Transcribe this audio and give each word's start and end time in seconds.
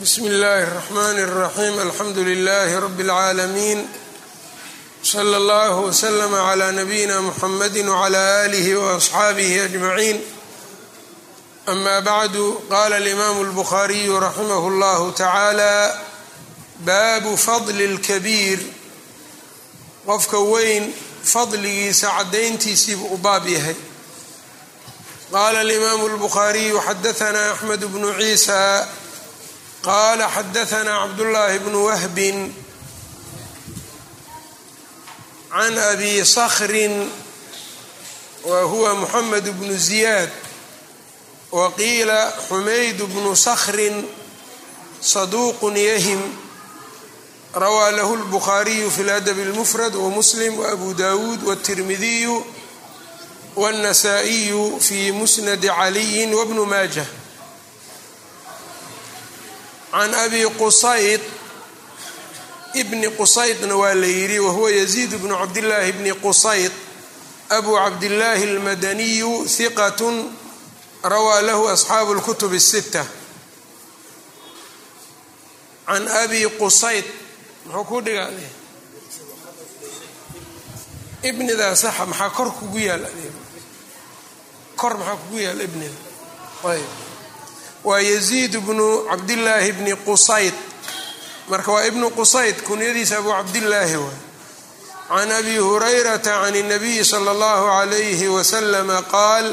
bsmi 0.00 0.28
اllahi 0.28 0.62
الرحmn 0.62 1.18
الرaxيm 1.28 1.74
alxamdu 1.86 2.24
لlh 2.24 2.70
rb 2.86 3.00
العaalمين 3.00 3.88
slى 5.02 5.36
اllه 5.36 5.76
وslm 5.80 6.34
عlى 6.34 6.70
نbyina 6.72 7.20
mxamd 7.20 7.76
وعlى 7.88 8.46
آlih 8.46 8.66
وأصxaabih 8.76 9.64
أجمعين 9.64 10.20
أma 11.68 12.00
bعd 12.00 12.34
qala 12.70 12.96
الإmam 12.96 13.40
الbخariي 13.40 14.08
raximh 14.20 14.64
اllah 14.70 15.12
taعalى 15.16 15.94
baabu 16.84 17.36
fadl 17.36 17.80
الكبيir 17.80 18.58
qofka 20.06 20.38
weyn 20.52 20.92
fadligiisa 21.24 22.08
cadayntiisiibuu 22.18 23.14
u 23.14 23.16
baab 23.16 23.46
yahay 23.46 23.76
qala 25.32 25.60
الإmam 25.62 26.00
الbخariي 26.06 26.72
xadaثna 26.80 27.52
أxmed 27.54 27.84
بن 27.84 28.12
عيسى 28.12 28.86
qala 29.84 30.28
xadaثna 30.28 30.92
cabdالlahi 31.02 31.58
bn 31.58 31.74
whbi 31.74 32.52
can 35.50 35.78
abi 35.78 36.24
skrin 36.24 37.10
wa 38.44 38.62
huwa 38.62 38.94
mxamed 38.94 39.44
bnu 39.50 39.76
زiyaad 39.76 40.30
waqiila 41.52 42.32
xumayd 42.48 43.02
bnu 43.02 43.36
skrin 43.36 44.04
صaduq 45.02 45.62
yahim 45.76 46.20
rawaa 47.54 47.90
lahu 47.90 48.14
الbخariyu 48.14 48.90
fi 48.90 49.02
اladb 49.02 49.38
الmfrad 49.38 49.94
wmuslim 49.96 50.58
وabu 50.58 50.94
dawuud 50.94 51.42
wالtirmidiyu 51.42 52.44
wالnasaئiyu 53.56 54.78
fi 54.80 55.12
musnad 55.12 55.60
caliyi 55.66 56.34
wbnu 56.34 56.66
maajة 56.66 57.06
can 59.94 60.14
abi 60.14 60.42
qusayd 60.58 61.20
bni 62.90 63.08
qusaydna 63.18 63.74
waa 63.76 63.94
la 63.94 64.06
yidhi 64.06 64.38
wahuwa 64.38 64.70
yaziid 64.70 65.10
bnu 65.22 65.34
cabdillaahi 65.38 65.92
bni 65.92 66.12
qusayd 66.24 66.72
abu 67.48 67.74
cabdillaahi 67.74 68.44
almadaniyu 68.50 69.32
hiqat 69.56 70.00
rawaa 71.02 71.40
lahu 71.42 71.68
asxaabu 71.68 72.12
اlkutub 72.14 72.52
الsita 72.52 73.02
can 75.86 76.08
abi 76.22 76.46
qusayd 76.60 77.04
muxuu 77.66 77.84
ku 77.84 78.00
dhigaaday 78.06 78.50
ibnidaa 81.28 81.74
saxa 81.76 82.06
maxaa 82.06 82.30
kor 82.36 82.48
kugu 82.58 82.78
yaal 82.88 83.04
kor 84.80 84.94
maxaa 84.98 85.16
kugu 85.16 85.38
yaal 85.46 85.60
ibnida 85.66 85.98
ayb 86.70 87.03
waa 87.87 87.99
yaziid 88.11 88.53
bnu 88.65 88.87
cabdillaahi 89.09 89.71
bni 89.77 89.93
qusayd. 90.07 90.53
Marka 91.49 91.71
waa 91.71 91.85
ibnu 91.85 92.09
qusayd 92.17 92.61
kunyadiisa 92.67 93.17
abu 93.21 93.29
cabdillaahi 93.29 93.95
waay 94.03 94.19
can 95.09 95.31
abi 95.31 95.55
hurayrata 95.61 96.41
can 96.41 96.55
اnabiyi 96.61 97.05
sala 97.05 97.29
اllahu 97.35 97.65
alayhi 97.81 98.27
wasalama 98.27 98.97
qaal 99.13 99.47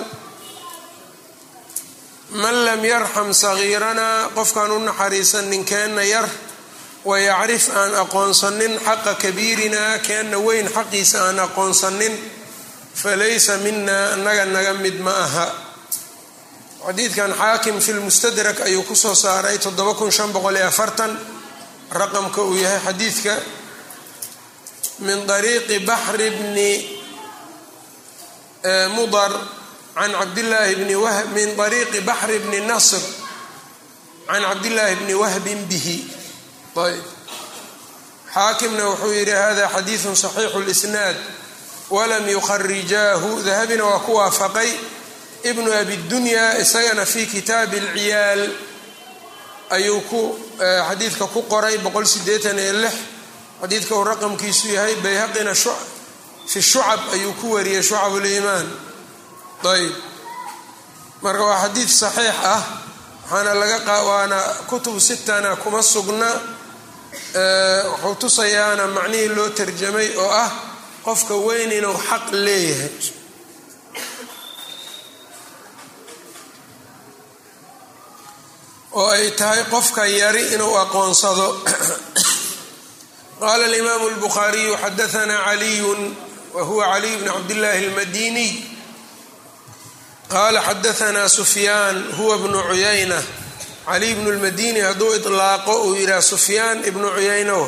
man 2.43 2.57
lam 2.65 2.81
yarxam 2.85 3.29
sagiiranaa 3.37 4.33
qofkaan 4.37 4.71
u 4.73 4.79
naxariisan 4.89 5.45
ninkeenna 5.53 6.03
yar 6.15 6.25
wayacrif 7.05 7.69
aan 7.77 7.93
aqoonsanin 8.03 8.81
xaqa 8.87 9.13
kabiirina 9.23 9.99
keenna 10.07 10.39
weyn 10.47 10.69
xaqiisa 10.77 11.19
aan 11.29 11.39
aqoonsanin 11.47 12.15
falaysa 13.03 13.61
mina 13.65 13.99
annaga 14.17 14.45
naga 14.55 14.73
mid 14.85 14.97
ma 15.05 15.13
aha 15.25 15.47
xadiidkan 16.87 17.33
xaakim 17.35 17.81
fi 17.81 17.93
lmustadrak 17.93 18.61
ayuu 18.61 18.83
ku 18.83 18.95
soo 18.95 19.15
saaray 19.15 19.59
raqamka 21.93 22.43
uu 22.43 22.57
yahay 22.57 22.81
xadiidka. 22.87 23.35
Min 24.99 25.31
ariiqi 25.31 25.79
baxri 25.87 26.31
bni 26.31 26.71
mudar 28.97 29.33
can 29.95 30.13
cabdillaahi 30.13 30.75
bni 30.77 30.95
min 31.35 31.61
ariiqi 31.61 32.01
baxri 32.01 32.39
bni 32.39 32.61
nasr 32.67 33.03
can 34.27 34.43
cabdillaahi 34.43 34.97
bni 34.97 35.15
wahbin 35.15 35.67
bihi. 35.69 35.97
Ayb. 36.77 37.05
Xaakimna 38.35 38.85
wuxuu 38.89 39.13
yidhi 39.13 39.33
hada 39.33 39.69
xadiidu 39.69 40.17
صaxiixu 40.17 40.57
اlisnaad 40.57 41.17
walam 41.91 42.29
yukharijaahu 42.29 43.43
dahabina 43.45 43.85
waa 43.85 44.01
ku 44.01 44.17
waafaqay 44.17 44.71
ibnu 45.51 45.71
abidunya 45.73 46.59
isagana 46.63 47.05
fi 47.07 47.27
kitaabi 47.27 47.77
اlciyaal 47.85 48.43
ayuu 49.77 50.01
ku 50.11 50.21
xadiidka 50.89 51.27
ku 51.35 51.43
qoray 51.53 51.77
boqol 51.85 52.07
sideetan 52.07 52.59
iyo 52.59 52.73
lix. 52.83 52.95
Xadiidka 53.61 53.95
uu 53.97 54.05
raqamkiisu 54.05 54.69
yahay 54.77 54.95
bayhaqina 55.05 55.55
fi 56.51 56.59
shucab 56.63 57.01
ayuu 57.15 57.33
ku 57.41 57.47
wariyey 57.55 57.83
shucab 57.83 58.13
ulimaan 58.19 58.67
ayb 59.73 59.95
marka 61.23 61.43
waa 61.49 61.63
xadiid 61.65 61.89
saxiix 62.03 62.37
ah 62.55 62.63
waxaana 63.31 63.55
laga 63.55 63.95
waana 64.09 64.39
kutub 64.71 64.99
sitana 65.01 65.57
kuma 65.57 65.83
sugna. 65.83 66.31
Wuxuu 68.03 68.15
tusayaana 68.21 68.87
macnihii 68.97 69.29
loo 69.37 69.49
tarjamay 69.59 70.09
oo 70.17 70.31
ah 70.45 70.51
qofka 71.05 71.35
weyn 71.47 71.73
inuu 71.79 71.97
xaq 72.09 72.25
leeyahay 72.45 72.91
oo 79.01 79.09
ay 79.17 79.31
tahay 79.41 79.63
qofka 79.73 80.03
yari 80.07 80.43
inuu 80.55 80.75
aqoonsado. 80.85 81.49
Qaala 83.41 83.65
alimaamu 83.71 84.07
اlbukhaariyu 84.13 84.73
xadaanaa 84.85 85.45
caliyun 85.49 86.01
wa 86.55 86.63
huwa 86.69 86.85
caliy 86.93 87.17
bn 87.21 87.27
cabdillaahi 87.37 87.85
اlmadiniy 87.87 88.53
qaala 90.33 90.61
xadaanaa 90.69 91.29
sufyaan 91.39 91.97
huwa 92.19 92.39
bnu 92.39 92.59
cuyayna 92.69 93.19
caliy 93.89 94.15
bnu 94.15 94.31
lmadini 94.37 94.81
hadduu 94.81 95.15
ilaaqo 95.19 95.75
uu 95.87 95.95
yidhaah 96.01 96.23
sufyaan 96.33 96.79
ibnu 96.91 97.09
cuyaynow 97.17 97.65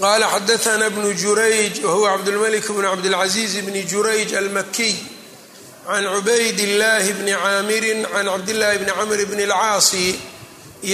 qaala 0.00 0.26
xadaanaa 0.34 0.90
bnu 0.94 1.08
jurayj 1.22 1.74
wahuwa 1.84 2.08
cabdulmalik 2.14 2.66
bnu 2.72 2.88
cabdilcaziiz 2.90 3.54
bni 3.66 3.82
jurayj 3.90 4.30
almakiy 4.40 4.94
can 5.88 6.04
cubayd 6.04 6.58
illaahi 6.66 7.12
bni 7.18 7.32
caamirin 7.32 8.00
can 8.12 8.26
cabdillaahi 8.32 8.78
bni 8.82 8.92
camr 8.98 9.20
bni 9.30 9.44
alcaasi 9.48 10.06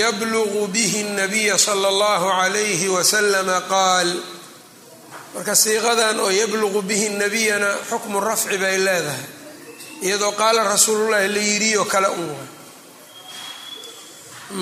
yablugu 0.01 0.63
bihi 0.75 1.01
اnabiya 1.07 1.59
sala 1.59 1.89
allahu 1.93 2.27
calayhi 2.39 2.89
wasalama 2.97 3.59
qaal 3.73 4.09
marka 5.35 5.55
siiqadan 5.65 6.17
oo 6.25 6.31
yabluqu 6.41 6.81
bihi 6.89 7.09
nabiyana 7.23 7.71
xukmu 7.91 8.19
rafci 8.29 8.57
bay 8.63 8.77
leedahay 8.87 9.27
iyadoo 10.07 10.33
qaala 10.41 10.61
rasuulullahi 10.73 11.29
la 11.35 11.41
yidhiyo 11.51 11.85
kale 11.93 12.09
un 12.15 12.31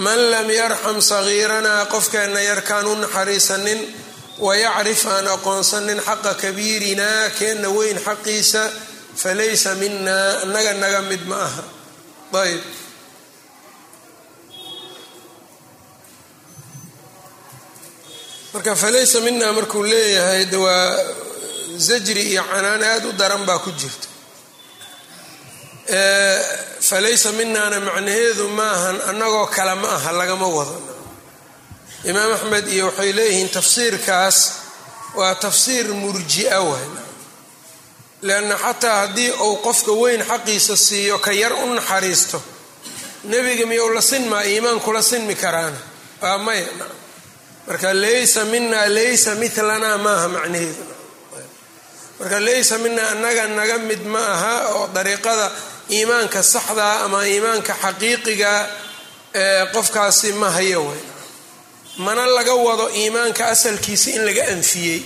man 0.04 0.20
lam 0.32 0.49
yarxam 0.60 0.99
sagiiranaa 1.12 1.87
qofkeenna 1.93 2.41
yarkaan 2.50 2.87
u 2.87 2.94
naxariisanin 3.04 3.81
wayacrif 4.47 5.03
aan 5.14 5.26
aqoonsanin 5.37 6.00
xaqa 6.09 6.32
kabiirinaa 6.43 7.31
keenna 7.38 7.69
weyn 7.76 7.99
xaqiisa 8.06 8.62
falaysa 9.17 9.75
minaa 9.81 10.45
naga 10.53 10.73
naga 10.83 11.00
mid 11.11 11.23
ma 11.31 11.37
aha 11.49 11.62
ayb 12.43 12.62
marka 18.55 18.75
falaysa 18.77 19.21
minaa 19.21 19.53
markuu 19.53 19.83
leeyahay 19.83 20.45
de 20.53 20.56
waa 20.56 20.97
zajri 21.87 22.23
iyo 22.33 22.43
canaan 22.50 22.83
aada 22.91 23.09
u 23.09 23.12
daran 23.21 23.45
baa 23.49 23.59
ku 23.65 23.71
jirta 23.81 24.09
falaysa 26.89 27.29
minaana 27.39 27.77
macnaheedu 27.87 28.44
maahan 28.59 28.97
annagoo 29.11 29.47
kale 29.56 29.75
ma 29.82 29.88
aha 29.97 30.11
lagama 30.20 30.47
wado 30.56 30.76
imaam 32.11 32.32
axmed 32.37 32.67
iyo 32.75 32.85
waxay 32.87 33.12
leeyihiin 33.19 33.49
tafsiirkaas 33.56 34.38
waa 35.19 35.35
tafsiir 35.44 35.87
murjia 36.03 36.61
waay 36.69 36.87
leanna 38.23 38.57
xataa 38.65 38.97
haddii 39.01 39.31
uu 39.47 39.57
qofka 39.67 39.93
weyn 40.03 40.23
xaqiisa 40.31 40.77
siiyo 40.77 41.17
ka 41.25 41.33
yar 41.33 41.53
u 41.53 41.67
naxariisto 41.75 42.39
nebiga 43.31 43.67
miyou 43.67 43.89
la 43.97 44.01
sinmaa 44.11 44.43
iimaankula 44.53 45.03
sinmi 45.03 45.35
karaana 45.43 45.79
waa 46.23 46.39
maya 46.47 46.67
marka 47.67 47.89
laysa 48.03 48.45
minaa 48.53 48.87
laysa 48.97 49.31
milanaa 49.43 49.99
maaha 50.07 50.29
macnaheedu 50.35 50.85
marka 52.21 52.39
laysa 52.47 52.75
minaa 52.85 53.09
annaga 53.15 53.45
naga 53.59 53.77
mid 53.89 54.03
ma 54.13 54.19
aha 54.35 54.55
oo 54.75 54.85
dariiqada 54.95 55.47
iimaanka 55.97 56.41
saxdaa 56.55 56.95
ama 57.05 57.21
iimaanka 57.33 57.73
xaqiiqiga 57.83 58.53
ee 59.43 59.67
qofkaasi 59.75 60.29
ma 60.41 60.49
hayo 60.57 60.81
wey 60.89 61.01
mana 62.05 62.23
laga 62.37 62.55
wado 62.67 62.87
iimaanka 63.01 63.43
asalkiisa 63.55 64.09
in 64.17 64.23
laga 64.29 64.45
anfiyey 64.55 65.01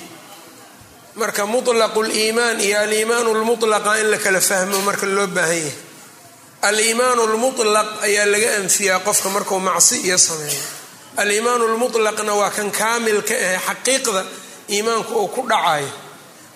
marka 1.16 1.46
mutlaqu 1.46 2.00
liimaan 2.02 2.60
iyo 2.60 2.78
aliimaanu 2.80 3.30
lmutlaqa 3.40 3.92
in 4.00 4.10
la 4.10 4.18
kala 4.18 4.40
fahmo 4.40 4.78
marka 4.88 5.06
loo 5.06 5.26
baahan 5.26 5.56
yahay. 5.56 5.72
Aliimaanu 6.68 7.22
lmutlaq 7.32 7.88
ayaa 8.06 8.26
laga 8.32 8.50
anfiyaa 8.60 9.00
qofka 9.06 9.28
markuu 9.28 9.58
macsi 9.68 9.96
iyo 10.06 10.18
sameeyo. 10.18 10.62
Aliimaanu 11.16 11.64
lmutlaqna 11.74 12.32
waa 12.40 12.50
kan 12.56 12.70
kaamilka 12.70 13.34
ahe 13.34 13.58
xaqiiqda 13.66 14.22
iimaanku 14.74 15.12
uu 15.22 15.28
ku 15.34 15.40
dhacayo. 15.50 15.88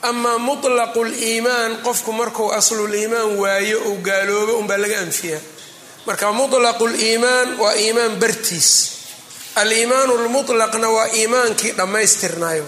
Amaa 0.03 0.39
mutlaqu 0.39 1.01
liimaan 1.05 1.73
qofku 1.87 2.11
markuu 2.13 2.49
asluliimaan 2.59 3.31
waayo 3.43 3.79
ou 3.89 3.95
gaaloobo 4.09 4.53
unbaa 4.61 4.79
laga 4.83 4.99
anfiyaa. 5.07 5.41
Marka 6.07 6.33
mutlaqu 6.33 6.85
liimaan 6.97 7.49
waa 7.63 7.75
iimaan 7.85 8.13
bartiis. 8.23 8.71
Aliimaanu 9.61 10.13
lmutlaqna 10.25 10.89
waa 10.97 11.09
iimaankii 11.19 11.73
dhammaystirnayo 11.79 12.65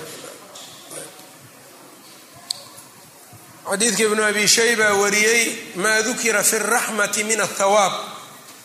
xadiidka 3.71 4.03
ibnu 4.05 4.23
abi 4.25 4.49
shayba 4.49 4.95
wariyey 4.95 5.43
maa 5.77 6.03
dukira 6.03 6.43
fi 6.43 6.59
raxmati 6.59 7.25
min 7.25 7.41
athawaab 7.41 7.93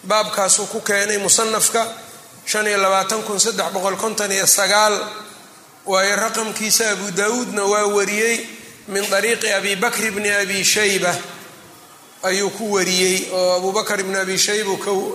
baabkaasuu 0.04 0.66
ku 0.68 0.82
keenay 0.82 1.18
musanafka 1.18 1.82
waayo 5.86 6.16
raqamkiisa 6.16 6.92
abu 6.92 7.12
daawuudna 7.12 7.64
waa 7.64 7.86
wariyey 7.98 8.36
min 8.88 9.04
ariiqi 9.14 9.52
abi 9.52 9.76
bakr 9.76 10.12
bni 10.12 10.30
abi 10.32 10.64
shayba. 10.64 11.12
Ayuu 12.24 12.50
ku 12.50 12.72
wariyey 12.74 13.30
oo 13.32 13.58
abu 13.58 13.72
bakr 13.72 14.00
ibni 14.00 14.16
abi 14.18 14.38
shayba 14.38 14.74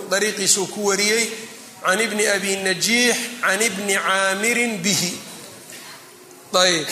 dariiqiisuu 0.09 0.67
ku 0.73 0.85
wariyey 0.87 1.29
can 1.83 1.99
ibni 1.99 2.25
abi 2.27 2.55
najiix 2.63 3.17
can 3.41 3.61
ibni 3.61 3.93
caamirin 3.97 4.77
bihi. 4.81 5.11
Ayb 6.53 6.87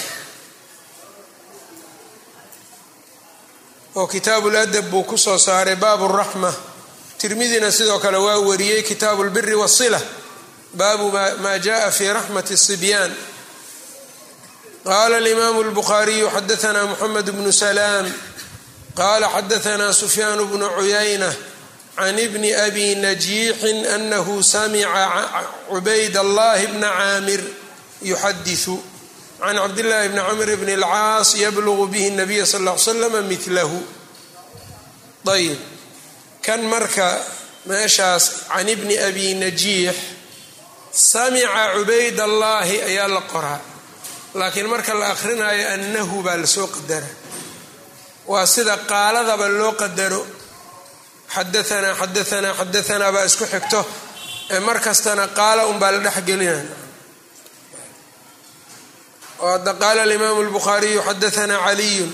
oo 3.96 4.08
kitaabuladab 4.08 4.86
buu 4.90 5.04
ku 5.04 5.18
soo 5.18 5.38
saaray 5.38 5.76
baabu 5.76 6.08
raxma. 6.08 6.54
Tirmidina 7.18 7.72
sidoo 7.72 8.00
kale 8.00 8.18
waa 8.18 8.40
wariyey 8.40 8.84
kitaabu 8.84 9.24
lbiri 9.24 9.56
wasila 9.56 10.02
baabu 10.74 11.12
ma 11.44 11.60
jaءa 11.60 11.92
fi 11.92 12.08
raxmati 12.08 12.58
sibyaan 12.58 13.12
qala 14.84 15.18
alimaamu 15.18 15.62
اlbukhariyu 15.62 16.30
xadaana 16.36 16.86
muxamed 16.86 17.28
bnu 17.32 17.52
salaam. 17.52 18.08
Qala 18.96 19.28
xadaana 19.36 19.94
sufyaan 19.94 20.40
bnu 20.52 20.68
cuyayna 20.78 21.30
can 21.96 22.16
bni 22.34 22.54
abi 22.56 22.96
najiixin 22.96 23.86
anahu 23.96 24.44
samica 24.44 25.46
cubayd 25.70 26.16
allahi 26.18 26.68
bna 26.68 26.90
caamir 26.90 27.42
yuxadiu 28.02 28.76
can 29.42 29.56
cabdillaahi 29.64 30.10
bni 30.14 30.22
cumr 30.30 30.50
bni 30.62 30.74
اlcaas 30.80 31.30
yablugu 31.44 31.86
bihi 31.94 32.10
nabiya 32.20 32.46
sal 32.46 32.62
l 32.68 32.78
slama 32.86 33.20
milahu 33.32 33.80
ayb 35.36 35.60
kan 36.46 36.62
marka 36.74 37.08
meeshaas 37.70 38.24
can 38.52 38.68
ibni 38.74 38.96
abi 39.08 39.26
najiix 39.44 39.96
samica 40.92 41.64
cubaydallaahi 41.76 42.76
ayaa 42.90 43.08
la 43.16 43.22
qoraa 43.34 43.60
laakiin 44.40 44.68
marka 44.74 44.94
la 45.02 45.06
akhrinayo 45.14 45.66
annahu 45.76 46.16
baa 46.26 46.38
la 46.42 46.48
soo 46.56 46.68
qadara 46.76 47.10
waa 48.32 48.46
sida 48.54 48.76
qaaladaba 48.92 49.48
loo 49.60 49.74
qadaro 49.82 50.22
xadaanaa 51.36 51.94
xadaanaa 52.02 52.54
xadaanaa 52.60 53.12
baa 53.16 53.26
isku 53.30 53.46
xigto 53.54 53.82
ee 54.54 54.60
mar 54.68 54.78
kastana 54.88 55.26
qaala 55.40 55.62
unbaa 55.72 55.92
la 55.96 56.00
dhex 56.06 56.18
gelinaya 56.28 56.64
hadda 59.42 59.74
qaala 59.74 60.02
alimaamu 60.02 60.44
lbukhaariyu 60.44 61.02
xadaanaa 61.08 61.66
caliyun 61.66 62.12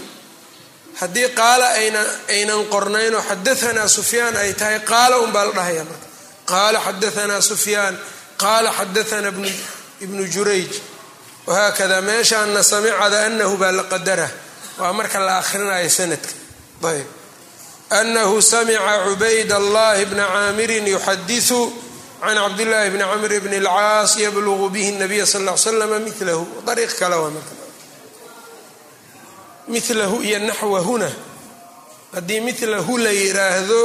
haddii 1.00 1.30
qaala 1.40 1.68
aynan 2.28 2.66
qornaynoo 2.74 3.22
xadaanaa 3.30 3.88
sufyaan 3.88 4.36
ay 4.38 4.54
tahay 4.54 4.80
qaala 4.80 5.18
unbaa 5.26 5.46
la 5.46 5.52
dhahaya 5.52 5.84
marka 5.84 6.08
qaala 6.52 6.80
xadaanaa 6.88 7.42
sufyaan 7.42 8.00
qaala 8.44 8.70
xadaanaa 8.80 9.34
ibnu 10.06 10.24
jurayj 10.34 10.72
wahaakada 11.48 12.02
meeshaana 12.02 12.64
samicada 12.64 13.26
anahu 13.26 13.58
baa 13.58 13.72
la 13.72 13.84
qadara 13.84 14.30
waa 14.80 14.94
marka 14.94 15.20
la 15.20 15.38
akhrinayo 15.42 15.90
sanadka 15.90 16.34
ayb 16.92 17.08
anahu 17.90 18.42
samica 18.42 18.94
cubayd 19.08 19.52
allahi 19.52 20.06
bna 20.06 20.26
caamirin 20.28 20.88
yuxadiثu 20.88 21.60
can 22.22 22.36
cabdillaahi 22.36 22.90
bni 22.94 23.04
camr 23.12 23.32
bni 23.46 23.58
اlcaas 23.64 24.12
yablugu 24.26 24.70
bihi 24.74 24.92
nabiya 25.02 25.26
sal 25.26 25.44
l 25.48 25.58
slama 25.58 26.00
milahu 26.00 26.44
ariiq 26.72 26.92
kale 27.00 27.16
waa 27.24 27.30
marka 27.36 27.54
milahu 29.68 30.24
iyo 30.24 30.40
naxwahuna 30.40 31.10
haddii 32.16 32.40
milahu 32.42 32.98
la 32.98 33.12
yiraahdo 33.12 33.82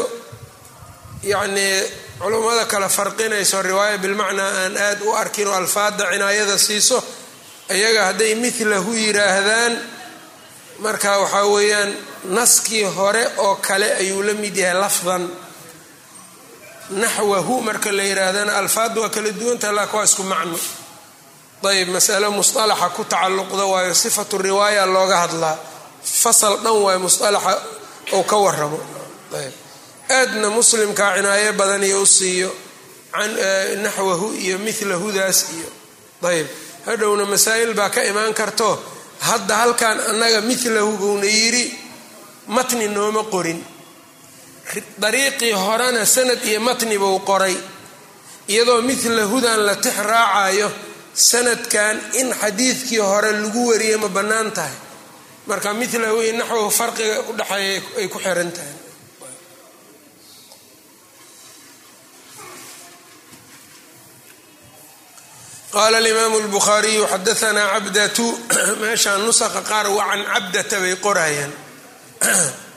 yacnii 1.22 1.82
culummada 2.20 2.64
kale 2.72 2.88
farqinayso 2.88 3.62
riwaaya 3.62 3.98
bilmacnaa 3.98 4.50
aan 4.64 4.76
aad 4.76 5.00
u 5.02 5.10
arkin 5.22 5.46
oo 5.48 5.54
alfaada 5.54 6.04
cinaayada 6.12 6.58
siiso 6.58 6.98
iyaga 7.76 8.02
hadday 8.08 8.34
milahu 8.34 8.90
yiraahdaan 9.04 9.72
marka 10.84 11.10
waxaa 11.22 11.46
weeyaan 11.54 11.90
naskii 12.36 12.84
hore 12.96 13.24
oo 13.44 13.54
kale 13.56 13.88
ayuu 14.02 14.22
la 14.22 14.32
mid 14.34 14.56
yahay 14.56 14.78
lafdan 14.80 15.22
naxwahu 17.00 17.60
marka 17.62 17.92
la 17.92 18.02
yiraahdana 18.02 18.56
alfaadda 18.58 19.00
waa 19.00 19.08
kala 19.08 19.30
duwanta 19.30 19.72
laakin 19.72 19.96
waa 19.98 20.04
isku 20.04 20.22
macno. 20.22 20.58
Ayb 21.62 21.88
masalo 21.88 22.30
musalaxa 22.30 22.88
ku 22.96 23.04
tacalluqda 23.04 23.64
waayo 23.72 23.94
sifatu 23.94 24.38
riwaaya 24.38 24.86
looga 24.86 25.16
hadlaa 25.22 25.56
fasal 26.02 26.58
dhan 26.64 26.74
waayo 26.84 26.98
musalaxa 26.98 27.54
ou 28.12 28.22
ka 28.24 28.36
waramo 28.36 28.80
ayb 29.38 29.52
aadna 30.10 30.50
muslimkaa 30.50 31.14
cinaayo 31.16 31.52
badan 31.52 31.82
iyo 31.84 32.02
u 32.02 32.06
siiyo 32.06 32.50
naxwahu 33.82 34.34
iyo 34.34 34.58
milahudaas 34.58 35.38
iyo. 35.54 35.68
Ayb 36.28 36.46
hadhowna 36.86 37.24
masaa'il 37.26 37.74
baa 37.74 37.90
ka 37.90 38.04
imaan 38.04 38.34
karto. 38.34 38.82
Hadda 39.22 39.56
halkan 39.56 40.00
annaga 40.10 40.40
milahu 40.40 40.96
buuna 40.98 41.26
yidhi 41.26 41.64
matni 42.48 42.88
nooma 42.88 43.22
qorin 43.30 43.62
dariiqii 44.98 45.52
horena 45.52 46.06
sanad 46.06 46.44
iyo 46.44 46.60
matni 46.60 46.98
buu 46.98 47.18
qoray 47.20 47.56
iyadoo 48.48 48.82
milahudan 48.82 49.66
la 49.66 49.76
tix 49.76 49.96
raacayo 49.96 50.72
sanadkan 51.14 52.00
in 52.14 52.34
xadiidkii 52.34 52.98
hore 52.98 53.32
lagu 53.32 53.68
wariyay 53.70 53.96
ma 53.96 54.08
bannaan 54.08 54.52
tahay. 54.52 54.76
Marka 55.46 55.74
milahu 55.74 56.22
iyo 56.22 56.32
naxwahu 56.38 56.70
farqiga 56.70 57.20
udhexeeya 57.30 57.82
ay 57.98 58.08
ku 58.08 58.18
xiran 58.18 58.52
tahay. 58.52 58.74
Qaala 65.72 65.98
alimaamu 65.98 66.40
lbukhaariyu 66.40 67.06
xadaanaa 67.06 67.72
cabdatu 67.72 68.26
meeshaan 68.82 69.24
nusaqa 69.24 69.62
qaar 69.62 69.88
waa 69.88 70.10
can 70.10 70.24
cabdata 70.24 70.80
bay 70.80 70.96
qorayaan 70.96 71.52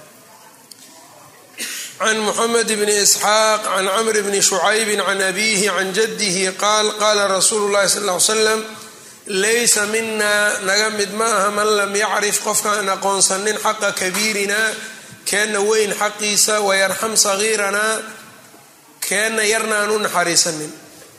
can 1.99 2.17
muxamed 2.27 2.67
bni 2.79 2.95
isxaaq 3.05 3.61
can 3.63 3.85
camr 3.87 4.15
bni 4.27 4.39
shucaybi 4.49 4.95
can 4.97 5.21
abiihi 5.29 5.67
can 5.75 5.93
jaddihi 5.97 6.51
qaal 6.63 6.87
qaala 7.01 7.23
rasuulu 7.35 7.67
llahi 7.73 7.87
sal 7.89 8.03
ly 8.09 8.19
slam 8.19 8.61
laysa 9.43 9.85
minaa 9.93 10.59
naga 10.67 10.89
mid 10.97 11.11
ma 11.19 11.25
aha 11.25 11.49
man 11.57 11.67
lam 11.79 11.91
yacrif 11.95 12.37
qofkaan 12.45 12.87
aqoonsanin 12.95 13.57
xaqa 13.65 13.89
kabiirina 14.01 14.59
keenna 15.29 15.59
weyn 15.69 15.91
xaqiisa 16.01 16.55
wayarxam 16.67 17.13
sagiiranaa 17.25 17.95
keenna 19.07 19.43
yarna 19.53 19.75
aan 19.81 19.91
u 19.95 19.97
naxariisanin 20.05 20.71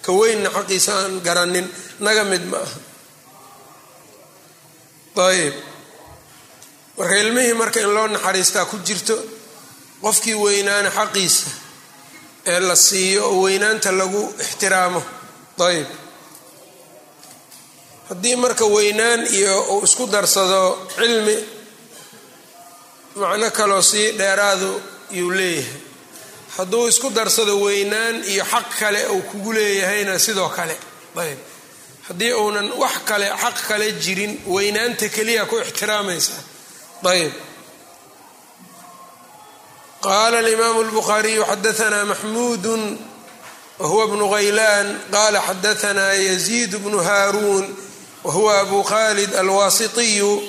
ka 0.04 0.12
weynna 0.12 0.49
xaqiisa 0.56 0.92
aan 1.02 1.12
garanin 1.26 1.66
naga 2.04 2.25
mid 2.33 2.45
ma 2.52 2.59
aha 2.66 2.78
ayb 5.33 5.54
marka 6.99 7.14
ilmihii 7.25 7.54
marka 7.62 7.78
in 7.80 7.90
loo 7.97 8.06
naxariistaa 8.14 8.64
ku 8.71 8.76
jirto 8.87 9.16
qofkii 10.02 10.34
weynaana 10.44 10.90
xaqiisa 10.98 11.46
ee 12.52 12.60
la 12.68 12.76
siiyo 12.76 13.22
oo 13.30 13.40
weynaanta 13.44 13.90
lagu 14.00 14.22
ixtiraamo. 14.44 15.02
Ayb 15.68 15.86
haddii 18.08 18.36
marka 18.36 18.64
weynaan 18.76 19.26
iyo 19.26 19.54
uu 19.72 19.84
isku 19.84 20.06
darsado 20.06 20.60
cilmi 20.96 21.36
macno 23.20 23.50
kaloo 23.50 23.82
sii 23.82 24.12
dheeraadu 24.18 24.70
yuu 25.10 25.30
leeyahay. 25.30 25.80
Hadduu 26.56 26.88
isku 26.88 27.10
darsado 27.10 27.54
weynaan 27.64 28.16
iyo 28.32 28.44
xaq 28.52 28.68
kale 28.80 29.00
uu 29.14 29.22
kugu 29.22 29.52
leeyahayna 29.52 30.18
sidoo 30.18 30.48
kale. 30.48 30.76
Ayb 31.22 31.38
haddii 32.08 32.32
uunan 32.32 32.68
wax 32.82 32.94
kale 33.08 33.26
xaq 33.42 33.56
kale 33.68 33.92
jirin 33.92 34.32
weynaanta 34.54 35.08
keliya 35.08 35.44
ku 35.50 35.56
ixtiraamaysaa 35.58 36.42
ayb 37.12 37.32
qaala 40.01 40.38
alimaamu 40.39 40.83
lbukhaariyu 40.83 41.45
xadaanaa 41.45 42.05
maxmuudu 42.05 42.98
wahuwa 43.79 44.07
bnu 44.07 44.29
haylaan 44.29 45.00
qaala 45.12 45.41
xadaanaa 45.41 46.13
yaziid 46.13 46.77
bnu 46.77 46.98
haaruun 47.00 47.75
wahuwa 48.24 48.60
abu 48.60 48.83
khalid 48.83 49.36
alwaasitiyu 49.36 50.43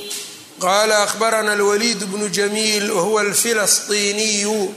qaala 0.61 1.03
ahbarana 1.03 1.53
alwaliid 1.53 2.05
bnu 2.05 2.29
jamiil 2.29 2.91
wahuwa 2.91 3.21
alfilasطiniyu 3.21 4.75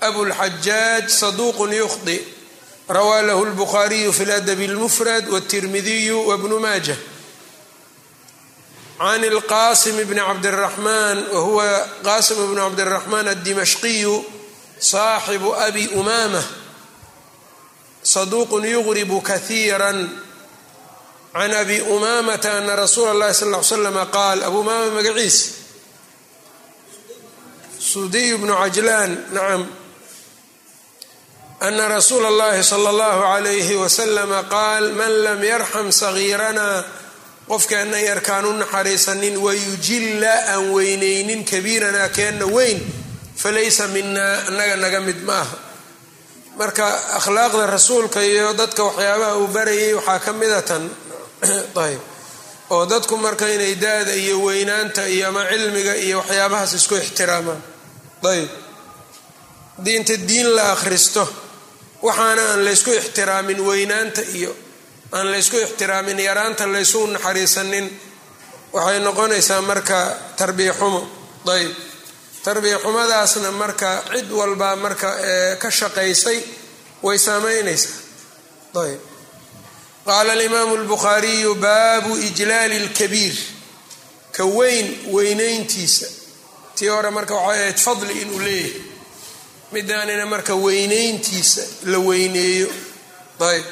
abulxajaaj 0.00 1.08
saduuqun 1.08 1.72
yukhdi 1.72 2.24
rawaa 2.88 3.22
lahu 3.22 3.44
lbukhaariyu 3.44 4.12
fi 4.12 4.24
ladabi 4.24 4.64
اlmufrad 4.64 5.28
wاtirmidiyu 5.28 6.28
wbnu 6.28 6.60
maaja 6.60 6.96
can 8.98 9.22
اlqasim 9.22 9.96
bni 10.08 10.20
cabdiraxmaan 10.28 11.18
wahuwa 11.34 11.86
qasim 12.02 12.36
bnu 12.50 12.60
cabdiraxmaan 12.66 13.28
addimashqiyu 13.34 14.24
saaxibu 14.78 15.54
abi 15.54 15.88
umama 15.94 16.42
saduuqun 18.02 18.64
yuqribu 18.64 19.22
kahiira 19.22 19.92
can 21.32 21.52
abi 21.54 21.80
umamata 21.80 22.58
ana 22.58 22.76
rasuula 22.76 23.10
اllahi 23.14 23.34
sal 23.34 23.54
ll 23.54 23.62
slam 23.62 23.98
qaal 24.10 24.42
abu 24.42 24.58
umama 24.60 24.90
magaciisa 24.98 25.54
sudiy 27.78 28.34
bnu 28.36 28.54
cajlaan 28.54 29.10
nacam 29.30 29.62
ana 31.60 31.88
rasuula 31.88 32.28
اllahi 32.28 32.62
salى 32.62 32.88
اllahu 32.94 33.20
عalayhi 33.22 33.74
waslama 33.82 34.42
qaal 34.50 34.92
man 34.92 35.12
lam 35.24 35.40
yarxam 35.42 35.92
sagiirana 35.92 36.84
qofkeenna 37.47 37.97
yarkaan 37.99 38.45
u 38.45 38.53
naxariisanin 38.53 39.37
wayujilla 39.37 40.33
aan 40.53 40.73
weyneynin 40.73 41.45
kabiiranaa 41.45 42.09
keenna 42.09 42.45
weyn 42.45 42.79
falaysa 43.35 43.87
minaa 43.87 44.37
annaga 44.47 44.75
naga 44.75 44.99
mid 44.99 45.19
maaha. 45.25 45.57
Marka 46.55 46.87
akhlaaqda 47.19 47.65
rasuulka 47.67 48.21
iyo 48.21 48.53
dadka 48.53 48.83
waxyaabaha 48.83 49.37
uu 49.37 49.47
barayay 49.47 49.93
waxaa 49.93 50.19
ka 50.19 50.33
mida 50.33 50.61
tan 50.61 50.89
ayb 51.85 52.01
oo 52.69 52.85
dadku 52.85 53.17
marka 53.17 53.47
inay 53.47 53.75
da-da 53.75 54.13
iyo 54.13 54.39
weynaanta 54.41 55.05
iyo 55.07 55.27
ama 55.27 55.45
cilmiga 55.49 55.95
iyo 55.95 56.17
waxyaabahaas 56.17 56.73
isku 56.73 56.95
ixtiraamaan. 56.95 57.63
Ayb. 58.23 58.49
Haddii 59.77 59.95
inta 59.95 60.13
diin 60.27 60.55
la 60.55 60.71
akhristo 60.71 61.27
waxaana 62.01 62.41
aan 62.51 62.65
laysku 62.65 62.91
ixtiraamin 62.91 63.59
weynaanta 63.65 64.21
iyo 64.21 64.55
aan 65.17 65.27
laysku 65.31 65.57
ixtiraamin 65.65 66.19
yaraanta 66.27 66.65
laysu 66.73 66.99
naxariisanin 67.13 67.87
waxay 68.75 68.99
noqonaysaa 69.07 69.61
marka 69.69 69.97
tarbiya 70.39 70.73
xumo 70.79 71.01
ayb 71.55 71.71
tarbiya 72.45 72.77
xumadaasna 72.83 73.49
marka 73.61 73.89
cid 74.13 74.29
walba 74.39 74.69
marka 74.83 75.09
ka 75.61 75.69
shaqaysay 75.79 76.39
way 77.05 77.17
saameynaysaa. 77.27 77.95
Ayb 78.83 78.99
qaala 80.07 80.31
alimaamu 80.37 80.73
lbukhaariyu 80.83 81.51
baabu 81.65 82.11
ijlaali 82.27 82.77
lkabiir 82.85 83.35
ka 84.35 84.43
weyn 84.57 84.87
weyneyntiisa 85.15 86.07
tii 86.75 86.87
hore 86.93 87.09
marka 87.17 87.33
waxay 87.35 87.59
ahayd 87.61 87.77
fadli 87.85 88.13
inuu 88.21 88.39
leeyahay. 88.39 88.81
Midaanina 89.73 90.25
marka 90.33 90.53
weyneyntiisa 90.65 91.61
la 91.91 91.97
weyneeyo. 92.07 92.69
Ayb 93.49 93.65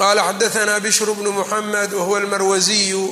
qala 0.00 0.22
xadaanaa 0.28 0.80
bishru 0.84 1.12
bnu 1.18 1.30
muxamed 1.38 1.90
wahuwa 1.98 2.18
almarwasiyu 2.22 3.04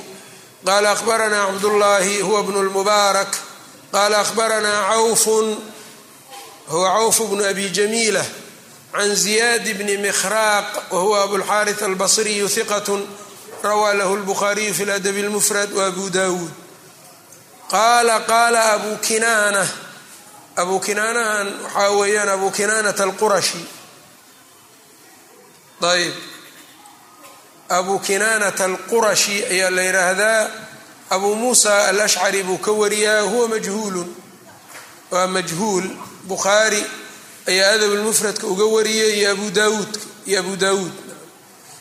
qala 0.69 0.89
ahbaranaa 0.97 1.47
cabdullaahi 1.47 2.15
huwa 2.27 2.41
bnu 2.47 2.61
lmubaarak 2.69 3.33
qala 3.95 4.17
ahbaranaa 4.25 4.81
cawfun 4.91 5.47
huwa 6.73 6.89
cawfu 6.97 7.23
bnu 7.31 7.43
abi 7.51 7.67
jamiila 7.77 8.25
can 8.93 9.15
ziyad 9.23 9.65
bni 9.79 9.95
mikhraaq 10.07 10.69
wahuwa 10.95 11.19
abulxaariث 11.25 11.81
albasriyu 11.89 12.47
hiqat 12.55 12.89
rawaa 13.63 13.95
lahu 14.01 14.17
lbukhariyu 14.17 14.75
fi 14.75 14.85
ladabi 14.85 15.21
اlmufrad 15.27 15.71
waabu 15.79 16.11
dawuud 16.17 16.51
qaala 17.71 18.17
qaala 18.31 18.61
abu 18.73 18.97
kinaana 19.07 19.65
abu 20.63 20.81
kinaanahan 20.87 21.49
waxaa 21.65 21.91
weeyaan 22.01 22.29
abu 22.37 22.49
kinaanata 22.51 23.03
alqurashi 23.07 23.61
ayb 25.93 26.15
abu 27.69 27.99
kinaanata 28.01 28.65
alqurashi 28.65 29.45
ayaa 29.45 29.71
la 29.71 29.83
yidhaahdaa 29.83 30.51
abu 31.11 31.35
muusa 31.37 31.89
alashcari 31.89 32.43
buu 32.43 32.59
ka 32.59 32.73
wariyaa 32.73 33.21
huwa 33.21 33.49
majhuulun. 33.49 34.15
Waa 35.11 35.27
majhuul 35.27 35.85
bukhaari 36.25 36.85
ayaa 37.47 37.73
adab 37.75 37.93
lmufradka 37.93 38.47
uga 38.47 38.65
wariyay 38.65 39.19
iyo 39.19 39.31
abu 39.31 39.51
daawuud 39.51 39.93
iyo 40.27 40.41
abu 40.41 40.57
daawuud 40.57 40.93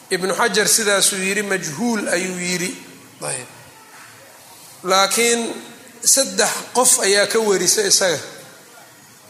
ibnu 0.09 0.33
xajar 0.35 0.67
sidaasuu 0.67 1.17
yidhi 1.27 1.43
majhuul 1.43 2.07
ayuu 2.09 2.39
yidhi 2.39 2.71
ayb 3.29 3.47
laakiin 4.83 5.41
saddex 6.03 6.49
qof 6.73 6.99
ayaa 6.99 7.27
ka 7.27 7.39
warisa 7.39 7.81
isaga. 7.83 8.19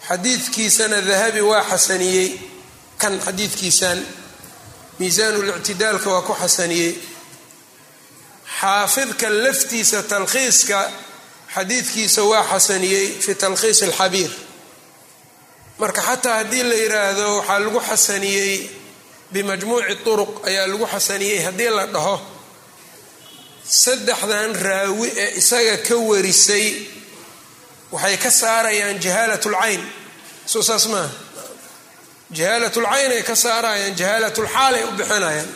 Xadiidkiisana 0.07 1.01
dahabi 1.01 1.41
waa 1.41 1.63
xasaniyey 1.71 2.39
kan 3.01 3.19
xadiidkiisan 3.25 4.05
miisaanlictidaalka 4.99 6.09
waa 6.13 6.21
ku 6.27 6.33
xasaniyey. 6.41 6.93
Xaafidka 8.59 9.27
laftiisa 9.43 10.03
talkhiiska 10.03 10.79
xadiidkiisa 11.55 12.21
waa 12.31 12.43
xasaniyey 12.51 13.07
fi 13.23 13.35
talkhiis 13.35 13.83
alxabiir. 13.83 14.31
Marka 15.79 16.01
xataa 16.01 16.35
haddii 16.39 16.63
la 16.69 16.75
yidhaahdo 16.83 17.25
waxaa 17.37 17.59
lagu 17.63 17.79
xasaniyey 17.89 18.53
bimajmuuci 19.33 19.95
turuq 20.05 20.33
ayaa 20.47 20.67
lagu 20.71 20.85
xasaniyey 20.93 21.39
haddii 21.45 21.69
la 21.77 21.85
dhaho. 21.95 22.15
Saddexdan 23.83 24.51
raawi 24.67 25.07
ee 25.23 25.31
isaga 25.41 25.77
ka 25.87 25.95
warisay 26.09 26.67
waxay 27.91 28.17
ka 28.23 28.29
saarayaan 28.41 28.97
jahaalat 29.03 29.45
lcayn 29.53 29.81
soo 30.51 30.61
saas 30.69 30.85
maaha 30.93 31.09
jahaalat 32.31 32.75
lcayn 32.75 33.11
ay 33.11 33.23
ka 33.23 33.35
saarayaan 33.35 33.95
jahaalat 33.95 34.37
lxaal 34.37 34.73
ay 34.75 34.83
u 34.83 34.91
bixinayaan. 34.91 35.49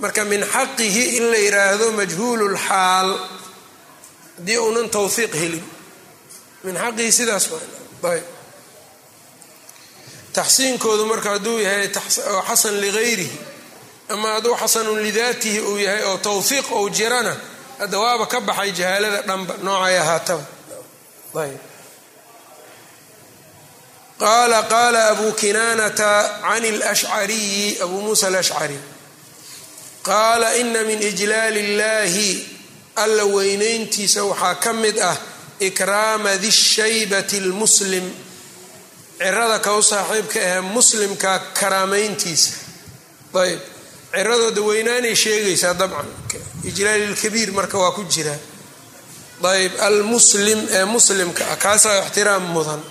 Marka 0.00 0.24
min 0.24 0.42
xaqihi 0.54 1.16
in 1.18 1.24
la 1.30 1.36
yidhaahdo 1.36 1.86
majhuul 1.98 2.42
lxaal 2.54 3.08
haddii 4.36 4.58
uunan 4.58 4.88
tawhiiq 4.90 5.32
helin. 5.34 5.64
Min 6.64 6.74
xaqihi 6.76 7.12
sidaas 7.12 7.44
taxsiinkoodu 10.32 11.04
marka 11.06 11.30
hadduu 11.30 11.58
yahay 11.60 11.88
xasan 12.48 12.80
ligayrihi 12.80 13.38
ama 14.08 14.28
hadduu 14.34 14.56
xasanun 14.56 15.02
lidaatihi 15.02 15.60
uu 15.60 15.76
yahay 15.76 16.02
oo 16.04 16.18
tawhiiq 16.18 16.72
ou 16.72 16.88
jirana 16.90 17.36
hadda 17.78 17.98
waaba 17.98 18.26
ka 18.26 18.40
baxay 18.40 18.72
jahaalada 18.72 19.22
dhanba 19.28 19.54
noocay 19.62 19.98
ahaataba. 19.98 20.44
Ayb 21.42 21.71
qaala 24.21 24.59
qaala 24.73 24.99
abu 25.13 25.27
kinaanata 25.41 26.11
can 26.41 26.63
اlashcariyi 26.73 27.81
abu 27.83 28.01
muusa 28.01 28.27
alashcari 28.27 28.77
qaala 30.03 30.55
ina 30.61 30.83
min 30.83 30.99
ijlaali 31.11 31.59
اllahi 31.67 32.29
alla 33.03 33.23
weyneyntiisa 33.25 34.23
waxaa 34.29 34.55
ka 34.63 34.73
mid 34.73 34.97
ah 34.99 35.17
ikraama 35.59 36.31
di 36.43 36.51
shaybati 36.51 37.37
اlmuslim 37.43 38.05
cirada 39.17 39.59
ka 39.65 39.71
u 39.77 39.81
saaxiibka 39.91 40.39
ahee 40.47 40.61
muslimka 40.61 41.31
karaameyntiisa 41.59 42.51
ayb 43.43 43.59
ciradooda 44.13 44.61
weynaanay 44.69 45.15
sheegaysaa 45.23 45.73
dabcan 45.81 46.09
ijlaali 46.69 47.05
lkabiir 47.13 47.49
marka 47.57 47.77
waa 47.83 47.91
ku 47.97 48.03
jira 48.13 48.35
ayb 49.53 49.71
almuslim 49.87 50.59
ee 50.77 50.85
muslimka 50.85 51.43
ah 51.53 51.57
kaasaa 51.65 51.95
ixtiraam 52.03 52.43
mudan 52.55 52.81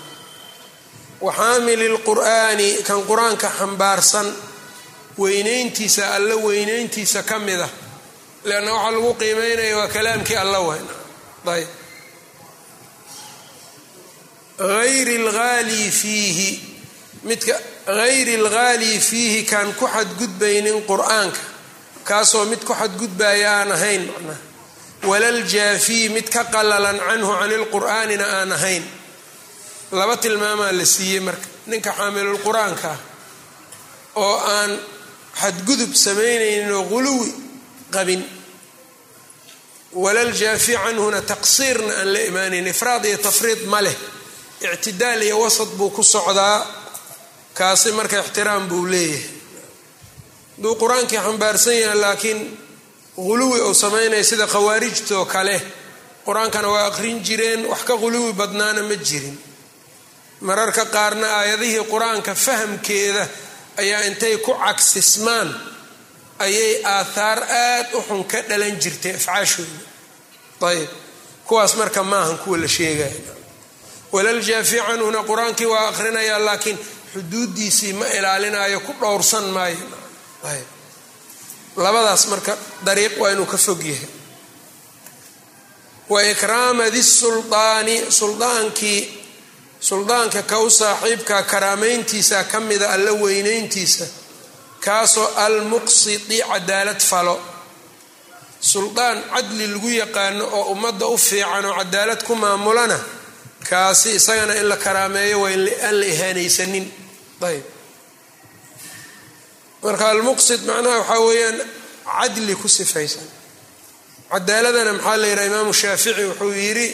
waxaamili 1.26 1.88
lqur'aani 1.96 2.68
kan 2.86 3.00
qur'aanka 3.10 3.48
xambaarsan 3.58 4.28
weyneyntiisa 5.22 6.04
alla 6.16 6.34
weyneyntiisa 6.46 7.20
ka 7.30 7.38
mid 7.38 7.60
ah 7.60 7.70
leanna 8.48 8.70
waxaa 8.74 8.90
lagu 8.96 9.10
qiimeynaya 9.20 9.76
waa 9.78 9.88
kalaamkii 9.96 10.36
alla 10.44 10.58
weyn 10.68 10.86
ayb 11.54 11.68
ayri 14.82 15.18
lhaali 15.26 15.90
fiihi 15.90 16.48
midka 17.22 17.54
hayri 17.86 18.36
lghaali 18.36 19.00
fiihi 19.00 19.42
kaan 19.44 19.74
ku 19.74 19.86
xadgudbaynin 19.86 20.82
qur'aanka 20.90 21.40
kaasoo 22.04 22.44
mid 22.50 22.64
ku 22.64 22.74
xadgudbaya 22.74 23.50
aan 23.60 23.72
ahayn 23.72 24.02
macnaha 24.06 24.40
walaljaafiy 25.10 26.08
mid 26.08 26.26
ka 26.34 26.44
qalalan 26.44 26.98
canhu 26.98 27.32
cani 27.40 27.56
lqur'aanina 27.64 28.24
aan 28.38 28.52
ahayn 28.52 28.84
laba 29.98 30.16
tilmaamaa 30.16 30.72
la 30.78 30.84
siiyey 30.94 31.20
marka. 31.26 31.46
Ninka 31.70 31.90
xaamilul 31.98 32.38
qur'aanka 32.46 32.88
ah 32.94 32.98
oo 34.24 34.36
aan 34.56 34.70
xadgudub 35.40 35.92
samaynaynin 36.04 36.72
oo 36.78 36.84
quluwi 36.92 37.28
qabin 37.94 38.22
walaljaafi 40.02 40.72
canhuna 40.84 41.20
taqsiirna 41.32 41.92
aan 42.00 42.08
la 42.14 42.20
imaanayn 42.30 42.66
ifraad 42.74 43.04
iyo 43.04 43.18
tafriid 43.26 43.60
ma 43.72 43.80
leh. 43.86 43.96
Ictidaal 44.74 45.22
iyo 45.22 45.36
wasad 45.44 45.68
buu 45.78 45.90
ku 45.90 46.02
socdaa 46.02 46.58
kaasi 47.58 47.92
marka 47.92 48.16
ixtiraam 48.24 48.68
buu 48.70 48.86
leeyahay. 48.86 49.24
Hadduu 50.56 50.74
qur'aankii 50.82 51.18
xambaarsan 51.26 51.76
yahay 51.82 51.98
laakiin 52.04 52.40
quluwi 53.16 53.60
uu 53.60 53.74
samaynaya 53.74 54.24
sida 54.30 54.46
khawaarijtoo 54.46 55.24
kale 55.34 55.56
qur'aankana 56.26 56.68
waa 56.74 56.86
aqrin 56.90 57.18
jireen 57.26 57.66
wax 57.70 57.82
ka 57.88 57.94
quluwi 58.02 58.32
badnaana 58.40 58.82
ma 58.82 58.94
jirin 59.08 59.36
mararka 60.48 60.84
qaarna 60.94 61.26
aayadihii 61.38 61.84
qur'aanka 61.92 62.32
fahamkeeda 62.46 63.24
ayaa 63.82 64.00
intay 64.08 64.36
ku 64.46 64.52
cagsismaan 64.64 65.48
ayay 66.44 66.72
aathaar 66.94 67.38
aad 67.66 67.86
u 67.94 68.00
xun 68.08 68.22
ka 68.30 68.38
dhalan 68.48 68.74
jirtay 68.82 69.14
afcaashooda. 69.18 69.78
Ayb 70.68 70.90
kuwaas 71.46 71.72
marka 71.80 72.00
maahan 72.12 72.38
kuwa 72.42 72.58
la 72.62 72.68
sheegaya 72.76 73.32
walaljaafi 74.14 74.76
canhuna 74.86 75.20
qur'aankii 75.30 75.66
waa 75.72 75.86
akhrinayaa 75.90 76.38
laakiin 76.48 76.78
xuduudiisii 77.12 77.92
ma 77.98 78.06
ilaalinayo 78.16 78.78
ku 78.86 78.92
dhowrsan 79.00 79.44
maayo. 79.56 79.86
Ayb 80.50 80.66
labadaas 81.84 82.22
marka 82.32 82.52
dariiq 82.86 83.14
waa 83.20 83.30
inuu 83.34 83.46
ka 83.52 83.56
fog 83.66 83.80
yahay. 83.92 84.10
Wa 86.12 86.20
ikraama 86.32 86.90
di 86.90 87.02
suldaani 87.02 87.96
suldaanka 89.88 90.40
ka 90.50 90.56
u 90.60 90.68
saaxiibka 90.80 91.36
karaamayntiisa 91.52 92.38
ka 92.50 92.58
mida 92.68 92.86
alla 92.94 93.12
weynayntiisa 93.22 94.06
kaasoo 94.84 95.28
almuqsidi 95.44 96.38
cadaalad 96.50 97.00
falo. 97.10 97.36
Suldaan 98.72 99.18
cadli 99.32 99.66
lagu 99.72 99.88
yaqaano 100.02 100.44
oo 100.58 100.64
ummadda 100.72 101.06
u 101.06 101.16
fiican 101.28 101.64
oo 101.68 101.74
cadaalad 101.80 102.20
ku 102.26 102.34
maamulana 102.42 102.98
kaasi 103.70 104.08
isagana 104.18 104.54
in 104.60 104.66
la 104.70 104.76
karaameeyo 104.84 105.36
waa 105.42 105.50
aan 105.86 105.96
la 106.00 106.06
ihaanaysanin. 106.14 106.86
Ayb. 107.48 107.64
Marka 109.82 110.04
almuqsid 110.12 110.60
macnaha 110.68 110.98
waxaa 110.98 111.20
weeyaan 111.26 111.58
cadli 112.18 112.54
ku 112.62 112.68
sifaysan. 112.78 113.26
Cadaaladana 114.32 114.92
maxaa 114.92 115.16
la 115.22 115.26
yidhaha 115.30 115.46
imaamu 115.50 115.72
shaafici 115.82 116.22
wuxuu 116.28 116.52
yidhi 116.64 116.88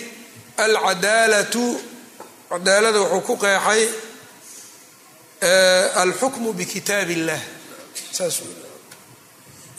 alcadaalatu 0.64 1.64
cadaalada 2.50 2.98
wuxuu 3.00 3.20
ku 3.26 3.34
qeexay 3.44 3.82
alxukmu 6.02 6.52
bikitaab 6.58 7.10
illah 7.16 7.40
saas 8.16 8.36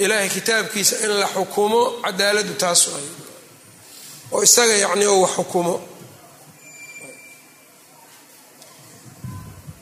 ilaahay 0.04 0.30
kitaabkiisa 0.30 0.96
in 1.06 1.12
la 1.20 1.28
xukumo 1.36 1.82
cadaaladu 2.06 2.54
taasu 2.64 2.90
ay 2.98 3.08
oo 4.32 4.42
isaga 4.48 4.74
yacni 4.84 5.06
oo 5.12 5.22
wax 5.24 5.32
xukumo. 5.38 5.76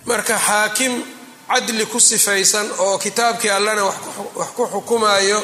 Marka 0.10 0.38
xaakim 0.48 0.94
cadli 1.50 1.86
ku 1.86 2.00
sifaysan 2.00 2.68
oo 2.86 2.98
kitaabkii 2.98 3.50
allana 3.58 3.84
wax 4.40 4.50
ku 4.56 4.64
xukumayo 4.74 5.40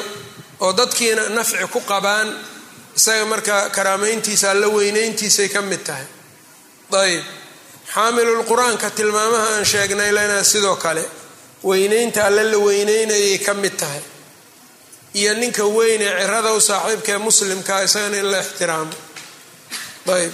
oo 0.64 0.72
dadkiina 0.78 1.22
nafci 1.36 1.56
ku 1.72 1.80
qabaan 1.90 2.28
isaga 2.96 3.24
marka 3.32 3.56
karaameyntiisa 3.76 4.50
alla 4.50 4.66
weyneyntiisay 4.76 5.48
ka 5.54 5.60
mid 5.62 5.82
tahay 5.88 6.06
ayb. 6.92 7.24
Xaamilul 7.94 8.44
qur'aanka 8.44 8.90
tilmaamaha 8.90 9.48
aan 9.56 9.64
sheegnay 9.64 10.12
lena 10.12 10.44
sidoo 10.44 10.76
kale 10.76 11.04
weyneynta 11.64 12.26
alle 12.26 12.42
la 12.44 12.58
weyneynayay 12.58 13.38
ka 13.38 13.54
mid 13.54 13.76
tahay. 13.76 14.02
Iyo 15.14 15.34
ninka 15.34 15.64
weyne 15.64 16.04
cirada 16.20 16.52
u 16.52 16.60
saaxiibkaee 16.60 17.18
muslimkaa 17.18 17.82
isagana 17.86 18.16
in 18.16 18.30
la 18.32 18.38
ixtiraamo. 18.40 18.92
Ayb. 20.16 20.32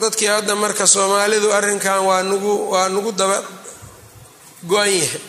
Dadkii 0.00 0.26
hadda 0.26 0.54
marka 0.54 0.86
soomaalidu 0.86 1.52
arrinkan 1.52 2.00
waa 2.08 2.22
nugu 2.22 2.70
waa 2.72 2.88
nugu 2.88 3.12
daba 3.12 3.38
go-an 4.70 4.88
yahay. 4.90 5.20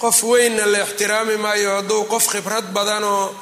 Qof 0.00 0.22
weynna 0.22 0.66
la 0.72 0.78
ixtiraami 0.86 1.36
maayo 1.36 1.70
hadduu 1.76 2.04
qof 2.12 2.24
khibrad 2.32 2.66
badan 2.76 3.04
oo 3.04 3.34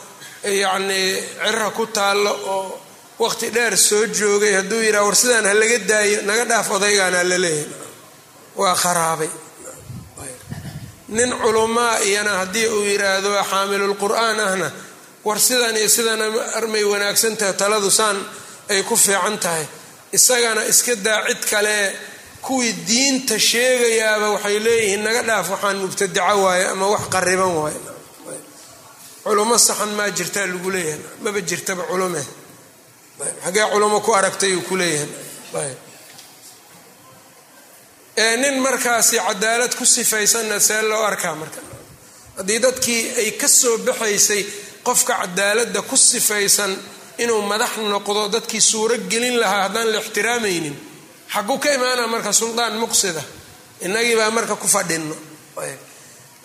yacnii 0.44 1.08
cira 1.44 1.70
ku 1.70 1.86
taallo 1.86 2.30
oo 2.54 2.80
waqti 3.18 3.46
dheer 3.54 3.74
soo 3.88 4.04
joogay 4.18 4.52
hadduu 4.58 4.80
yidhaha 4.86 5.04
war 5.08 5.16
sidaan 5.22 5.44
ha 5.50 5.54
laga 5.60 5.78
daayo 5.90 6.18
naga 6.28 6.44
dhaaf 6.50 6.68
odaygaana 6.76 7.20
la 7.30 7.38
leeyahay 7.44 7.68
waa 8.60 8.74
kharaabay. 8.82 9.30
Nin 11.08 11.30
culumaa 11.42 11.98
iyana 12.08 12.32
haddii 12.40 12.66
uu 12.76 12.84
yidhaahdo 12.90 13.30
xaamilulqur'aan 13.50 14.38
ahna 14.48 14.68
war 15.26 15.38
sidan 15.46 15.76
iyo 15.80 15.88
sidan 15.96 16.20
armay 16.58 16.84
wanaagsantahay 16.92 17.54
taladu 17.60 17.90
saan 17.98 18.16
ay 18.72 18.82
ku 18.88 18.96
fiican 18.96 19.36
tahay. 19.44 19.66
Isagana 20.16 20.62
iska 20.72 20.94
daa 21.06 21.24
cid 21.28 21.42
kale. 21.50 21.78
Kuwii 22.46 22.72
diinta 22.88 23.36
sheegayaaba 23.50 24.26
waxay 24.34 24.58
leeyihiin 24.66 25.02
naga 25.06 25.22
dhaaf 25.28 25.46
waxaan 25.52 25.76
mubtadaco 25.82 26.42
waaye 26.44 26.64
ama 26.74 26.86
wax 26.94 27.04
qariban 27.14 27.52
waaye. 27.60 27.78
Culumo 29.24 29.56
saxan 29.66 29.92
maa 29.98 30.10
jirtaa 30.16 30.46
lagu 30.52 30.70
leeyahay? 30.74 31.00
Maba 31.22 31.40
jirtaba 31.48 31.82
culume 31.90 32.22
xagee 33.44 33.66
culumo 33.72 34.00
ku 34.00 34.12
aragtay 34.14 34.52
uu 34.56 34.62
ku 34.68 34.76
leeyahay. 34.76 35.74
Nin 38.42 38.60
markaasi 38.60 39.16
cadaalad 39.26 39.74
ku 39.78 39.84
sifaysanna 39.84 40.60
see 40.60 40.82
loo 40.82 41.02
arkaa 41.04 41.34
marka. 41.34 41.60
Haddii 42.36 42.58
dadkii 42.64 43.02
ay 43.20 43.30
ka 43.40 43.48
soo 43.48 43.78
baxaysay 43.78 44.42
qofka 44.86 45.14
cadaaladda 45.20 45.82
ku 45.82 45.96
sifaysan 45.96 46.72
inuu 47.18 47.42
madax 47.42 47.72
noqdo 47.76 48.28
dadkii 48.34 48.60
suuro 48.60 48.96
gelin 49.10 49.36
lahaa 49.40 49.62
haddaan 49.68 49.88
la 49.92 49.98
ixtiraamaynin 50.00 50.76
xaguu 51.32 51.58
ka 51.58 51.68
imaana 51.74 52.06
marka 52.06 52.32
suldaan 52.32 52.74
muqsida. 52.82 53.22
Inagii 53.80 54.16
baa 54.16 54.30
marka 54.30 54.56
ku 54.56 54.66
fadhinno. 54.68 55.16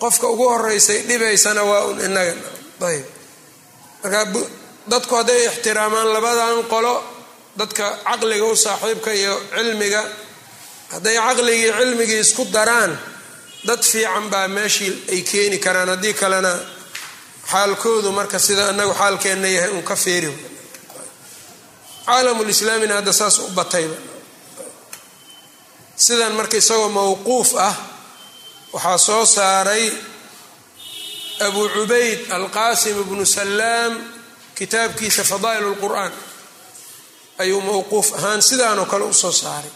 Qofka 0.00 0.26
ugu 0.32 0.48
horeysay 0.48 0.98
dhibaysana 1.08 1.62
waa 1.70 1.84
un 1.90 2.00
inaga 2.00 2.34
ayb. 2.88 3.06
Marka 4.02 4.20
dadku 4.90 5.14
hadday 5.18 5.40
ixtiraamaan 5.48 6.08
labadan 6.14 6.56
qolo 6.72 6.94
dadka 7.60 7.86
caqliga 8.08 8.44
u 8.44 8.56
saaxiibka 8.64 9.10
iyo 9.20 9.34
cilmiga 9.54 10.02
hadday 10.92 11.16
caqligii 11.26 11.70
cilmigii 11.78 12.20
isku 12.24 12.42
daraan 12.56 12.92
dad 13.68 13.82
fiican 13.90 14.24
baa 14.32 14.48
meeshii 14.56 14.92
ay 15.12 15.20
keeni 15.30 15.58
karaan. 15.64 15.88
Haddii 15.92 16.14
kalena 16.22 16.52
xaalkoodu 17.50 18.08
marka 18.18 18.38
sida 18.46 18.64
inagu 18.74 18.94
xaalkeenna 19.00 19.48
yahay 19.56 19.70
uun 19.74 19.82
ka 19.90 19.96
feeri 20.04 20.32
caalamulislaamina 22.06 22.94
hadda 22.98 23.12
saas 23.20 23.36
u 23.38 23.48
batayba 23.58 23.94
sidan 26.04 26.32
marka 26.38 26.56
isagoo 26.62 26.88
mawquuf 26.98 27.50
ah 27.68 27.76
waxaa 28.74 28.98
soo 29.06 29.24
saaray 29.36 29.84
abu 31.46 31.62
cubayd 31.74 32.20
alqaasim 32.36 32.96
ibnu 33.04 33.24
salaam 33.38 33.92
kitaabkiisa 34.54 35.24
fadaa'il 35.24 35.64
lqur'aan 35.72 36.12
ayuu 37.38 37.60
mawquuf 37.60 38.12
ahaan 38.14 38.42
sidaanoo 38.42 38.86
kale 38.86 39.04
u 39.04 39.12
soo 39.12 39.32
saaray. 39.32 39.70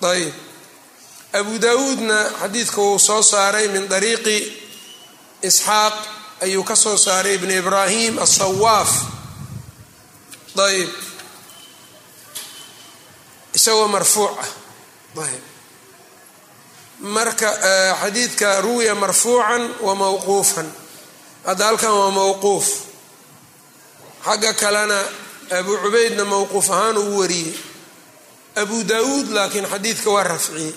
Ayb 0.00 0.34
abu 1.32 1.58
daawuudna 1.58 2.30
xadiidka 2.40 2.80
wuu 2.80 2.98
soo 2.98 3.22
saaray 3.22 3.68
min 3.68 3.88
dariiqi 3.88 4.36
isxaaq 5.42 5.94
ayuu 6.42 6.64
ka 6.64 6.76
soo 6.76 6.96
saaray 6.96 7.34
ibn 7.34 7.50
ibraahim 7.50 8.18
asawaaf 8.18 8.90
ayb 10.60 10.90
isagoo 13.54 13.88
marfuuc 13.88 14.34
ah. 14.38 14.50
Ayb 15.24 15.42
marka 17.00 17.48
xadiidka 18.00 18.60
ruwiya 18.60 18.94
marfuucan 18.94 19.74
wa 19.80 19.94
mawquufan. 19.94 20.68
Hadda 21.46 21.66
halkan 21.66 21.92
waa 21.92 22.10
mawquuf 22.10 22.89
xagga 24.26 24.52
kalena 24.62 24.98
abu 25.58 25.72
cubaydna 25.82 26.24
mawquuf 26.32 26.66
ahaan 26.74 26.96
uu 27.02 27.18
wariyey. 27.20 27.54
Abu 28.62 28.76
daawuud 28.90 29.26
laakiin 29.36 29.66
xadiidka 29.72 30.08
waa 30.14 30.24
rafciyey 30.32 30.72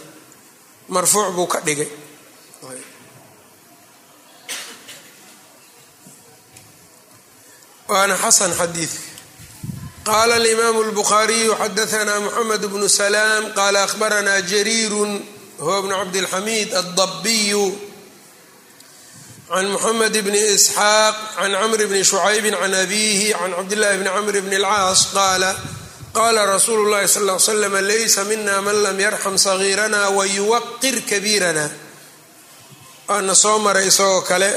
marfuuc 0.94 1.30
buu 1.36 1.48
ka 1.54 1.60
dhigay. 1.66 1.90
Waana 7.90 8.16
xasan 8.24 8.52
xadiidka 8.60 9.00
qaala 10.08 10.36
alimaamu 10.42 10.80
اlbukhaariyu 10.88 11.52
xadaana 11.62 12.14
moxamed 12.26 12.64
bnu 12.72 12.88
salaam 13.00 13.44
qaala 13.58 13.80
akhbarana 13.88 14.34
jariiru 14.52 15.04
huwa 15.64 15.78
bnu 15.84 15.94
cabdilxamiid 16.02 16.70
addabiyu 16.82 17.64
can 19.54 19.66
moxamed 19.74 20.16
bni 20.26 20.42
isxaaq 20.56 21.16
can 21.38 21.52
camr 21.62 21.82
bni 21.90 22.02
shucaybi 22.12 22.50
can 22.62 22.74
abiihi 22.84 23.28
can 23.40 23.52
cabdillahi 23.58 23.96
bni 24.02 24.10
camr 24.16 24.36
bni 24.46 24.56
اlcaas 24.62 25.02
qaala 25.18 25.52
qaala 26.18 26.42
rasuulu 26.54 26.84
llahi 26.94 27.08
sal 27.16 27.26
l 27.30 27.40
slam 27.48 27.74
laysa 27.92 28.22
mina 28.32 28.56
man 28.66 28.78
lam 28.86 28.98
yarxam 29.06 29.36
sagiirana 29.46 30.02
wayuwaqir 30.18 30.96
kabiirana 31.10 31.66
waana 33.10 33.34
soo 33.44 33.58
maray 33.66 33.88
isagoo 33.92 34.22
kale 34.30 34.50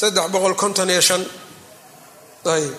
saddex 0.00 0.26
boqol 0.34 0.54
konton 0.62 0.88
iyo 0.94 1.02
shan 1.08 1.22
ayb 2.54 2.74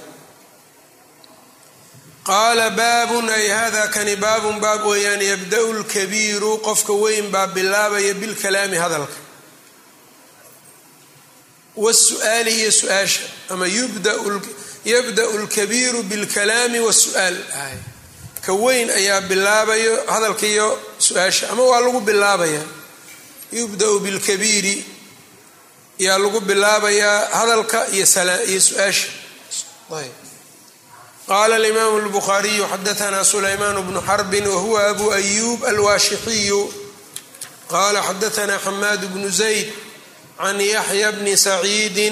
qaala 2.29 2.65
baabun 2.81 3.27
ay 3.37 3.45
hada 3.59 3.83
kani 3.95 4.15
baabun 4.25 4.57
baab 4.65 4.81
weeyaan 4.91 5.21
yabda-u 5.31 5.69
lkabiiru 5.81 6.51
qofka 6.67 6.93
weyn 7.03 7.27
baa 7.33 7.47
bilaabaya 7.55 8.13
bilkalaami 8.21 8.77
hadalka 8.83 9.17
wasu'aali 11.75 12.51
iyo 12.61 12.71
su'aasha 12.71 13.21
ama 13.49 13.67
yabda-u 14.85 15.37
lkabiiru 15.43 16.03
bilkalaami 16.03 16.79
wasu'aal 16.79 17.37
ka 18.45 18.53
weyn 18.53 18.89
ayaa 18.89 19.21
bilaabayo 19.21 20.03
hadalka 20.07 20.45
iyo 20.47 20.79
su'aasha 20.99 21.49
ama 21.49 21.63
waa 21.63 21.79
lagu 21.81 22.01
bilaabayaa 22.01 22.65
yubda-u 23.51 23.99
bilkabiiri 23.99 24.85
yaa 25.99 26.17
lagu 26.17 26.39
bilaabayaa 26.39 27.29
hadalka 27.39 27.87
iyo 27.95 28.05
su'aasha 28.05 29.07
qaala 31.27 31.55
alimaamu 31.55 31.97
اlbukhaariyu 32.01 32.65
xadaanaa 32.67 33.23
sulaymaan 33.23 33.77
bnu 33.87 34.01
xarbin 34.01 34.47
wahuwa 34.47 34.87
abu 34.89 35.11
ayub 35.11 35.63
alwaashixiyu 35.65 36.73
qala 37.71 38.03
xadaanaa 38.03 38.59
xamaad 38.65 39.01
bnu 39.13 39.29
zayd 39.29 39.67
can 40.41 40.57
yaxya 40.59 41.11
bni 41.17 41.33
saciidi 41.37 42.07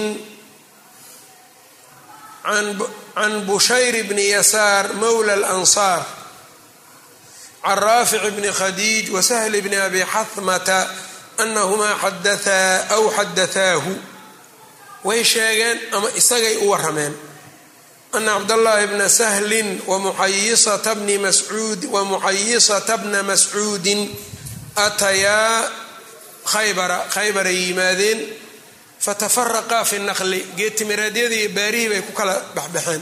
can 2.43 3.45
bushayr 3.47 4.03
bni 4.09 4.29
yasaar 4.35 4.93
mowla 4.93 5.33
alansaar 5.33 6.05
can 7.63 7.77
raafic 7.77 8.21
bni 8.35 8.49
khadiij 8.59 9.09
wasahl 9.15 9.51
bni 9.61 9.75
abi 9.75 10.01
xahmata 10.13 10.79
anahumaa 11.37 11.95
xadaaa 12.03 12.95
aw 12.95 13.03
xadaaahu 13.17 13.93
way 15.03 15.23
sheegeen 15.23 15.77
ama 15.95 16.09
isagay 16.19 16.55
u 16.63 16.69
warameen 16.69 17.13
ana 18.13 18.31
cabdاllahi 18.33 18.87
bna 18.87 19.09
sahlin 19.09 19.81
wamuxayisata 19.87 20.95
bni 20.95 21.17
mascuud 21.17 21.85
wamuxayisata 21.93 22.97
bna 22.97 23.23
mascuudin 23.23 24.15
atayaa 24.75 25.88
khaybara 26.51 26.99
khaybaray 27.13 27.57
yimaadeen 27.67 28.19
fatafaraqaa 29.05 29.83
fi 29.89 29.97
naqli 30.09 30.39
geedtimireedyadii 30.57 31.39
iyo 31.43 31.49
baarihii 31.57 31.89
bay 31.91 32.01
ku 32.07 32.12
kala 32.19 32.35
baxbaxeen. 32.55 33.01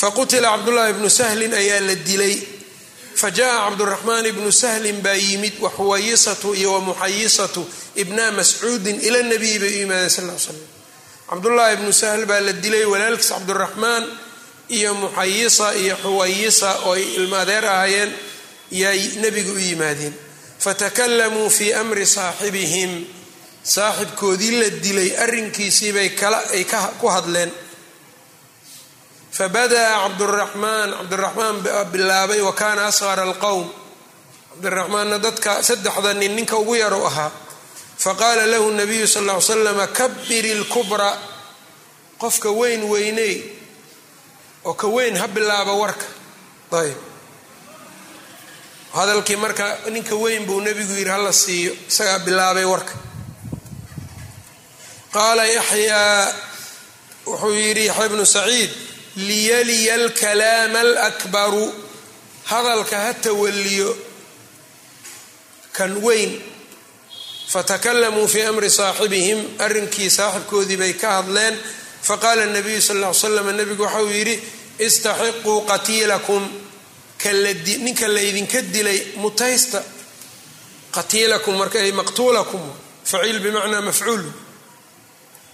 Faqutila 0.00 0.48
cabdullaahi 0.58 0.92
bnu 0.98 1.08
sahlin 1.10 1.52
ayaa 1.54 1.80
la 1.88 1.94
dilay. 2.08 2.36
Fajaءa 3.14 3.58
cabduraxmaan 3.70 4.26
ibnu 4.26 4.50
sahlin 4.52 4.98
baa 5.04 5.14
yimid 5.14 5.54
waxuwayisatu 5.64 6.48
iyo 6.58 6.72
wamuxayisatu 6.74 7.62
ibna 8.02 8.30
mascuudin 8.38 8.98
ila 9.06 9.22
nabiyi 9.22 9.58
bay 9.62 9.68
u 9.70 9.78
yimaadeen 9.86 10.10
sal 10.10 10.26
l 10.26 10.38
slam 10.44 10.58
cabdullaahi 11.30 11.72
ibnu 11.78 11.92
sahl 12.02 12.22
baa 12.30 12.40
la 12.46 12.52
dilay 12.64 12.84
walaalkiis 12.92 13.30
cabduraxmaan 13.34 14.04
iyo 14.76 14.90
muxayisa 15.02 15.66
iyo 15.82 15.94
xuwayisa 16.02 16.70
oo 16.90 16.92
ay 16.98 17.04
ilmaadeer 17.22 17.64
ahaayeen 17.66 18.10
yay 18.82 19.00
nebiga 19.22 19.52
u 19.54 19.58
yimaadeen 19.68 20.14
fatakalamuu 20.64 21.50
fii 21.56 21.72
amri 21.80 22.06
saaxibihim 22.16 22.92
saaxibkoodii 23.74 24.52
la 24.60 24.68
dilay 24.84 25.10
arrinkiisiibay 25.24 26.08
ay 26.56 26.64
ku 27.00 27.06
hadleen 27.14 27.50
fabada'a 29.38 29.94
cabduraxmaan 30.08 30.90
cabdiraxmaan 30.98 31.56
bilaabay 31.92 32.40
wa 32.48 32.52
kaana 32.60 32.82
asqara 32.90 33.22
alqowm 33.28 33.66
cabdiraxmaanna 34.50 35.16
dadka 35.26 35.52
saddexda 35.68 36.10
nin 36.20 36.32
ninka 36.36 36.56
ugu 36.62 36.74
yaru 36.82 37.00
ahaa 37.10 37.30
faqaala 38.04 38.46
lahu 38.52 38.70
nabiyu 38.80 39.06
sal 39.14 39.26
ly 39.28 39.40
slama 39.48 39.86
kabir 39.98 40.44
ilkubra 40.54 41.10
qofka 42.22 42.50
weyn 42.60 42.82
weyney 42.92 43.34
oo 44.68 44.74
ka 44.74 44.86
weyn 44.96 45.14
ha 45.20 45.26
bilaaba 45.36 45.72
warka 45.82 46.06
ayb 46.80 46.98
hadalkii 48.94 49.36
marka 49.36 49.66
ninka 49.90 50.14
weyn 50.22 50.46
buu 50.46 50.60
nebigu 50.60 50.92
yidhi 50.98 51.10
hala 51.10 51.32
siiyo 51.32 51.72
isagaa 51.88 52.18
bilaabay 52.26 52.64
warka. 52.72 52.92
Qaala 55.14 55.44
yaxyaa 55.46 56.32
wuxuu 57.26 57.54
yidhi 57.64 57.86
yaxya 57.90 58.08
bnu 58.12 58.26
saciid 58.36 58.70
liyaliya 59.28 59.94
alkalaama 60.00 60.80
alakbaru 60.86 61.66
hadalka 62.50 62.96
ha 63.04 63.14
tawaliyo 63.24 63.90
kan 65.76 65.92
weyn. 66.04 66.32
Fatakalamuu 67.52 68.28
fii 68.28 68.42
amri 68.50 68.70
saaxibihim 68.70 69.40
arrinkii 69.64 70.10
saaxibkoodii 70.10 70.76
bay 70.82 70.92
ka 71.02 71.08
hadleen. 71.22 71.54
Faqaala 72.08 72.46
nabiyu 72.46 72.82
sal 72.82 72.96
ll 73.02 73.06
ly 73.10 73.14
slam 73.14 73.48
nebigu 73.58 73.82
waxauu 73.86 74.10
yidhi 74.18 74.36
istaxiquu 74.86 75.52
qatiilakum 75.70 76.42
ninka 77.32 78.08
laydinka 78.08 78.62
dilay 78.74 79.00
mutaysta 79.16 79.82
qatiilakum 80.94 81.54
marka 81.56 81.78
maqtuulakum 82.00 82.60
faciil 83.04 83.40
bimacnaa 83.40 83.80
mafcuul. 83.88 84.24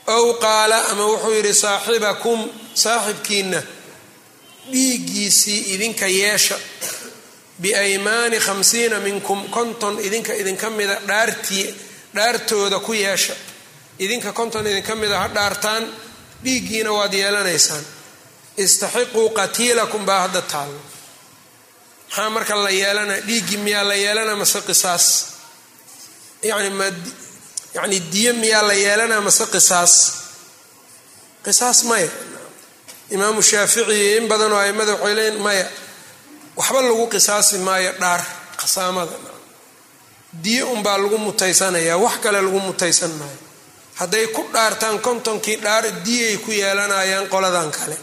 Ow 0.06 0.26
qaala 0.44 0.78
ama 0.90 1.04
wuxuu 1.06 1.34
yidhi 1.34 1.54
saaxibakum 1.54 2.40
saaxibkiina 2.74 3.62
dhiiggiisii 4.72 5.60
idinka 5.74 6.06
yeesha 6.06 6.56
biaymaani 7.62 8.38
khamsiina 8.46 8.98
minkum 9.00 9.48
konton 9.50 9.98
idinka 10.06 10.32
idinka 10.34 10.70
mida 10.70 10.96
dhaartii 11.08 11.74
dhaartooda 12.14 12.78
ku 12.80 12.92
yeesha 12.92 13.34
idinka 13.98 14.32
konton 14.32 14.66
idinka 14.66 14.94
mida 14.94 15.18
ha 15.22 15.28
dhaartaan 15.28 15.84
dhiiggiina 16.44 16.92
waad 16.92 17.12
yeelanaysaan. 17.12 17.84
Istaxiquu 18.56 19.30
qatiilakum 19.38 20.06
baa 20.06 20.20
hadda 20.20 20.42
taallo 20.42 20.80
maxaa 22.10 22.30
marka 22.30 22.54
la 22.64 22.70
yeelana 22.70 23.16
dhiiggii 23.28 23.56
miyaa 23.66 23.84
la 23.84 23.94
yeelana 23.94 24.36
mase 24.36 24.60
qisaas? 24.68 25.04
Yani 26.42 26.70
ma 26.70 26.84
yani 27.74 28.00
diyo 28.12 28.32
miyaa 28.34 28.62
la 28.68 28.72
yeelana 28.74 29.20
mase 29.20 29.46
qisaas? 29.54 29.92
Qisaas 31.44 31.84
maya 31.84 32.08
imaamu 33.10 33.42
shaafici 33.42 34.16
in 34.16 34.28
badanoo 34.28 34.58
aimada 34.58 34.92
waxay 34.94 35.14
leeyiin 35.18 35.38
maya 35.46 35.66
waxba 36.56 36.80
lagu 36.82 37.06
qisaasi 37.14 37.58
maayo 37.58 37.92
dhaar 38.00 38.22
qasaamada. 38.60 39.12
Diyo 40.44 40.64
unbaa 40.74 40.98
lagu 40.98 41.18
mutaysanayaa 41.18 41.96
wax 42.04 42.16
kale 42.22 42.40
lagu 42.42 42.60
mutaysan 42.60 43.10
maayo 43.20 43.38
hadday 44.00 44.26
ku 44.36 44.42
dhaartaan 44.52 44.98
kontonkii 45.06 45.56
dhaar 45.64 45.84
diyay 46.06 46.36
ku 46.44 46.50
yeelanayaan 46.50 47.26
qoladan 47.28 47.70
kale. 47.70 47.96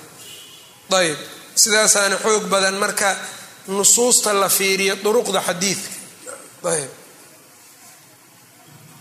Ayb 1.00 1.18
sidaasaana 1.56 2.16
xoog 2.24 2.44
badan 2.54 2.76
marka 2.84 3.10
nusuusta 3.68 4.34
la 4.34 4.50
fiiriyo 4.50 4.96
duruqda 5.04 5.42
xadiidka 5.48 5.90
ayb. 6.74 6.90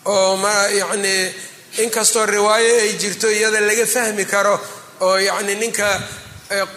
Oo 0.05 0.37
ma 0.37 0.52
yacnii 0.81 1.35
inkastoo 1.83 2.26
riwaayo 2.26 2.74
ay 2.83 2.92
jirto 3.00 3.29
iyada 3.31 3.61
laga 3.61 3.87
fahmi 3.87 4.24
karo 4.24 4.61
oo 5.00 5.16
yacni 5.18 5.55
ninka 5.55 5.88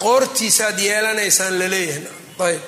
qoortiisaad 0.02 0.78
yeelanaysaan 0.78 1.58
la 1.58 1.66
leeyahay. 1.68 2.04
Ayb. 2.46 2.62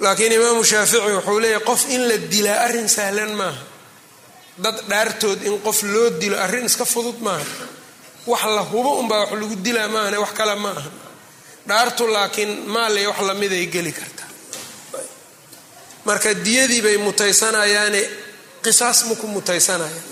Laakiin 0.00 0.32
imaamu 0.32 0.64
shaafici 0.64 1.00
wuxuu 1.00 1.38
leeyahay 1.40 1.64
qof 1.64 1.82
in 1.94 2.02
la 2.08 2.16
dilaa 2.32 2.60
arrin 2.66 2.88
sahlan 2.88 3.32
maaha. 3.40 3.62
Dad 4.64 4.76
dhaartood 4.90 5.42
in 5.48 5.58
qof 5.66 5.82
loo 5.82 6.10
dilo 6.20 6.36
arrin 6.44 6.64
iska 6.66 6.84
fudud 6.84 7.18
maaha. 7.20 7.44
Wax 8.26 8.42
la 8.56 8.62
hubo 8.70 8.90
unbaa 9.00 9.18
wax 9.20 9.32
lagu 9.40 9.56
dilaa 9.64 9.88
maahane 9.88 10.18
wax 10.18 10.32
kale 10.38 10.54
ma 10.64 10.70
aha 10.70 10.90
dhaartu 11.68 12.04
laakiin 12.14 12.52
maaliy 12.74 13.06
wax 13.10 13.20
lamiday 13.28 13.64
geli 13.74 13.92
kartaa 13.92 14.28
marka 16.04 16.30
diyadii 16.46 16.82
bay 16.86 16.96
mutaysanayaane 17.06 18.02
qisaas 18.64 18.98
maku 19.08 19.26
mutaysanayaan 19.34 20.08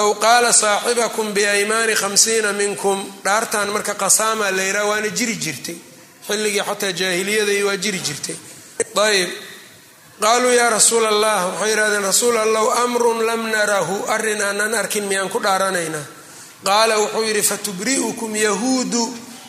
aw 0.00 0.08
qaala 0.24 0.50
saaxibakum 0.62 1.32
biaymaani 1.36 1.94
khamsiina 2.02 2.50
minkum 2.60 2.98
dhaartan 3.24 3.68
marka 3.74 3.94
qasaama 4.02 4.46
la 4.56 4.62
yidhaha 4.68 4.86
waana 4.90 5.08
jiri 5.18 5.36
jirtay. 5.44 5.76
Xilligii 6.28 6.62
xataa 6.68 6.92
jaahiliyadai 7.00 7.62
waa 7.68 7.76
jiri 7.84 7.98
jirtay. 8.06 8.36
Ayb 9.06 9.30
qaaluu 10.22 10.52
yaa 10.60 10.70
rasuul 10.76 11.04
allah 11.12 11.38
waxay 11.52 11.70
yidhahdeen 11.72 12.02
rasuul 12.10 12.36
allahu 12.44 12.68
amrun 12.84 13.18
lam 13.28 13.42
narahu. 13.54 13.96
Arrin 14.14 14.40
aanan 14.48 14.74
arkin 14.74 15.04
miyaan 15.10 15.28
ku 15.34 15.38
dhaaranaynaa 15.46 16.04
qaala 16.64 16.98
wuxuu 16.98 17.22
yidhi 17.24 17.42
fatubri'ukum 17.42 18.36
yahuudu. 18.36 19.04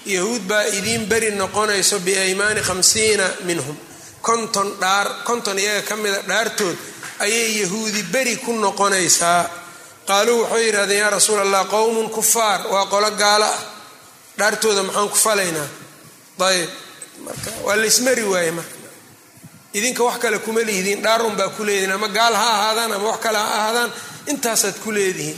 Yahuud 0.05 0.41
baa 0.47 0.63
idiin 0.63 1.05
beri 1.05 1.31
noqonayso 1.31 1.99
biaymaani 1.99 2.61
khamsiina 2.61 3.23
minhum. 3.43 3.75
Konton 4.21 4.77
dhaar 4.81 5.07
konton 5.23 5.59
iyaga 5.59 5.81
ka 5.89 5.95
mida 5.95 6.21
dhaartood 6.27 6.77
ayay 7.19 7.59
yahuudi 7.61 8.03
beri 8.03 8.35
ku 8.37 8.51
noqonaysaa. 8.53 9.49
Qaaluu 10.07 10.41
waxay 10.43 10.65
yidhahdeen 10.65 10.99
yaa 10.99 11.09
rasuul 11.09 11.39
allah 11.39 11.65
qowmun 11.67 12.09
kufaar 12.09 12.67
waa 12.71 12.85
qolo 12.85 13.11
gaalo 13.11 13.45
ah. 13.45 13.59
Dhaartooda 14.39 14.83
maxaan 14.83 15.09
ku 15.09 15.15
falaynaa? 15.17 15.67
Ayb 16.39 16.69
marka 17.25 17.49
waa 17.65 17.75
laysmari 17.75 18.23
waaye 18.23 18.51
marka. 18.51 18.75
Idinka 19.73 20.03
wax 20.03 20.17
kale 20.23 20.39
kuma 20.39 20.61
lihidiin 20.61 21.01
dhaarun 21.03 21.35
baa 21.35 21.49
ku 21.49 21.63
leedihin 21.63 21.91
ama 21.91 22.07
gaal 22.07 22.33
ha 22.33 22.47
ahaadaan 22.55 22.91
ama 22.91 23.05
wax 23.11 23.19
kale 23.25 23.37
ha 23.37 23.47
ahaadaan 23.59 23.91
intaasaad 24.31 24.75
ku 24.83 24.91
leedihiin 24.91 25.37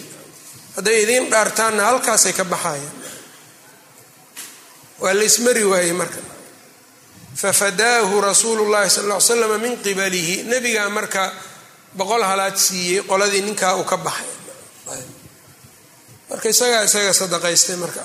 hadday 0.80 0.98
idiin 1.04 1.26
dhaartaanna 1.34 1.84
halkaasay 1.90 2.34
ka 2.40 2.44
baxayaan 2.54 2.96
waa 5.04 5.14
laysmari 5.20 5.64
waaye 5.72 5.94
marka. 6.02 6.20
Fafadaahu 7.42 8.16
rasuulu 8.22 8.64
llahi 8.74 8.90
sal 8.96 9.06
ll 9.08 9.14
ly 9.16 9.22
slam 9.28 9.54
min 9.64 9.76
qibalihi. 9.86 10.36
Nebigaa 10.52 10.90
marka 10.98 11.24
boqol 11.98 12.24
halaad 12.30 12.56
siiyey 12.66 13.02
qoladii 13.10 13.42
ninkaa 13.48 13.74
uu 13.80 13.84
ka 13.92 13.98
baxay. 13.98 14.28
Marka 16.30 16.48
isagaa 16.54 16.84
isaga 16.88 17.14
sadaqaystay 17.22 17.76
marka. 17.84 18.04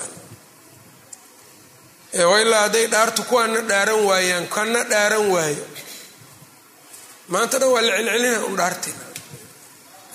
Ilaa 2.15 2.61
hadday 2.65 2.85
dhaartu 2.93 3.21
kuwaana 3.29 3.59
dhaaran 3.69 3.99
waayaan 4.09 4.45
kana 4.55 4.81
dhaaran 4.91 5.25
waayo. 5.33 5.65
Maanta 7.31 7.57
dhan 7.61 7.69
waa 7.73 7.81
la 7.87 7.91
celcelina 7.97 8.39
un 8.47 8.55
dhaartina 8.59 9.03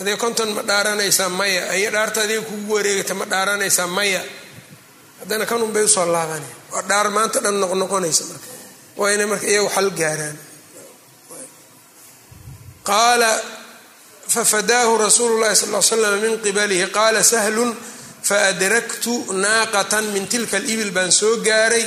adee 0.01 0.17
konton 0.23 0.49
ma 0.57 0.63
dhaaranaysaa 0.71 1.29
maya 1.41 1.63
aya 1.75 1.89
dhaarta 1.95 2.19
adiga 2.25 2.43
kugu 2.49 2.73
wareegata 2.75 3.15
ma 3.21 3.25
dhaaranaysaa 3.33 3.87
maya. 3.99 4.23
Haddana 5.21 5.45
kanun 5.51 5.71
bay 5.75 5.85
u 5.85 5.89
soo 5.95 6.07
laabanaya 6.15 6.55
waa 6.73 6.83
dhaar 6.91 7.07
maanta 7.17 7.39
dhan 7.45 7.57
noqnoqonaysa 7.63 8.23
marka. 8.31 8.49
Waa 8.99 9.11
inay 9.15 9.27
marka 9.33 9.47
iyagu 9.53 9.69
xal 9.77 9.89
gaaraan. 10.01 10.37
Qaala 12.89 13.31
fafadaahu 14.35 14.93
rasuulu 15.05 15.35
llahi 15.43 15.57
sal 15.57 15.71
l 15.75 15.83
slam 15.83 16.15
min 16.25 16.35
qibalihi 16.45 16.87
qaala 16.97 17.21
sahlun 17.33 17.71
faadraktu 18.29 19.13
naaqatan 19.45 20.05
min 20.15 20.25
tilka 20.33 20.57
alibil 20.57 20.91
baan 20.97 21.13
soo 21.13 21.37
gaaray. 21.49 21.85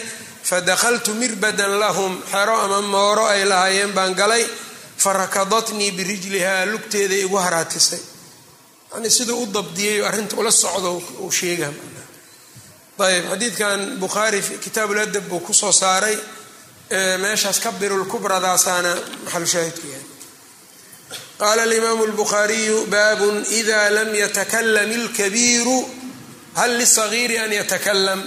Fadakaltu 0.50 1.12
mirbadan 1.22 1.74
lahum 1.80 2.14
xero 2.32 2.56
ama 2.66 2.80
mooro 2.94 3.26
ay 3.34 3.42
lahaayeen 3.52 3.92
baan 3.98 4.14
galay 4.22 4.44
farakadatnii 5.04 5.92
birijlihaa 5.98 6.66
lugteeda 6.72 7.16
igu 7.26 7.38
haraatisay. 7.46 8.00
Yani 8.94 9.10
siduu 9.10 9.44
u 9.44 9.46
dabdiyay 9.54 10.06
arrinta 10.08 10.36
ula 10.42 10.52
socdo 10.52 10.92
uu 11.24 11.32
sheega 11.32 11.70
ayb 13.08 13.26
xadiidkan 13.32 13.80
bukhaari 14.02 14.40
kitaabuladab 14.64 15.26
buu 15.30 15.40
ku 15.40 15.54
soo 15.54 15.72
saaray 15.82 16.18
meeshaas 17.24 17.60
kabirulkubradaasana 17.66 18.92
maxalu 19.24 19.48
shaahidku 19.54 19.88
yahay. 19.94 20.08
Qaala 21.40 21.62
alimaamu 21.68 22.04
lbukhaariyu 22.12 22.78
baabun 22.94 23.38
ida 23.60 23.90
lam 23.96 24.10
yatakalam 24.24 24.90
ilkabiiru 24.98 25.78
hal 26.60 26.72
lisagiiri 26.80 27.38
an 27.44 27.52
yatakalam 27.60 28.22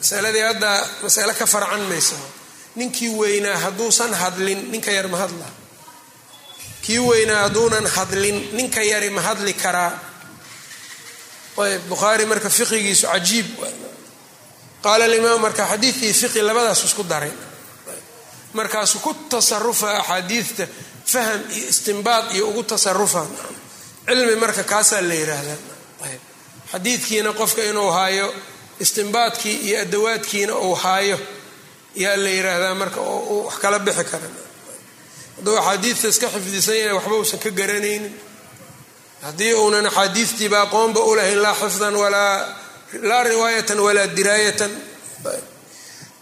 masaladii 0.00 0.44
hadda 0.48 0.72
masale 1.02 1.32
ka 1.40 1.46
farcan 1.46 1.82
maysa 1.90 2.16
ninkii 2.78 3.08
weynaa 3.20 3.56
hadduusan 3.64 4.12
hadlin 4.22 4.60
ninka 4.72 4.90
yar 4.98 5.08
ma 5.12 5.18
hadla 5.22 5.46
kii 6.84 6.98
weynaa 7.08 7.42
hadduunan 7.44 7.86
hadlin 7.96 8.38
ninka 8.56 8.82
yari 8.92 9.10
ma 9.16 9.20
hadli 9.28 9.52
karaa. 9.62 9.92
Bukhaari 11.88 12.24
marka 12.26 12.48
fiqigiisu 12.50 13.06
cajiib 13.12 13.46
qaala 14.84 15.04
alimaam 15.08 15.40
marka 15.46 15.64
xadiidkii 15.72 16.12
fiqi 16.20 16.40
labadaas 16.48 16.80
isku 16.88 17.02
daray. 17.12 17.30
Markaasu 18.58 18.98
ku 19.04 19.10
tasarufa 19.30 19.88
axaadiidta 20.00 20.64
faham 21.12 21.40
iyo 21.56 21.66
istimbaad 21.72 22.24
iyo 22.34 22.44
ugu 22.50 22.62
tasarufa. 22.70 23.22
Cilmi 24.06 24.34
marka 24.42 24.62
kaasaa 24.72 25.00
la 25.08 25.14
yiraahdaa. 25.20 25.58
Ayb 26.06 26.20
xadiidkiina 26.72 27.30
qofka 27.40 27.62
inuu 27.70 27.90
haayo 27.96 28.26
istimbaadkii 28.84 29.56
iyo 29.66 29.76
adawaadkiina 29.84 30.54
uu 30.66 30.74
haayo 30.82 31.18
yaa 32.02 32.16
la 32.24 32.28
yiraahdaa 32.36 32.74
marka 32.74 33.00
uu 33.00 33.44
wax 33.46 33.56
kala 33.62 33.78
bixi 33.86 34.04
kara 34.10 34.28
hadduu 35.36 35.56
axaadiidta 35.58 36.08
iska 36.08 36.28
xifdisan 36.34 36.76
yahay 36.76 36.92
waxba 36.98 37.14
uusan 37.16 37.38
ka 37.44 37.50
garanaynin 37.50 38.04
haddii 39.22 39.54
uunan 39.54 39.86
axaadiidtiiba 39.86 40.58
aqoonba 40.62 41.00
u 41.00 41.14
lahayn 41.16 41.42
laa 41.42 41.54
xifdan 41.54 41.94
laa 43.02 43.22
riwaayatan 43.22 43.78
walaa 43.80 44.06
diraayatan. 44.16 44.70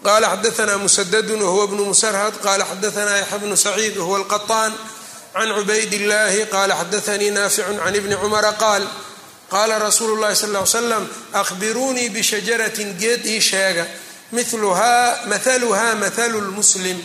Qala 0.03 0.27
xadaana 0.33 0.77
musadadun 0.77 1.41
wahuwa 1.41 1.67
bnu 1.67 1.85
musarhad 1.85 2.33
qala 2.45 2.65
xadaana 2.65 3.17
yaxya 3.17 3.37
bnu 3.39 3.57
saciid 3.57 3.97
wahuwa 3.97 4.17
alqaطaan 4.17 4.73
can 5.33 5.49
cubayd 5.57 5.93
illahi 5.93 6.45
qala 6.45 6.73
xadaanii 6.75 7.31
naaficun 7.31 7.77
can 7.83 7.95
ibni 7.95 8.15
cumara 8.15 8.53
qaal 8.53 8.83
qaala 9.51 9.79
rasuulu 9.79 10.15
llahi 10.21 10.35
sal 10.35 10.51
ly 10.53 10.65
slam 10.65 11.07
ahbiruunii 11.33 12.09
bishajaratin 12.09 12.97
geed 12.97 13.25
ii 13.25 13.41
sheega 13.41 13.85
miluhaa 14.31 15.27
mathaluhaa 15.27 15.95
mathalu 15.95 16.41
lmuslim 16.41 16.97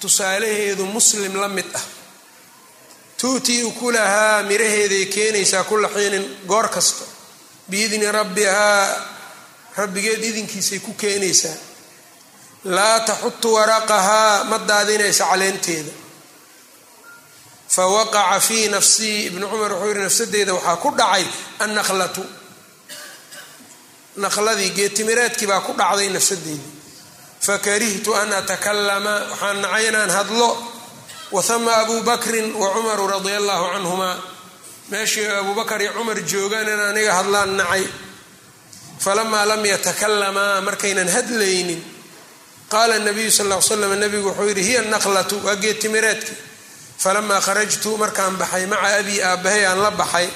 tusaalaheedu 0.00 0.86
muslim 0.86 1.40
la 1.40 1.48
mid 1.48 1.66
ah. 1.74 1.84
Tuutii 3.20 3.62
ukulahaa 3.62 4.42
miraheeday 4.42 5.04
keenaysaa 5.06 5.64
kula 5.64 5.88
xiinin 5.88 6.24
goor 6.46 6.68
kasta. 6.68 7.04
Biidni 7.70 8.12
rabbihaa 8.12 9.06
rabbigeed 9.76 10.24
idinkiisay 10.24 10.78
ku 10.78 10.94
keenaysaa 10.94 11.56
laa 12.64 13.00
taxutu 13.00 13.54
waraqahaa 13.54 14.44
ma 14.44 14.58
daadinaysa 14.58 15.24
caleenteeda. 15.30 15.92
Fa 17.68 17.86
waqaca 17.86 18.40
fii 18.40 18.68
nafsii 18.68 19.26
ibnu 19.26 19.48
cumar 19.48 19.72
wuxuu 19.72 19.88
yihi 19.90 20.02
nafsadeeda 20.02 20.54
waxaa 20.54 20.76
ku 20.76 20.90
dhacay 20.98 21.24
annaqlatu 21.64 22.24
naqladii 24.16 24.70
geetimireedkii 24.78 25.46
baa 25.46 25.60
ku 25.60 25.72
dhacday 25.78 26.08
nafsadeedii 26.08 26.77
fakarihtu 27.46 28.14
an 28.20 28.32
atakalama 28.32 29.14
waxaan 29.30 29.58
nacay 29.62 29.88
inaan 29.88 30.10
hadlo 30.10 30.50
wahama 31.32 31.72
abu 31.82 32.02
bakrin 32.02 32.52
wa 32.54 32.68
cumaru 32.74 33.06
radia 33.08 33.36
allahu 33.40 33.64
canhuma 33.74 34.10
meeshii 34.90 35.26
abu 35.40 35.54
bakar 35.54 35.80
iyo 35.82 35.92
cumar 35.92 36.18
joogaan 36.30 36.68
in 36.68 36.80
aniga 36.80 37.12
hadlaan 37.18 37.56
nacay 37.60 37.84
falamaa 39.04 39.44
lam 39.50 39.62
yatakalamaa 39.64 40.60
markaynan 40.66 41.08
hadlaynin 41.08 41.80
qaala 42.72 42.98
nabiyu 42.98 43.30
sal 43.30 43.46
l 43.52 43.62
slam 43.62 43.92
nabigu 44.02 44.28
wuxuu 44.28 44.48
yidhi 44.50 44.62
hiya 44.68 44.82
naqlatu 44.94 45.36
waa 45.46 45.56
geetimireedki 45.56 46.32
falamaa 46.98 47.40
kharajtu 47.46 47.96
markaan 48.02 48.34
baxay 48.40 48.66
maca 48.66 48.88
abii 49.00 49.20
aabbahay 49.22 49.62
aan 49.70 49.78
la 49.84 49.90
baxay 49.90 50.26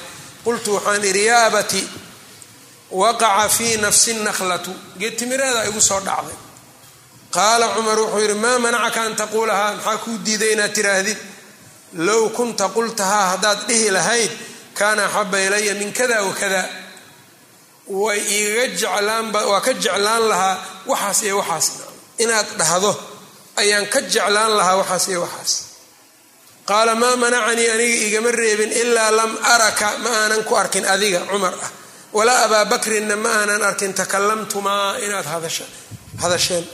qultu 0.44 0.74
waxaan 0.76 1.04
idhi 1.10 1.24
yaa 1.30 1.44
abati 1.50 1.82
waqaca 3.00 3.48
fii 3.56 3.76
nafsi 3.84 4.14
naqlatu 4.26 4.70
geetimireeda 5.00 5.60
igu 5.68 5.80
soo 5.80 6.00
dhacday 6.00 6.36
qaala 7.36 7.66
cumar 7.74 7.98
wuxuu 8.02 8.20
yidhi 8.24 8.34
maa 8.44 8.58
manacaka 8.64 9.00
an 9.06 9.14
taquulahaa? 9.20 9.72
Maxaa 9.76 9.98
kuu 10.04 10.16
diiday 10.26 10.52
inaad 10.54 10.72
tiraahdid 10.76 11.18
low 12.06 12.28
kunta 12.36 12.68
qultahaa 12.76 13.26
haddaad 13.32 13.58
dhihi 13.68 13.88
lahayd 13.96 14.30
kaana 14.78 15.02
axaba 15.08 15.38
ilaya 15.46 15.74
min 15.80 15.90
kada 15.98 16.16
wakada 16.28 16.62
way 18.02 18.20
igaga 18.38 18.66
jeclaanba 18.80 19.40
waa 19.50 19.60
ka 19.66 19.72
jeclaan 19.84 20.24
lahaa 20.32 20.56
waxaas 20.90 21.18
iyo 21.26 21.36
waxaas 21.40 21.66
inaad 22.24 22.48
dhahdo 22.60 22.92
ayaan 23.60 23.86
ka 23.92 24.00
jeclaan 24.12 24.52
lahaa 24.58 24.76
waxaas 24.80 25.04
iyo 25.08 25.20
waxaas. 25.26 25.52
Qaala 26.68 26.94
maa 27.02 27.16
manacanii 27.16 27.68
aniga 27.74 27.96
igama 28.06 28.30
reebin 28.40 28.72
ilaa 28.82 29.10
lam 29.18 29.32
araka 29.54 29.88
ma 30.04 30.10
aanan 30.20 30.42
ku 30.48 30.54
arkin 30.62 30.84
adiga 30.94 31.20
cumar 31.30 31.54
ah. 31.66 31.70
Walaa 32.16 32.44
abaa 32.46 32.64
bakrinna 32.72 33.16
ma 33.16 33.30
aanan 33.40 33.62
arkin 33.68 33.92
takalamtumaa 34.00 34.96
inaad 35.04 35.26
hadasheen 36.22 36.64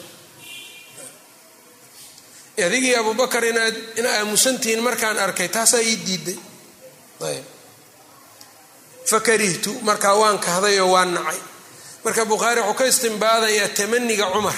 adigii 2.66 2.94
abubakar 3.00 3.44
inaad 3.44 3.76
ina 3.98 4.10
aamusantihiin 4.18 4.82
markaan 4.82 5.18
arkay 5.18 5.48
taasaa 5.48 5.80
ii 5.90 5.96
diiday. 6.06 6.38
Ayb. 7.28 7.44
Fakarihtu 9.10 9.72
markaa 9.82 10.14
waan 10.20 10.38
kahday 10.38 10.80
oo 10.80 10.90
waan 10.92 11.14
nacay. 11.14 11.38
Marka 12.04 12.24
bukhaari 12.30 12.60
wuxuu 12.60 12.74
ka 12.78 12.84
istimbaadayaa 12.92 13.68
tamaniga 13.78 14.26
cumar 14.34 14.54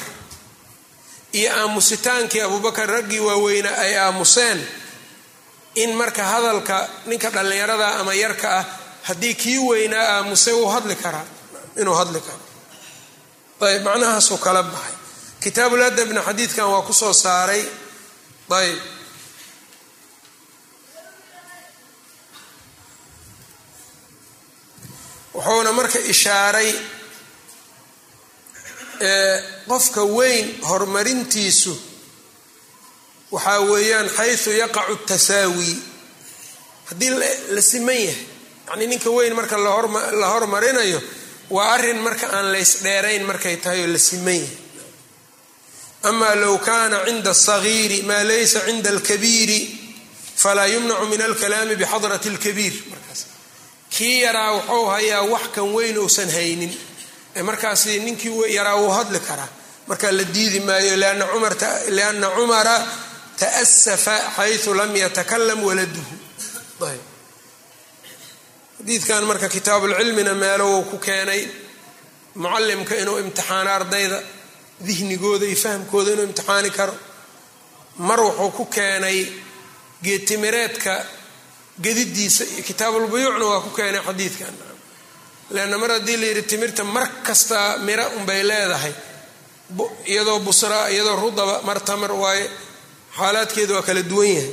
iyo 1.32 1.50
aamusitaankii 1.60 2.40
abubakar 2.46 2.88
raggii 2.94 3.20
waaweynaa 3.28 3.76
ay 3.84 3.94
aamuseen 3.98 4.58
in 5.74 5.90
marka 6.00 6.22
hadalka 6.32 6.88
ninka 7.06 7.30
dhallinyarada 7.30 7.88
ama 8.00 8.14
yarka 8.14 8.48
ah 8.58 8.64
haddii 9.08 9.34
kii 9.34 9.58
weynaa 9.68 10.06
aamusay 10.18 10.54
wuu 10.54 10.66
hadli 10.74 10.94
karaa 11.04 11.24
inuu 11.80 11.94
hadli 12.00 12.20
karo 12.20 12.42
ayb 13.70 13.82
macnahaasuu 13.84 14.38
kala 14.38 14.62
baxay. 14.62 14.94
Kitaabuladabna 15.42 16.20
xadiidkan 16.28 16.66
waa 16.72 16.82
ku 16.82 16.92
soo 16.92 17.12
saaray 17.12 17.62
ayb 18.58 18.78
wuxuuna 25.34 25.72
marka 25.78 25.98
ishaaray 26.12 26.70
qofka 29.68 30.02
weyn 30.16 30.46
horumarintiisu 30.68 31.72
waxaa 33.34 33.60
weeyaan 33.70 34.08
xaysu 34.18 34.50
yaqacu 34.62 34.96
tasaawi 35.10 35.70
haddii 36.88 37.10
la 37.54 37.62
siman 37.70 38.00
yahay 38.06 38.24
yacnii 38.68 38.86
ninka 38.92 39.10
weyn 39.16 39.34
marka 39.38 39.56
la 40.20 40.26
hormarinayo 40.34 41.00
waa 41.54 41.68
arrin 41.74 41.98
marka 42.06 42.26
aan 42.36 42.46
laysdheerayn 42.54 43.22
markay 43.30 43.56
tahay 43.62 43.80
oo 43.84 43.86
la 43.94 43.98
siman 44.08 44.34
yahay 44.34 44.48
ama 46.02 46.34
low 46.34 46.58
kana 46.58 47.04
cinda 47.06 47.30
asagiiri 47.30 48.02
maa 48.02 48.24
laysa 48.24 48.60
cinda 48.66 48.90
alkabiiri 48.90 49.60
falaa 50.36 50.66
yumnacu 50.66 51.06
min 51.06 51.20
alkalaami 51.22 51.76
bixadrati 51.76 52.28
alkabiir 52.28 52.74
markaas 52.90 53.20
kii 53.90 54.22
yaraa 54.22 54.52
wuxuu 54.56 54.86
hayaa 54.86 55.22
wax 55.32 55.42
kan 55.54 55.68
weyn 55.74 55.98
uusan 55.98 56.30
haynin 56.30 56.72
markaas 57.42 57.86
ninkii 57.86 58.54
yaraa 58.56 58.76
wuu 58.76 58.90
hadli 58.90 59.20
karaa 59.20 59.48
markaa 59.86 60.12
la 60.12 60.24
diidi 60.34 60.60
maayo 60.60 60.96
lianna 60.96 62.30
cumara 62.36 62.76
ta'safa 63.40 64.16
xaysu 64.36 64.74
lam 64.74 64.96
yatakalam 64.96 65.64
waladuhu 65.64 66.14
xadiidkan 68.78 69.24
marka 69.24 69.48
kitaabulcilmina 69.48 70.34
meelo 70.34 70.64
wuu 70.72 70.82
ku 70.90 70.98
keenay 70.98 71.42
mucalimka 72.34 72.94
inuu 73.02 73.18
imtixaano 73.18 73.70
ardayda 73.70 74.18
dihnigooda 74.86 75.46
iyo 75.46 75.56
fahamkooda 75.64 76.10
inuu 76.12 76.24
imtixaani 76.30 76.70
karo. 76.78 76.94
Mar 77.98 78.20
wuxuu 78.20 78.50
ku 78.56 78.64
keenay 78.74 79.18
geetimireedka 80.04 80.94
gedidiisa 81.84 82.44
kitaabulbuyuucna 82.66 83.44
waa 83.46 83.60
ku 83.60 83.70
keenay 83.76 84.00
xadiidkan. 84.06 84.54
Leanna 85.50 85.78
mar 85.78 85.90
haddii 85.90 86.16
la 86.16 86.26
yidhi 86.26 86.42
timirta 86.42 86.84
mar 86.84 87.06
kasta 87.26 87.78
mira 87.86 88.08
unbay 88.18 88.42
leedahay 88.42 88.92
iyadoo 90.06 90.38
busraa 90.40 90.88
iyadoo 90.90 91.16
rudaba 91.22 91.62
mar 91.68 91.78
tamar 91.88 92.12
waaye 92.12 92.46
xaalaadkeeda 93.18 93.74
waa 93.74 93.82
kala 93.88 94.02
duwan 94.02 94.28
yahay. 94.34 94.50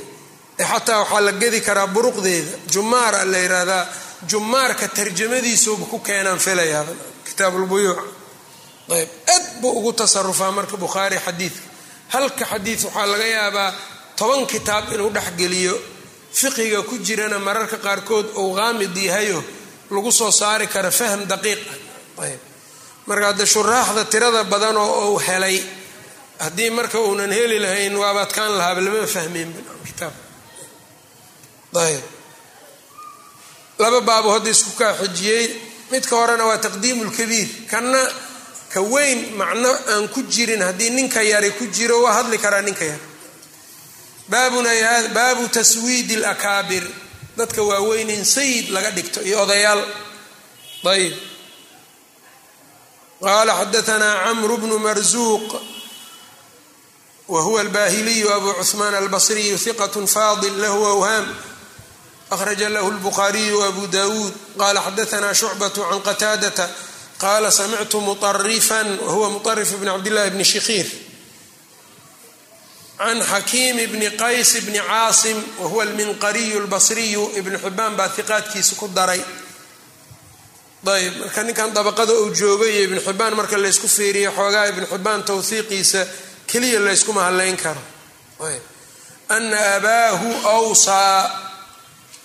Xataa 0.70 0.98
waxaa 1.02 1.20
la 1.26 1.32
gedi 1.32 1.60
karaa 1.60 1.86
buruqdeeda 1.86 2.52
jumaara 2.72 3.24
la 3.24 3.38
yidhaahdaa 3.38 3.84
jumaarka 4.30 4.88
tarjamadiisuuba 4.96 5.84
ku 5.92 5.98
keenaan 6.06 6.38
filayaaba 6.46 6.92
kitaabulbuyuuc 7.26 7.98
ayb 8.96 9.10
aad 9.34 9.44
buu 9.60 9.72
ugu 9.78 9.92
tasarufaa 9.92 10.50
marka 10.52 10.76
bukhaari 10.76 11.18
xadiidka. 11.26 11.62
Halka 12.08 12.44
xadiid 12.44 12.80
waxaa 12.84 13.06
laga 13.06 13.26
yaabaa 13.26 13.70
toban 14.16 14.46
kitaab 14.46 14.92
inuu 14.92 15.10
dhexgeliyo 15.10 15.74
fiqiga 16.32 16.82
ku 16.82 16.98
jirana 16.98 17.38
mararka 17.38 17.76
qaarkood 17.76 18.26
uu 18.36 18.54
qaamid 18.54 18.96
yahayo 18.96 19.44
lagu 19.90 20.12
soo 20.12 20.30
saari 20.30 20.66
karo 20.66 20.90
fahm 20.90 21.20
daqiiq 21.28 21.60
ah. 21.68 22.24
Ayb 22.24 22.40
marka 23.06 23.26
hadde 23.26 23.46
shuraaxda 23.46 24.04
tirada 24.04 24.44
badan 24.44 24.76
oo 24.76 25.12
uu 25.12 25.18
helay 25.18 25.56
haddii 26.38 26.70
marka 26.70 26.98
uunan 27.00 27.32
heli 27.32 27.58
lahayn 27.58 27.96
waaba 27.96 28.20
adkaan 28.26 28.52
lahaaba 28.58 28.80
lama 28.80 29.06
fahmeyn 29.06 29.50
kitaab. 29.86 30.14
Ayb 31.84 32.04
laba 33.78 34.00
baabo 34.00 34.28
hadda 34.34 34.50
isku 34.50 34.70
kaa 34.80 34.92
xijiyey 35.00 35.44
midka 35.90 36.16
horena 36.16 36.44
waa 36.44 36.58
taqdiimu 36.58 37.04
lkabiir 37.04 37.48
kanna 37.70 38.00
ka 38.72 38.80
weyn 38.80 39.34
macno 39.40 39.70
aan 39.92 40.08
ku 40.08 40.22
jirin 40.22 40.62
haddii 40.62 40.90
ninka 40.90 41.22
yari 41.22 41.50
ku 41.58 41.66
jiro 41.66 42.02
waa 42.02 42.12
hadli 42.22 42.38
karaa 42.38 42.62
ninka 42.62 42.84
yar 42.84 43.00
baabu 45.14 45.48
taswiidi 45.48 46.16
lakaabir 46.16 46.84
dadka 47.36 47.62
waaweyn 47.62 48.10
in 48.10 48.24
sayid 48.24 48.70
laga 48.70 48.90
dhigto 48.90 49.22
iyo 49.22 49.42
odayaal. 49.42 49.82
Ayb 50.84 51.14
qaala 53.20 53.52
xadaanaa 53.60 54.24
camru 54.24 54.56
bnu 54.58 54.78
marzuuq 54.78 55.48
wa 57.28 57.42
huwa 57.42 57.60
albahiliyu 57.60 58.32
abu 58.32 58.52
cuثmaan 58.54 58.94
albasriyu 58.94 59.56
hiqat 59.58 59.94
fadil 60.06 60.54
lahu 60.60 60.86
awhaam 60.86 61.26
akhraja 62.30 62.68
lahu 62.68 62.90
lbukhaariyu 62.90 63.62
abu 63.64 63.86
dawuud 63.86 64.34
qala 64.58 64.80
xadaanaa 64.86 65.34
shucbaة 65.34 65.74
can 65.74 66.00
qataadata 66.08 66.70
qala 67.18 67.50
samictu 67.50 68.00
muطarifan 68.00 68.98
wahuwa 69.06 69.28
muطarif 69.30 69.70
bn 69.80 69.86
cabdillahi 69.94 70.30
bni 70.30 70.44
shikhiir 70.44 70.86
can 72.98 73.18
xakiim 73.22 73.76
bni 73.92 74.08
qays 74.22 74.50
bni 74.66 74.78
caasim 74.90 75.38
wahuwa 75.58 75.82
alminqariyu 75.84 76.60
lbasriyu 76.66 77.24
ibnu 77.38 77.58
xibaan 77.64 77.96
baa 77.98 78.08
hiqaadkiisa 78.16 78.74
ku 78.80 78.88
daray 78.88 79.22
ayb 80.88 81.14
marka 81.20 81.42
ninkan 81.42 81.70
dabaqada 81.74 82.12
uu 82.22 82.30
joogay 82.34 82.70
iyo 82.74 82.82
ibnu 82.88 83.00
xibaan 83.06 83.34
marka 83.38 83.56
laysku 83.58 83.88
fiiriyo 83.88 84.30
xoogaa 84.38 84.66
ibnu 84.72 84.86
xibaan 84.92 85.20
towhiiqiisa 85.28 86.06
keliya 86.50 86.80
layskuma 86.86 87.22
hadlayn 87.26 87.56
karo 87.56 87.82
ana 89.28 89.58
abaahu 89.76 90.28
awsaa 90.56 91.20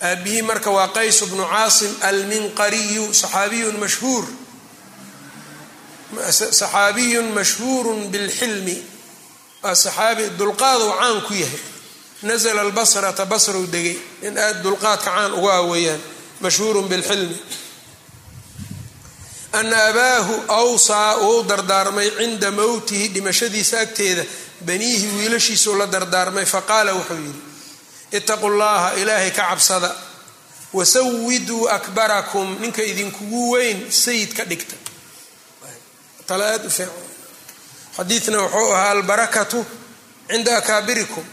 aabihii 0.10 0.42
marka 0.42 0.70
waa 0.72 0.88
qays 0.98 1.18
bnu 1.32 1.44
caasim 1.54 1.92
alminqariyu 2.10 3.14
saxaabiyun 3.14 3.76
mashhuur 3.84 4.24
saxaabiyun 6.32 7.34
mashhuurun 7.34 8.08
bilxilmi. 8.12 8.78
Waa 9.64 9.76
saxaabi 9.76 10.30
dulqaaduu 10.40 10.92
caan 11.00 11.22
ku 11.28 11.34
yahay. 11.34 11.62
Nazla 12.24 12.62
albasrata 12.62 13.26
basrow 13.26 13.66
degay. 13.68 13.98
In 14.28 14.38
aada 14.38 14.60
dulqaadka 14.64 15.12
caan 15.12 15.32
uga 15.34 15.54
aweyaan 15.64 16.02
mashhuurun 16.42 16.88
bilxilmi. 16.92 17.38
Ana 19.54 19.78
abaahu 19.90 20.34
awsaa 20.48 21.18
uu 21.18 21.44
dardaarmay 21.44 22.10
cinda 22.18 22.52
mowtihi 22.52 23.08
dhimashadiisa 23.14 23.80
agteeda. 23.80 24.24
Baniihi 24.66 25.08
wiilashiisuu 25.18 25.76
la 25.78 25.86
dardaarmay 25.88 26.46
faqaala 26.46 26.94
wuxuu 26.98 27.16
yidhi 27.26 27.42
itaqu 28.18 28.50
llaha 28.60 28.94
ilaahay 29.02 29.32
ka 29.32 29.44
cabsada. 29.50 29.92
Wasawiduu 30.74 31.70
akbarakum 31.70 32.58
ninka 32.62 32.82
idinkugu 32.84 33.52
weyn 33.54 33.92
sayid 33.92 34.34
ka 34.34 34.44
dhigta 34.44 34.76
tale 36.28 36.44
aada 36.46 36.68
u 36.68 36.70
fiican. 36.70 37.04
Xadiidna 37.98 38.38
wuxuu 38.42 38.74
ahaa 38.74 38.92
albarakatu 38.92 39.66
cinda 40.30 40.58
akaabirikum. 40.58 41.24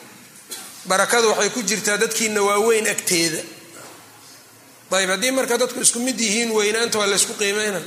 Barakadu 0.88 1.28
waxay 1.30 1.50
ku 1.50 1.62
jirtaa 1.62 1.96
dadkiina 2.02 2.42
waaweyn 2.42 2.86
agteeda. 2.94 3.42
Ayb 4.90 5.10
haddii 5.10 5.30
marka 5.30 5.58
dadku 5.58 5.80
isku 5.80 5.98
mid 5.98 6.18
yihiin 6.20 6.50
weynaanta 6.52 6.98
waa 6.98 7.06
laysku 7.06 7.32
qiimeynaya 7.40 7.82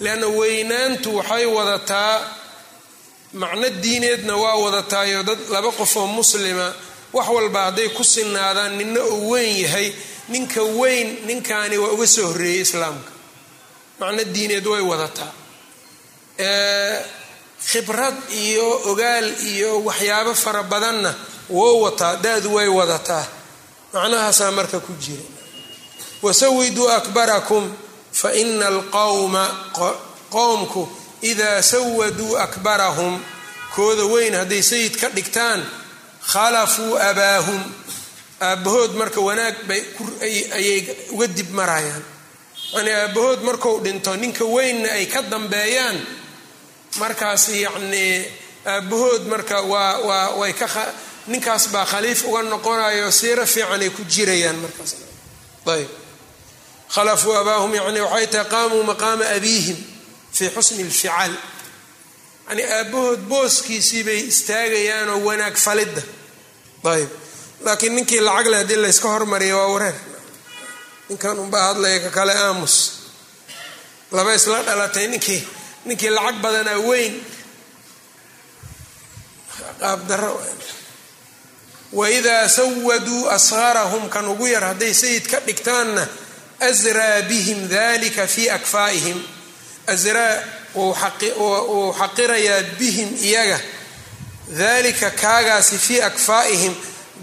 leanna 0.00 0.26
weynaantu 0.38 1.16
waxay 1.16 1.44
wadataa 1.46 2.14
macno 3.32 3.68
diineedna 3.82 4.34
waa 4.36 4.54
wadataayo 4.64 5.22
dad 5.22 5.38
laba 5.50 5.70
qof 5.78 5.96
oo 5.96 6.06
muslima 6.06 6.68
wax 7.12 7.28
walba 7.28 7.60
hadday 7.64 7.88
ku 7.88 8.04
sinaadaan 8.04 8.76
ninna 8.78 9.02
uu 9.04 9.30
weyn 9.30 9.56
yahay 9.64 9.92
ninka 10.28 10.62
weyn 10.62 11.08
ninkaani 11.26 11.76
waa 11.78 11.90
uga 11.94 12.06
soo 12.06 12.26
horreeyey 12.30 12.60
islaamka. 12.60 13.10
Macno 14.00 14.24
diineed 14.24 14.66
way 14.66 14.80
wadataa 14.82 15.32
khibrad 16.38 18.14
iyo 18.30 18.66
ogaal 18.90 19.26
iyo 19.42 19.84
waxyaabo 19.84 20.34
fara 20.34 20.62
badanna 20.62 21.14
woo 21.50 21.80
wataa 21.82 22.16
da-du 22.16 22.54
way 22.54 22.68
wadataa. 22.68 23.26
Macnahaasaa 23.92 24.50
marka 24.50 24.80
ku 24.80 24.92
jira. 25.00 25.22
Wasawiduu 26.22 26.88
akbarakum 26.90 27.72
fa 28.12 28.34
ina 28.34 28.66
alqowma 28.66 29.44
qowmku 30.30 30.88
idaa 31.22 31.62
sawaduu 31.62 32.36
akbarahum 32.38 33.20
kooda 33.74 34.04
weyn 34.04 34.34
hadday 34.34 34.62
sayid 34.62 34.96
ka 35.00 35.08
dhigtaan 35.08 35.64
khalafuu 36.32 36.98
abaahum. 36.98 37.62
Aabbahood 38.40 38.94
marka 38.94 39.20
wanaag 39.20 39.66
bay 39.66 39.82
ayay 40.54 41.10
uga 41.10 41.26
dib 41.26 41.50
marayaan. 41.50 42.04
Yani 42.74 42.90
aabbahood 42.90 43.42
marku 43.42 43.80
dhinto 43.82 44.14
ninka 44.16 44.44
weynna 44.44 44.92
ay 44.94 45.06
ka 45.06 45.22
dambeeyaan 45.22 45.98
markaas 47.02 47.44
yacnii 47.64 48.14
aabbahood 48.74 49.22
marka 49.32 49.56
waa 49.72 49.98
waa 50.08 50.26
way 50.40 50.52
ka 50.52 50.66
ninkaas 51.32 51.64
baa 51.72 51.84
khaliif 51.92 52.20
uga 52.28 52.42
noqonayo 52.52 53.10
siiro 53.20 53.44
fiican 53.54 53.80
ay 53.84 53.90
ku 53.96 54.02
jirayaan 54.14 54.56
markaas. 54.64 54.92
Ayb. 55.74 55.88
Khalafuu 56.94 57.34
abaahum 57.40 57.72
yani 57.78 58.00
waxay 58.00 58.26
tahay 58.32 58.48
qaamuu 58.52 58.82
maqaama 58.90 59.24
abiihim 59.36 59.76
fii 60.36 60.50
xusni 60.56 60.82
lficaal 60.90 61.32
yani 62.48 62.62
aabbahood 62.76 63.20
booskiisii 63.30 64.02
bay 64.08 64.20
istaagayaan 64.32 65.08
oo 65.14 65.18
wanaag 65.28 65.56
falidda. 65.66 66.02
Ayb. 66.94 67.10
Laakiin 67.64 67.94
ninkii 67.96 68.20
lacag 68.26 68.46
leh 68.52 68.58
haddii 68.62 68.76
layska 68.84 69.08
hormariya 69.14 69.56
waa 69.60 69.68
wareer. 69.74 69.96
Ninkan 71.08 71.38
unbaa 71.44 71.64
hadlaya 71.68 71.98
ka 72.04 72.10
kale 72.16 72.32
aamus. 72.44 72.74
Laba 74.12 74.32
isla 74.38 74.62
dhalatay 74.68 75.06
ninkii 75.12 75.42
ninkii 75.88 76.10
lacag 76.16 76.36
badanaa 76.42 76.78
weyn. 76.88 77.14
Qaabdaro 79.80 80.32
waidaa 81.92 82.48
sawaduu 82.48 83.28
asharahum 83.36 84.08
kan 84.08 84.28
ugu 84.32 84.46
yar 84.54 84.64
hadday 84.70 84.92
sayid 84.94 85.24
ka 85.30 85.38
dhigtaanna 85.46 86.04
asraa 86.68 87.22
bihim 87.30 87.68
dalika 87.68 88.26
fii 88.26 88.48
akfaa'ihim 88.58 89.18
asraa 89.86 90.34
wuu 90.74 91.92
xaqirayaa 92.00 92.62
bihim 92.78 93.10
iyaga. 93.28 93.58
Dalika 94.58 95.10
kaagaasi 95.10 95.78
fii 95.78 96.00
akfaa'ihim 96.10 96.74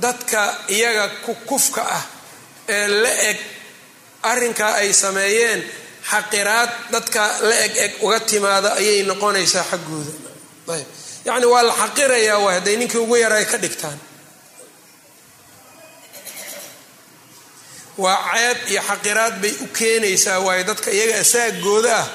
dadka 0.01 0.41
iyaga 0.75 1.05
kufka 1.49 1.81
ah 1.97 2.03
ee 2.69 2.87
la 2.87 3.13
eg 3.29 3.37
arrinkaa 4.31 4.73
ay 4.81 4.93
sameeyeen 4.93 5.61
xaqiraad 6.11 6.69
dadka 6.93 7.21
la 7.47 7.55
eg 7.65 7.73
eg 7.85 7.93
uga 8.05 8.19
timaada 8.29 8.69
ayay 8.79 9.03
noqonaysaa 9.09 9.65
xaggooda. 9.71 10.11
Ayb. 10.75 10.87
Yacni 11.25 11.45
waa 11.53 11.63
la 11.69 11.73
xaqirayaa 11.81 12.37
waay 12.43 12.55
hadday 12.59 12.75
ninkii 12.77 13.01
ugu 13.05 13.15
yar 13.23 13.33
ay 13.33 13.45
ka 13.51 13.57
dhigtaan. 13.63 13.99
Waa 17.97 18.17
ceeb 18.35 18.57
iyo 18.71 18.81
xaqiraad 18.89 19.35
bay 19.41 19.53
u 19.63 19.67
keenaysaa 19.77 20.39
waayo 20.45 20.63
dadka 20.69 20.89
iyaga 20.91 21.15
asaagooda 21.23 21.95
ah 22.01 22.07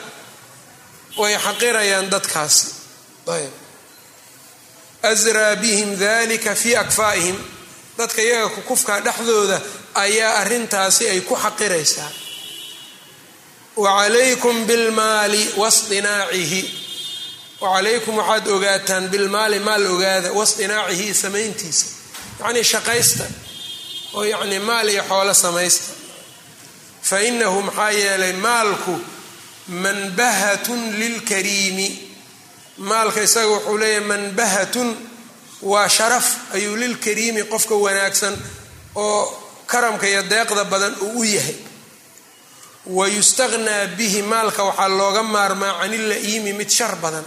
way 1.20 1.34
xaqirayaan 1.46 2.06
dadkaasi. 2.14 2.66
Ayb. 3.34 3.52
Asraa 5.02 5.56
bihim 5.62 5.90
dalika 6.00 6.54
fii 6.54 6.76
akfaa'ihim 6.76 7.36
dadka 7.98 8.22
iyaga 8.22 8.48
kukufka 8.56 9.00
dhexdooda 9.06 9.58
ayaa 9.94 10.32
arrintaasi 10.42 11.08
ay 11.12 11.20
ku 11.28 11.34
xaqiraysaa 11.44 12.10
wa 13.76 14.02
calaykum 14.02 14.66
bilmaali 14.66 15.48
wasdinaacihi 15.56 16.62
wacalaykum 17.60 18.16
waxaad 18.16 18.48
ogaataan 18.48 19.08
bilmaali 19.08 19.58
maal 19.58 19.86
ogaada 19.86 20.32
wasdinaacihi 20.32 21.14
samayntiisa. 21.14 21.86
yacnii 22.40 22.64
shaqaysta 22.64 23.24
oo 24.14 24.24
yacnii 24.24 24.58
maal 24.58 24.88
iyo 24.88 25.02
xoolo 25.08 25.34
samaysta. 25.34 25.92
fa 27.02 27.18
inahu 27.20 27.62
maxaa 27.62 27.90
yeelay 27.90 28.32
maalku 28.32 29.00
manbahatun 29.68 30.80
lilkariimi 30.98 31.88
maalka 32.78 33.20
isaga 33.22 33.46
wuxuu 33.46 33.78
leeyahay 33.78 34.06
manbahatun 34.08 34.88
waa 35.62 35.88
sharaf 35.88 36.26
ayuu 36.54 36.76
lilkariimi 36.76 37.42
qofka 37.44 37.74
wanaagsan 37.74 38.36
oo 38.94 39.42
karamka 39.66 40.06
iyo 40.08 40.22
deeqda 40.22 40.64
badan 40.64 40.94
uu 41.00 41.20
u 41.20 41.24
yahay 41.24 41.54
wa 42.96 43.04
yustaqnaa 43.16 43.86
bihi 43.98 44.20
maalka 44.32 44.62
waxaa 44.68 44.88
looga 45.00 45.22
maarmaa 45.34 45.74
canilla-iimi 45.80 46.52
mid 46.58 46.70
shar 46.78 46.94
badan. 47.02 47.24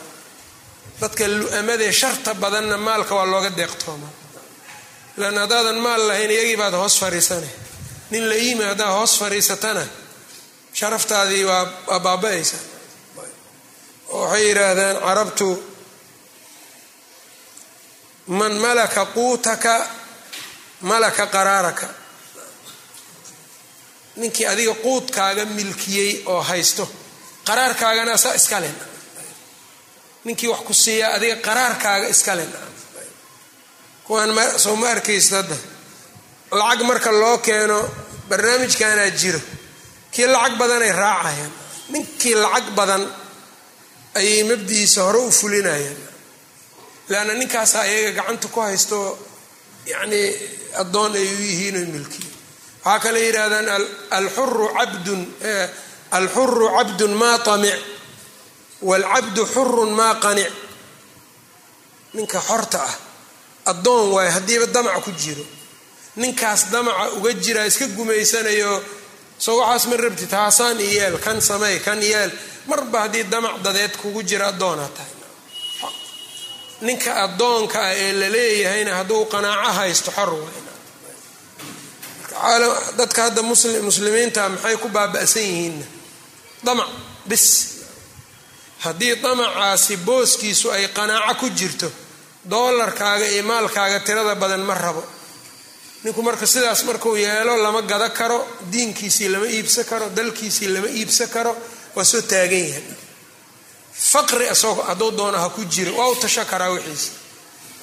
Dadka 1.01 1.23
lu-amadee 1.27 1.91
sharta 2.01 2.31
badanna 2.43 2.77
maalka 2.87 3.13
waa 3.17 3.25
looga 3.33 3.49
deeqtooma. 3.59 4.07
Lan 5.21 5.35
haddaadan 5.41 5.79
maal 5.85 6.01
lahayn 6.09 6.31
iyagii 6.35 6.57
baad 6.61 6.73
hoos 6.81 6.95
fariisana 7.01 7.47
nin 8.11 8.23
la-iimi 8.29 8.63
haddaa 8.69 8.91
hoos 8.97 9.13
fariisatana 9.21 9.83
sharaftaadii 10.79 11.43
waa 11.49 11.99
baaba-aysa. 12.05 12.57
Waxay 14.13 14.43
yidhaahdaan 14.47 14.97
carabtu 15.05 15.47
man 18.27 18.53
malaka 18.65 19.05
quutaka 19.15 19.75
malaka 20.81 21.25
qaraaraka 21.35 21.87
ninkii 24.15 24.45
adiga 24.53 24.73
quudkaaga 24.83 25.45
milkiyey 25.45 26.11
oo 26.31 26.41
haysto 26.49 26.83
qaraarkaagana 27.47 28.11
asaa 28.17 28.33
iskale 28.39 28.69
ninkii 30.25 30.47
wax 30.53 30.61
ku 30.67 30.73
siiyaa 30.73 31.13
adiga 31.17 31.35
qaraarkaaga 31.47 32.07
iskale 32.15 32.45
kuwaan 34.05 34.31
soo 34.63 34.75
ma 34.75 34.87
arkaysa 34.89 35.35
hadda? 35.37 35.55
Lacag 36.59 36.81
marka 36.89 37.11
loo 37.21 37.37
keeno 37.37 37.77
barnaamijkanaa 38.29 39.09
jiro 39.21 39.39
kii 40.11 40.27
lacag 40.33 40.53
badanay 40.59 40.91
raacayaan. 40.91 41.51
Ninkii 41.89 42.35
lacag 42.43 42.67
badan 42.77 43.03
ayay 44.19 44.43
mabdihiisa 44.49 45.03
hore 45.03 45.17
u 45.27 45.31
fulinayaan. 45.31 45.97
Leanna 47.09 47.33
ninkaasaa 47.33 47.83
iyaga 47.91 48.11
gacanta 48.21 48.47
ku 48.53 48.59
haysto 48.65 48.97
yacnii 49.91 50.27
addoon 50.81 51.13
ay 51.19 51.27
u 51.35 51.39
yihiin 51.47 51.75
oy 51.81 51.85
milkiya 51.95 52.32
waxaa 52.85 52.99
kale 53.03 53.19
yidhahdaan 53.27 53.67
alxuru 54.17 54.67
cabdun 54.77 55.21
alxuru 56.17 56.65
cabdun 56.77 57.11
maa 57.21 57.37
tamic 57.47 57.79
waalcabdu 58.81 59.41
xurun 59.53 59.91
maa 59.99 60.15
qanic. 60.23 60.51
Ninka 62.13 62.39
xorta 62.47 62.79
ah 62.89 62.95
addoon 63.71 64.05
waayo 64.13 64.31
haddiiba 64.37 64.65
damac 64.75 65.01
ku 65.05 65.11
jiro. 65.21 65.45
Ninkaas 66.21 66.61
damaca 66.71 67.05
uga 67.17 67.31
jiraa 67.43 67.65
iska 67.71 67.87
gumaysanayo 67.97 68.73
soo 69.45 69.57
waxaas 69.61 69.85
ma 69.89 69.95
rabti 69.97 70.25
taasaan 70.27 70.79
i 70.79 70.87
yeel 70.95 71.15
kan 71.25 71.41
samey 71.41 71.79
kan 71.85 71.99
yeel. 72.01 72.31
Marba 72.67 72.99
haddii 73.03 73.23
damac 73.33 73.55
dadeed 73.65 73.93
kugu 74.01 74.21
jira 74.29 74.47
addoonaa 74.51 74.89
tahay. 74.97 75.11
Ninka 76.85 77.11
addoonka 77.25 77.79
ah 77.87 77.93
ee 78.03 78.11
la 78.19 78.27
leeyahayna 78.35 78.91
hadduu 78.99 79.25
qanaaco 79.33 79.71
haysto 79.79 80.11
xor 80.17 80.29
wayn 80.43 80.62
dadka 82.97 83.23
hadda 83.23 83.41
muslimiinta 83.41 84.49
maxay 84.49 84.75
ku 84.77 84.87
baaba'san 84.89 85.41
yihiinna 85.43 85.85
damac 86.63 86.89
bis. 87.25 87.45
Haddii 88.83 89.15
damacaasi 89.23 89.97
booskiisu 89.97 90.71
ay 90.71 90.87
qanaaco 90.93 91.35
ku 91.39 91.49
jirto 91.49 91.87
doolarkaaga 92.43 93.25
iyo 93.27 93.43
maalkaaga 93.43 93.99
tirada 93.99 94.35
badan 94.35 94.61
ma 94.61 94.73
rabo. 94.73 95.03
Ninku 96.03 96.21
marka 96.21 96.45
sidaas 96.47 96.83
markuu 96.83 97.15
yeelo 97.15 97.55
lama 97.63 97.81
gada 97.81 98.09
karo 98.09 98.45
diinkiisii 98.71 99.29
lama 99.29 99.47
iibsan 99.47 99.85
karo 99.85 100.09
dalkiisii 100.09 100.67
lama 100.67 100.87
iibsan 100.87 101.27
karo 101.29 101.55
waa 101.95 102.03
soo 102.05 102.21
taagan 102.21 102.59
yahay. 102.67 102.83
Faqri 104.11 104.47
isagoo 104.51 104.83
hadduu 104.83 105.11
doono 105.11 105.37
ha 105.37 105.49
ku 105.49 105.63
jiro 105.65 105.95
waa 105.97 106.09
u 106.11 106.15
tasho 106.15 106.43
karaa 106.45 106.69
wixiisa. 106.75 107.11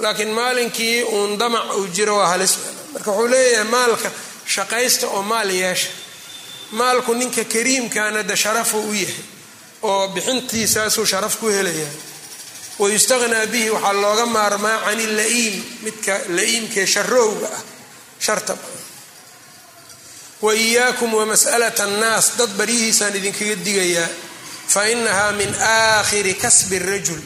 Laakiin 0.01 0.29
maalinkii 0.35 1.03
uun 1.03 1.39
damac 1.39 1.77
uu 1.79 1.87
jiro 1.97 2.17
waa 2.17 2.29
halis. 2.29 2.59
Marka 2.93 3.11
wuxuu 3.11 3.29
leeyahay 3.29 3.65
maalka 3.65 4.11
shaqaysta 4.55 5.07
oo 5.17 5.23
maal 5.33 5.51
yeesha. 5.63 5.89
Maalku 6.79 7.13
ninka 7.21 7.45
kariimkaana 7.53 8.23
de 8.29 8.37
sharafuu 8.43 8.83
u 8.91 8.95
yahay 9.03 9.25
oo 9.83 10.09
bixintiisaasuu 10.15 11.07
sharaf 11.13 11.35
ku 11.41 11.47
helayahay 11.57 11.97
wayustaqnaa 12.81 13.47
bihi 13.53 13.71
waxaa 13.75 13.93
looga 14.03 14.27
maarmaa 14.37 14.79
can 14.85 15.01
ila'iim 15.07 15.55
midka 15.85 16.15
la-iimkee 16.37 16.87
sharowga 16.95 17.49
ah 17.57 17.63
sharta 18.27 18.55
wa 20.45 20.55
iyaakum 20.55 21.11
wamas'alata 21.15 21.83
annaas 21.89 22.27
dad 22.39 22.51
baryihiisaan 22.59 23.17
idinkaga 23.21 23.57
digayaa 23.67 24.09
fa 24.73 24.81
inahaa 24.95 25.33
min 25.41 25.51
aakhiri 25.55 26.35
kasbi 26.35 26.79
rajul. 26.79 27.21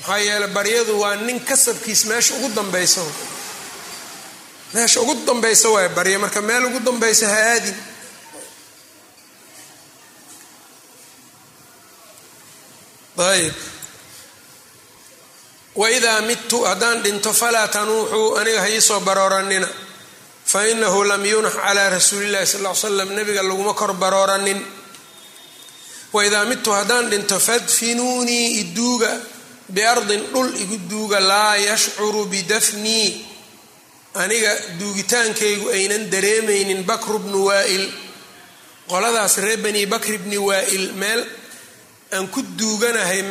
Maxaa 0.00 0.18
yeele 0.26 0.46
baryadu 0.56 1.00
waa 1.02 1.16
nin 1.26 1.40
kasabkiis 1.48 2.04
meesha 2.10 2.34
ugu 2.34 2.48
dambaysa 2.58 3.00
meesha 4.74 4.98
ugu 5.02 5.14
dambaysa 5.26 5.68
waay 5.74 5.88
barya 5.96 6.18
marka 6.22 6.40
meel 6.48 6.64
ugu 6.68 6.80
dambaysa 6.86 7.26
ha 7.32 7.38
aadin. 7.52 7.76
Ayb 13.18 13.52
waidaa 15.76 16.20
midtu 16.22 16.64
haddaan 16.64 17.02
dhinto 17.04 17.32
falaa 17.32 17.68
tanuuxuu 17.68 18.36
aniga 18.40 18.60
ha 18.60 18.68
iisoo 18.68 19.00
barooranina 19.00 19.68
fa 20.46 20.64
inahu 20.72 21.04
lam 21.04 21.24
yunax 21.24 21.52
calaa 21.54 21.90
rasuulillahi 21.90 22.46
sal 22.46 22.64
l 22.66 22.74
slam 22.74 23.10
nabiga 23.16 23.42
laguma 23.42 23.74
kor 23.74 23.92
barooranin 23.92 24.60
waidaa 26.12 26.44
midtu 26.50 26.70
haddaan 26.72 27.10
dhinto 27.10 27.36
fadfinuunii 27.40 28.46
iduuga 28.60 29.10
biardin 29.68 30.22
dhul 30.32 30.50
igu 30.62 30.76
duuga 30.90 31.20
laa 31.20 31.56
yashcuru 31.56 32.24
bidafnii 32.24 33.08
aniga 34.22 34.52
duugitaankaygu 34.78 35.68
aynan 35.76 36.10
dareemaynin 36.10 36.82
bakru 36.90 37.18
bnu 37.18 37.44
waa'il. 37.48 37.84
Qoladaas 38.88 39.36
reer 39.44 39.58
bani 39.64 39.86
bakri 39.86 40.18
bni 40.18 40.38
waa'il 40.38 40.92
meel 40.92 41.22
aan 42.12 42.28
ku 42.30 42.40
duuganahay 42.58 43.22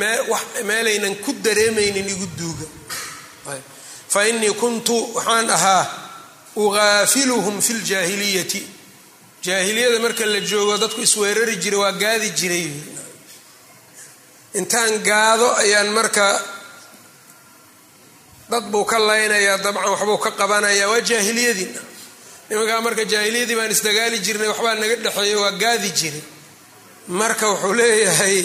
meelaynan 0.63 1.15
ku 1.23 1.31
dareemaynin 1.45 2.07
igu 2.13 2.27
duuga. 2.37 2.65
Fa 4.13 4.27
innii 4.29 4.53
kuntu 4.61 4.95
waxaan 5.15 5.49
ahaa 5.49 5.83
uqaafiluhum 6.55 7.61
fi 7.61 7.73
ljaahiliyati 7.73 8.61
jaahiliyada 9.43 9.99
marka 9.99 10.25
la 10.25 10.39
joogo 10.39 10.77
dadku 10.77 11.01
isweerari 11.01 11.55
jiray 11.63 11.79
waa 11.79 11.91
gaadi 11.91 12.29
jiray. 12.39 12.67
Intaan 14.59 15.03
gaado 15.03 15.47
ayaan 15.63 15.89
marka 15.91 16.25
dad 18.49 18.63
buu 18.71 18.85
ka 18.85 18.97
laynayaa 18.99 19.57
dabcan 19.65 19.89
waxbuu 19.93 20.17
ka 20.25 20.31
qabanayaa 20.39 20.89
waa 20.91 21.01
jaahiliyadii 21.09 21.69
nimankaa 22.49 22.81
marka 22.85 23.03
jaahiliyadii 23.13 23.55
baan 23.59 23.71
isdagaali 23.75 24.17
jirnay 24.25 24.47
waxbaa 24.51 24.75
naga 24.81 24.95
dhexeeya 25.03 25.37
waa 25.43 25.51
gaadi 25.63 25.89
jiray. 25.99 26.23
Marka 27.19 27.45
wuxuu 27.51 27.73
leeyahay 27.79 28.37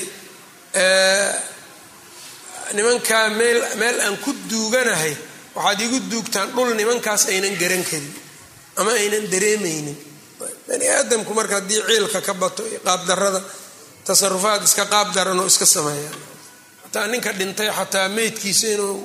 nimankaa 2.72 3.28
meel 3.38 3.58
meel 3.80 3.96
aan 4.00 4.16
ku 4.24 4.30
duuganahay 4.50 5.14
waxaad 5.54 5.80
igu 5.86 5.98
duugtaan 6.10 6.48
dhul 6.54 6.70
nimankaas 6.80 7.22
aynan 7.32 7.54
garan 7.60 7.84
karin 7.90 8.14
ama 8.80 8.90
aynan 9.00 9.24
dareemaynin. 9.32 9.96
Bani 10.68 10.86
aadamku 10.96 11.32
marka 11.34 11.54
haddii 11.60 11.80
ciilka 11.88 12.20
ka 12.26 12.34
bato 12.34 12.62
iyo 12.70 12.80
qaabdarada 12.86 13.40
tasarufaad 14.06 14.62
iska 14.68 14.84
qaab 14.92 15.08
daranoo 15.14 15.46
iska 15.52 15.66
sameeyaan 15.66 16.16
xataa 16.84 17.06
ninka 17.12 17.30
dhintay 17.38 17.68
xataa 17.78 18.08
meydkiisa 18.16 18.66
inuu 18.74 18.96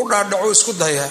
u 0.00 0.08
dhaadhaco 0.10 0.48
isku 0.56 0.72
dayaa 0.82 1.10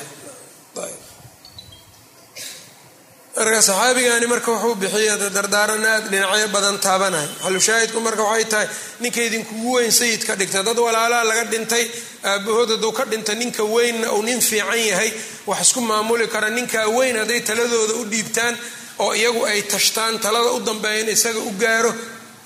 marka 3.38 3.62
saxaabigani 3.62 4.28
marka 4.34 4.52
wuxuu 4.52 4.76
bixiya 4.82 5.16
dardaaran 5.38 5.84
aad 5.94 6.06
dhinacyo 6.12 6.48
badan 6.56 6.78
taabanaya 6.86 7.28
xalushaahidku 7.44 8.00
marka 8.08 8.24
waxay 8.30 8.46
tahay 8.52 8.68
ninka 9.04 9.22
idinkugu 9.28 9.70
weyn 9.76 9.92
sayid 10.00 10.22
ka 10.28 10.34
dhigta 10.40 10.64
dad 10.68 10.78
walaalaa 10.86 11.24
laga 11.30 11.44
dhintay 11.54 11.86
aabahood 12.32 12.70
hadduu 12.74 12.92
ka 12.98 13.04
dhintay 13.12 13.36
ninka 13.42 13.64
weynna 13.76 14.08
uu 14.16 14.22
nin 14.28 14.40
fiican 14.50 14.80
yahay 14.92 15.12
wax 15.50 15.60
isku 15.68 15.82
maamuli 15.90 16.28
kara. 16.34 16.50
Ninkaa 16.58 16.88
weyn 16.98 17.16
hadday 17.22 17.42
taladooda 17.50 17.94
u 18.02 18.04
dhiibtaan 18.12 18.56
oo 19.04 19.12
iyagu 19.20 19.42
ay 19.52 19.62
tashtaan 19.74 20.14
talada 20.24 20.52
u 20.56 20.60
dambeeyan 20.70 21.10
isaga 21.16 21.40
u 21.40 21.52
gaaro 21.64 21.92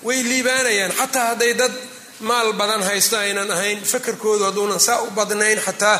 way 0.07 0.19
liibaanayaan. 0.29 0.91
Xataa 0.99 1.25
hadday 1.31 1.53
dad 1.61 1.71
maal 2.19 2.53
badan 2.53 2.83
haysta 2.83 3.19
aynan 3.19 3.51
ahayn 3.51 3.79
fakarkoodu 3.91 4.43
hadduunan 4.47 4.79
saa 4.79 5.01
u 5.01 5.11
badnayn 5.11 5.59
xataa 5.67 5.97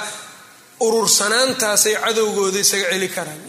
urursanaantaasay 0.80 1.95
cadowgooda 2.05 2.59
isaga 2.59 2.89
celi 2.91 3.09
karaan. 3.09 3.41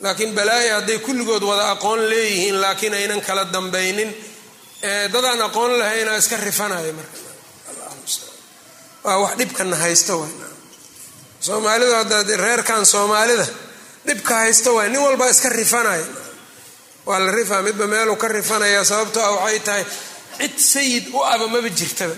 Laakiin 0.00 0.34
balaaya 0.34 0.74
hadday 0.80 0.98
kulligood 0.98 1.42
wada 1.42 1.70
aqoon 1.74 2.00
leeyihiin 2.10 2.60
laakiin 2.60 2.94
aynan 2.94 3.20
kala 3.20 3.44
dambaynin 3.52 4.10
dadaan 5.12 5.42
aqoon 5.42 5.78
lahayna 5.78 6.16
iska 6.16 6.36
rifanaya 6.36 6.92
marka. 6.92 7.18
Waa 9.04 9.18
wax 9.22 9.32
dhibkana 9.38 9.76
haysta 9.76 10.12
hadda 11.98 12.36
reerkan 12.36 12.86
soomaalida 12.86 13.46
dhibka 14.06 14.34
haysta 14.34 14.70
waay 14.76 14.88
nin 14.88 15.00
walbaa 15.06 15.28
iska 15.28 15.48
rifanaya 15.48 16.04
waa 17.06 17.18
la 17.24 17.30
rifaa 17.32 17.62
midba 17.62 17.86
meeluu 17.86 18.16
ka 18.16 18.28
rifanaya 18.28 18.84
sababto 18.84 19.20
ah 19.24 19.30
waxay 19.36 19.60
tahay 19.60 19.84
cid 20.38 20.54
sayid 20.72 21.04
u 21.16 21.18
aba 21.32 21.46
maba 21.54 21.68
jirtaba 21.78 22.14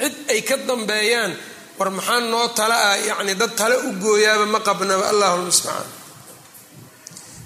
cid 0.00 0.14
ay 0.32 0.40
ka 0.48 0.56
dambeeyaan 0.68 1.32
war 1.78 1.90
maxaa 1.90 2.20
noo 2.32 2.48
tala 2.58 2.76
ah? 2.90 2.96
Yacni 3.08 3.34
dad 3.40 3.52
tale 3.58 3.76
u 3.88 3.92
gooyaaba 4.02 4.46
ma 4.54 4.60
qabnaba. 4.68 5.04
Allahu 5.12 5.36
lmustacaan 5.42 5.88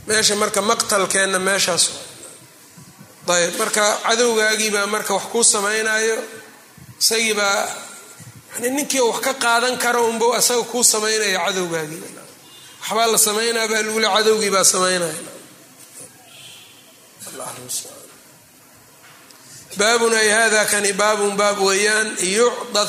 meesha 0.06 0.34
marka 0.42 0.60
maqtalkeenna 0.70 1.38
meeshaas. 1.48 1.84
Ayb 3.30 3.54
marka 3.62 3.82
cadowgaagiibaa 4.06 4.86
marka 4.94 5.12
wax 5.14 5.26
kuu 5.32 5.44
samaynayo 5.54 6.16
isagiibaa 7.00 7.58
yani 8.52 8.68
ninkii 8.76 9.00
wax 9.08 9.18
ka 9.26 9.32
qaadan 9.44 9.74
kara 9.82 10.00
unba 10.10 10.26
asaga 10.38 10.62
kuu 10.72 10.82
samaynaya 10.92 11.38
cadowgaagii. 11.46 12.02
Waxbaa 12.80 13.06
la 13.12 13.18
samaynaa 13.26 13.66
baa 13.70 13.82
lagule 13.86 14.08
cadowgii 14.16 14.50
baa 14.56 14.64
samaynaya 14.64 15.14
baabun 19.78 20.14
ay 20.14 20.28
hada 20.28 20.64
kani 20.66 20.92
baabun 20.92 21.36
baab 21.36 21.58
weeyaan 21.60 22.16
yucda 22.20 22.86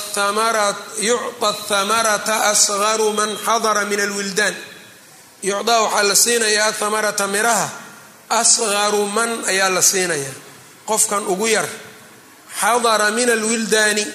thamarata 1.68 2.36
asgaru 2.52 3.14
man 3.14 3.30
xadara 3.46 3.86
min 3.86 4.00
alwildaan. 4.00 4.56
Yucdaa 5.44 5.82
waxaa 5.82 6.04
la 6.10 6.16
siinayaa 6.16 6.72
thamarata 6.80 7.28
miraha 7.28 7.70
asgaru 8.30 9.06
man 9.06 9.32
ayaa 9.52 9.70
la 9.70 9.82
siinayaa. 9.82 10.34
Qofkan 10.90 11.24
ugu 11.28 11.48
yar 11.48 11.68
xadara 12.60 13.12
min 13.12 13.30
alwildaani 13.30 14.06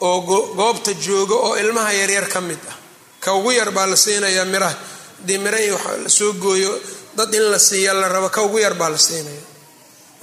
oo 0.00 0.20
goobta 0.58 0.92
jooga 1.04 1.34
oo 1.34 1.56
ilmaha 1.56 1.92
yaryar 1.92 2.26
ka 2.28 2.40
mid 2.40 2.58
ah. 2.70 2.76
Ka 3.20 3.32
ugu 3.34 3.50
yar 3.52 3.70
baa 3.70 3.86
la 3.86 3.96
siinayaa 3.96 4.44
miraha. 4.44 4.74
Haddii 5.18 5.38
mira 5.38 5.58
waxa 5.74 5.96
la 6.02 6.08
soo 6.08 6.32
gooyo 6.32 6.72
dad 7.16 7.34
in 7.34 7.50
la 7.50 7.58
siiya 7.58 7.94
la 7.94 8.08
rabo 8.08 8.28
ka 8.28 8.42
ugu 8.42 8.58
yar 8.58 8.74
baa 8.74 8.88
la 8.90 8.98
siinaya 8.98 9.40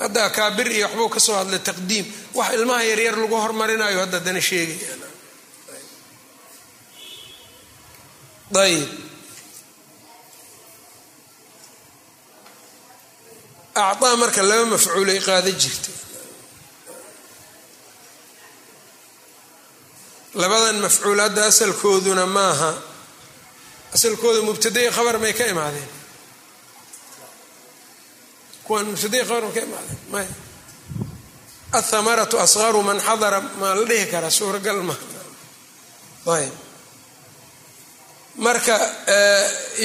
hadda 0.04 0.22
akaabir 0.30 0.68
iyo 0.76 0.86
waxbuu 0.88 1.10
ka 1.16 1.20
soo 1.20 1.36
hadlay 1.40 1.60
taqdiim. 1.70 2.06
Wax 2.38 2.50
ilmaha 2.58 2.84
yaryar 2.90 3.16
lagu 3.22 3.36
hormarinayo 3.44 4.00
hadda 4.04 4.20
dana 4.26 4.42
sheegayaan 4.50 5.00
ayb 8.66 8.90
acdaa 13.76 14.16
marka 14.22 14.42
laba 14.50 14.66
mafcuulay 14.74 15.20
qaada 15.28 15.52
jirtay. 15.62 15.96
Labadan 20.42 20.78
mafcuul 20.86 21.20
hadda 21.26 21.46
asalkooduna 21.52 22.26
maaha. 22.38 22.72
Asalkooda 23.96 24.42
mubtadai 24.48 24.88
khabar 24.96 25.16
may 25.24 25.34
ka 25.34 25.46
imaadeen 25.54 25.90
athamaratu 31.80 32.36
asgaru 32.40 32.84
man 32.84 33.00
xadara 33.00 33.40
maa 33.60 33.76
la 33.76 33.86
dhihi 33.90 34.06
karaa 34.12 34.30
suuragal 34.30 34.80
maha 34.84 35.00
ayb 36.38 36.54
marka 38.46 38.76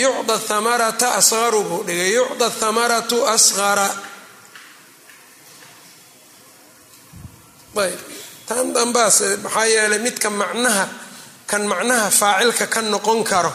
yucda 0.02 0.38
thamarata 0.48 1.14
asgaru 1.18 1.60
buu 1.68 1.82
dhigay. 1.86 2.10
Yucda 2.18 2.50
thamaratu 2.60 3.16
asgara 3.34 3.88
ayb 7.76 8.00
tan 8.48 8.72
dambaas 8.74 9.18
maxaa 9.44 9.66
yeelay 9.66 9.98
midka 10.06 10.30
macnaha 10.30 10.86
kan 11.50 11.62
macnaha 11.66 12.10
faacilka 12.10 12.66
ka 12.66 12.80
noqon 12.82 13.20
karo 13.24 13.52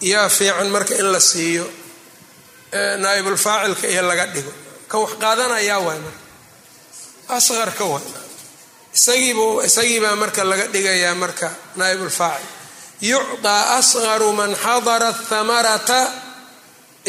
yaa 0.00 0.28
fiican 0.28 0.68
marka 0.74 0.94
in 1.00 1.12
la 1.12 1.20
siiyo 1.20 1.64
naaibulfaacilka 2.72 3.86
iyo 3.92 4.02
laga 4.02 4.26
dhigo. 4.34 4.52
Kan 4.88 5.00
wax 5.00 5.12
qaadanayaa 5.22 5.78
waay 5.86 5.98
marka. 6.04 6.20
Asqarka 7.36 7.84
waay. 7.92 8.04
Isagiibu 8.96 9.46
isagiibaa 9.68 10.16
marka 10.22 10.44
laga 10.44 10.66
dhigayaa 10.74 11.14
marka 11.22 11.48
naaibulfaacil 11.76 12.46
yucdaa 13.10 13.62
asqaru 13.78 14.32
man 14.38 14.52
xadara 14.64 15.10
thamarata 15.30 16.00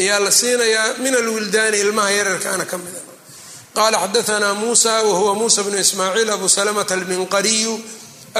ayaa 0.00 0.18
la 0.24 0.30
siinayaa 0.30 0.86
min 1.02 1.14
alwildaani 1.20 1.76
ilmaha 1.84 2.10
yararkaana 2.18 2.64
ka 2.70 2.76
mida. 2.78 3.00
Qala 3.76 3.96
xadaana 4.04 4.54
musa 4.62 4.92
wahuwa 5.08 5.34
musa 5.34 5.60
bnu 5.66 5.78
ismaaciil 5.78 6.30
abu 6.36 6.48
salamata 6.56 6.94
alminqariyu 6.98 7.74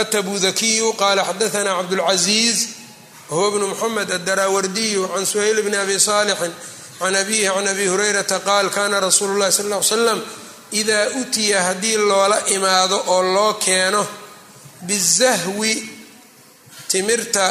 atabudakiyu 0.00 0.88
qala 1.02 1.22
xadaana 1.30 1.70
cabdulcaziiz 1.78 2.58
wahuwa 3.30 3.50
bnu 3.54 3.66
muxamed 3.72 4.10
adaraawardiyu 4.18 5.02
can 5.12 5.24
suhayl 5.32 5.58
bni 5.66 5.76
abi 5.84 5.96
saalixin 6.00 6.52
can 6.98 7.14
abihi 7.22 7.44
can 7.54 7.66
abi 7.72 7.86
hurayrata 7.92 8.38
qaal 8.48 8.66
kana 8.76 8.96
rasuulu 9.06 9.34
llahi 9.40 9.52
sal 9.58 9.68
l 9.72 9.82
slam 9.92 10.20
idaa 10.80 11.04
utiya 11.20 11.58
haddii 11.66 11.96
loola 12.10 12.38
imaado 12.56 12.96
oo 13.14 13.22
loo 13.36 13.52
keeno 13.64 14.02
bizahwi 14.88 15.72
timirta 16.90 17.44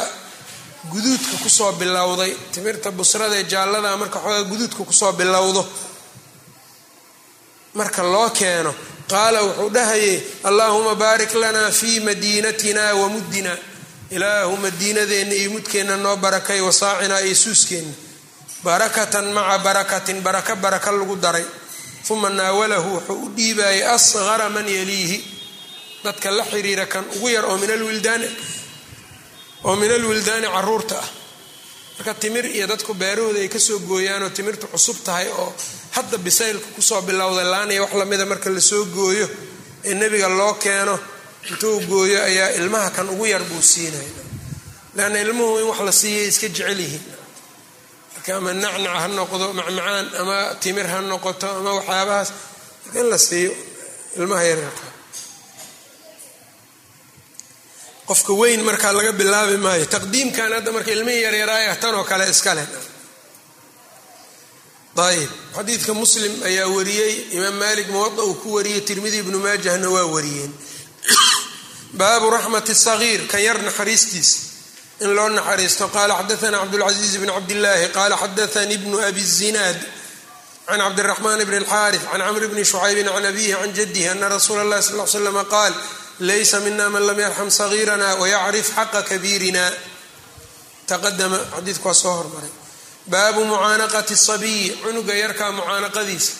guduudka 0.92 1.36
ku 1.42 1.48
soo 1.58 1.72
bilowday 1.80 2.32
timirta 2.52 2.88
busrada 2.98 3.36
ee 3.40 3.44
jaallada 3.52 3.96
marka 4.02 4.18
xoogaa 4.24 4.42
guduudka 4.50 4.82
ku 4.88 4.92
soo 5.00 5.12
bilowdo 5.20 5.62
marka 7.74 8.02
loo 8.02 8.30
keeno 8.30 8.72
qaala 9.10 9.38
wuxuu 9.46 9.70
dhahayay 9.76 10.16
allaahuma 10.48 10.94
baarik 11.02 11.32
lanaa 11.42 11.70
fii 11.70 12.00
madiinatina 12.00 12.94
wa 13.00 13.08
muddina 13.14 13.52
ilaahu 14.10 14.56
madiinadeenna 14.64 15.34
iyo 15.40 15.50
mudkeenna 15.50 15.96
noo 15.96 16.16
barakay 16.16 16.60
wasaacinaa 16.60 17.20
iyo 17.26 17.34
suuskeenna 17.44 17.92
barakatan 18.64 19.32
maca 19.32 19.58
barakatin 19.66 20.22
baraka 20.22 20.54
baraka 20.56 20.90
lagu 20.92 21.16
daray. 21.16 21.44
Uma 22.10 22.28
naawalahu 22.30 22.88
wuxuu 22.96 23.24
u 23.24 23.28
dhiibayay 23.36 23.82
asqara 23.94 24.48
man 24.50 24.66
yaliihi. 24.68 25.18
Dadka 26.04 26.30
la 26.30 26.44
xiriira 26.44 26.86
kan 26.86 27.04
ugu 27.16 27.28
yar 27.28 27.44
oo 27.44 27.56
min 27.56 27.70
alwildaani 29.90 30.46
carruurta 30.54 30.98
ah. 30.98 31.08
Marka 31.98 32.14
timir 32.14 32.44
iyo 32.44 32.66
dadku 32.66 32.94
beerahooda 32.94 33.38
ay 33.40 33.48
ka 33.48 33.58
soo 33.58 33.78
gooyaanoo 33.78 34.30
timirtu 34.30 34.66
cusub 34.66 34.96
tahay 35.04 35.28
oo 35.28 35.54
hadda 35.94 36.18
bisaylka 36.18 36.66
ku 36.74 36.82
soo 36.82 37.00
bilowday 37.02 37.44
laaniya 37.44 37.82
wax 37.82 37.92
lamida 37.94 38.26
marka 38.26 38.50
la 38.50 38.60
soo 38.60 38.84
gooyo 38.84 39.28
ee 39.84 39.94
nebiga 39.94 40.28
loo 40.28 40.54
keeno 40.54 40.98
intuu 41.50 41.80
gooyo 41.86 42.22
ayaa 42.24 42.50
ilmaha 42.58 42.90
kan 42.90 43.08
ugu 43.08 43.26
yar 43.26 43.42
buu 43.44 43.62
siinaya 43.62 44.08
leanna 44.96 45.20
ilmuhu 45.20 45.58
in 45.60 45.66
wax 45.70 45.80
la 45.86 45.92
siiyay 45.92 46.28
iska 46.28 46.48
jecel 46.48 46.80
yihiin 46.80 47.02
marka 48.26 48.54
nacnac 48.54 49.00
ha 49.00 49.08
noqdo 49.08 49.52
macmacaan 49.52 50.06
ama 50.20 50.54
timir 50.60 50.86
ha 50.86 51.00
noqoto 51.00 51.48
ama 51.48 51.74
waxyaabahaas 51.74 52.32
in 52.94 53.10
la 53.10 53.18
siiyo 53.18 53.52
ilmaha 54.16 54.42
yaryarka 54.42 54.86
qofka 58.06 58.32
weyn 58.32 58.64
markaa 58.64 58.92
laga 58.92 59.12
bilaabi 59.12 59.56
maayo 59.56 59.86
taqdiimkan 59.86 60.52
hadda 60.52 60.72
marka 60.72 60.90
ilmihii 60.90 61.22
yaryaraaya 61.22 61.76
tan 61.76 61.94
oo 61.94 62.04
kale 62.04 62.30
iska 62.30 62.54
leh. 62.54 62.66
Ayb 64.96 65.30
xadiidka 65.56 65.94
muslim 65.94 66.42
ayaa 66.44 66.68
wariyey 66.68 67.28
imaam 67.32 67.58
malik 67.58 67.88
muwada 67.88 68.22
uu 68.22 68.34
ku 68.34 68.54
wariyey 68.54 68.80
tirmidi 68.80 69.18
ibnu 69.18 69.38
maajahna 69.38 69.90
waa 69.90 70.06
wariyeen. 70.06 70.52
Baabu 71.98 72.30
raxmati 72.30 72.74
sagiir 72.74 73.26
kan 73.26 73.42
yar 73.42 73.62
naxariistiisa 73.62 74.43
in 75.00 75.10
loo 75.16 75.28
naxariisto 75.28 75.88
qaala 75.94 76.14
xadaana 76.20 76.58
cabdulcaziiz 76.62 77.14
bn 77.22 77.30
cabdillaahi 77.36 77.86
qaala 77.96 78.16
xadaanii 78.22 78.78
bnu 78.84 78.98
abi 79.08 79.22
zinaad 79.38 79.78
can 80.66 80.78
cabdiraxmaan 80.80 81.40
bn 81.48 81.54
اlxaarif 81.62 82.02
can 82.10 82.20
camr 82.26 82.44
bni 82.52 82.64
shucaybin 82.64 83.06
can 83.14 83.24
abihi 83.30 83.52
can 83.60 83.72
jadihi 83.78 84.08
ana 84.08 84.28
rasuula 84.28 84.62
اllahi 84.64 84.82
sal 84.82 85.00
l 85.00 85.08
slama 85.08 85.44
qaal 85.54 85.72
laysa 86.28 86.60
mina 86.60 86.88
man 86.94 87.02
lam 87.08 87.18
yarxam 87.24 87.50
sagiirana 87.50 88.08
wayacrif 88.20 88.66
xaqa 88.76 89.00
kabiirina. 89.10 89.64
Taqadama 90.86 91.38
xadiidku 91.56 91.86
waa 91.88 91.94
soo 92.02 92.14
hormaray. 92.18 92.52
Baabu 93.12 93.40
mucaanaqati 93.50 94.14
sabiyi 94.16 94.78
cunuga 94.82 95.14
yarkaa 95.22 95.50
mucaanaqadiisa. 95.58 96.32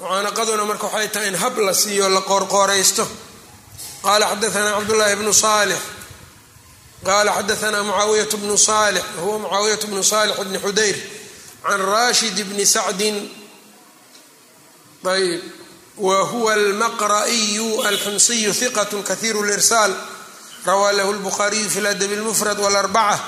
Mucaanaqaduna 0.00 0.64
marka 0.70 0.86
waxay 0.86 1.08
tahay 1.14 1.28
in 1.28 1.34
hab 1.42 1.56
la 1.58 1.72
siiyo 1.82 2.08
la 2.08 2.20
qoorqooraysto. 2.30 3.04
Qala 4.06 4.24
xadaana 4.32 4.70
cabdullaahi 4.76 5.16
bnu 5.20 5.32
saalix 5.44 5.78
qala 7.05 7.31
xadaana 7.31 7.83
mucaawiyat 7.83 8.35
bnu 8.35 8.57
saalix 8.57 9.03
wahuwa 9.17 9.39
mucaawiyat 9.39 9.85
bnu 9.85 10.03
saalix 10.03 10.37
bni 10.39 10.59
xudayr 10.59 10.95
can 11.63 11.81
rashid 11.81 12.37
bni 12.49 12.65
sacdin 12.65 13.29
ayb 15.05 15.41
whuwa 15.97 16.53
almaqra'iyu 16.53 17.83
alxumsiyu 17.83 18.51
hiqat 18.53 18.91
kahiiru 19.07 19.43
lirsaal 19.43 19.93
rawaa 20.65 20.91
lahu 20.91 21.13
lbukhariyu 21.13 21.69
fi 21.69 21.81
ladabi 21.81 22.15
lmufrad 22.15 22.59
wاlarbaca 22.59 23.19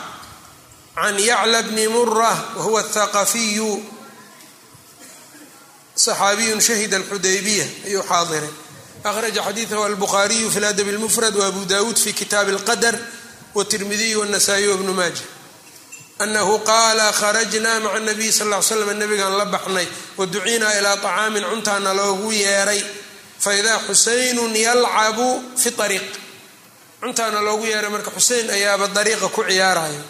can 0.96 1.20
yacla 1.20 1.64
bni 1.64 1.88
murah 1.88 2.58
wahuwa 2.58 2.82
athaqafiyu 2.82 3.84
saxaabiyun 5.96 6.62
shahida 6.62 6.98
alxudaybiya 6.98 7.66
ayuu 7.86 8.04
xaadiray 8.04 8.50
akhraja 9.04 9.42
xadiidahu 9.44 9.84
albukhaariyu 9.84 10.52
fi 10.52 10.60
ladabi 10.60 10.92
اlmufrad 10.92 11.36
wabu 11.36 11.66
dawuud 11.66 11.98
fi 11.98 12.14
kitaabi 12.14 12.52
اlqadr 12.52 12.96
wtirmidiy 13.57 14.15
wاnasaa-iy 14.21 14.69
wbnu 14.75 14.93
maaja 15.01 15.25
anahu 16.25 16.55
qaala 16.71 17.07
kharajnaa 17.21 17.79
maca 17.85 18.01
nabiy 18.09 18.31
sal 18.39 18.49
l 18.53 18.63
slam 18.69 18.91
nabigaan 19.03 19.35
la 19.41 19.45
baxnay 19.55 19.87
waducinaa 20.19 20.73
ilaa 20.79 20.97
طacaamin 21.05 21.45
cuntaana 21.51 21.91
loogu 21.99 22.29
yeeray 22.43 22.81
faidaa 23.45 23.79
xusaynun 23.89 24.53
yalcabu 24.67 25.29
fi 25.63 25.69
ariiq 25.85 26.09
cuntaana 27.01 27.39
loogu 27.47 27.65
yeeray 27.73 27.91
marka 27.95 28.11
xusein 28.17 28.47
ayaaba 28.57 28.87
dariiqa 28.97 29.29
ku 29.37 29.43
ciyaaraya 29.49 30.03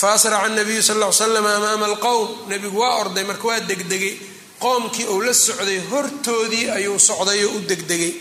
faasraca 0.00 0.48
nabiyu 0.58 0.82
sal 0.88 0.98
l 1.02 1.12
slam 1.20 1.46
amaama 1.56 1.84
alqowm 1.90 2.28
nebigu 2.50 2.78
waa 2.82 2.94
orday 3.02 3.24
marka 3.30 3.44
waa 3.50 3.60
degdegay 3.70 4.14
qoomkii 4.64 5.06
uu 5.14 5.20
la 5.26 5.32
socday 5.46 5.78
hortoodii 5.90 6.66
ayuu 6.76 6.98
socday 7.08 7.40
oo 7.46 7.52
u 7.56 7.60
degdegay 7.70 8.12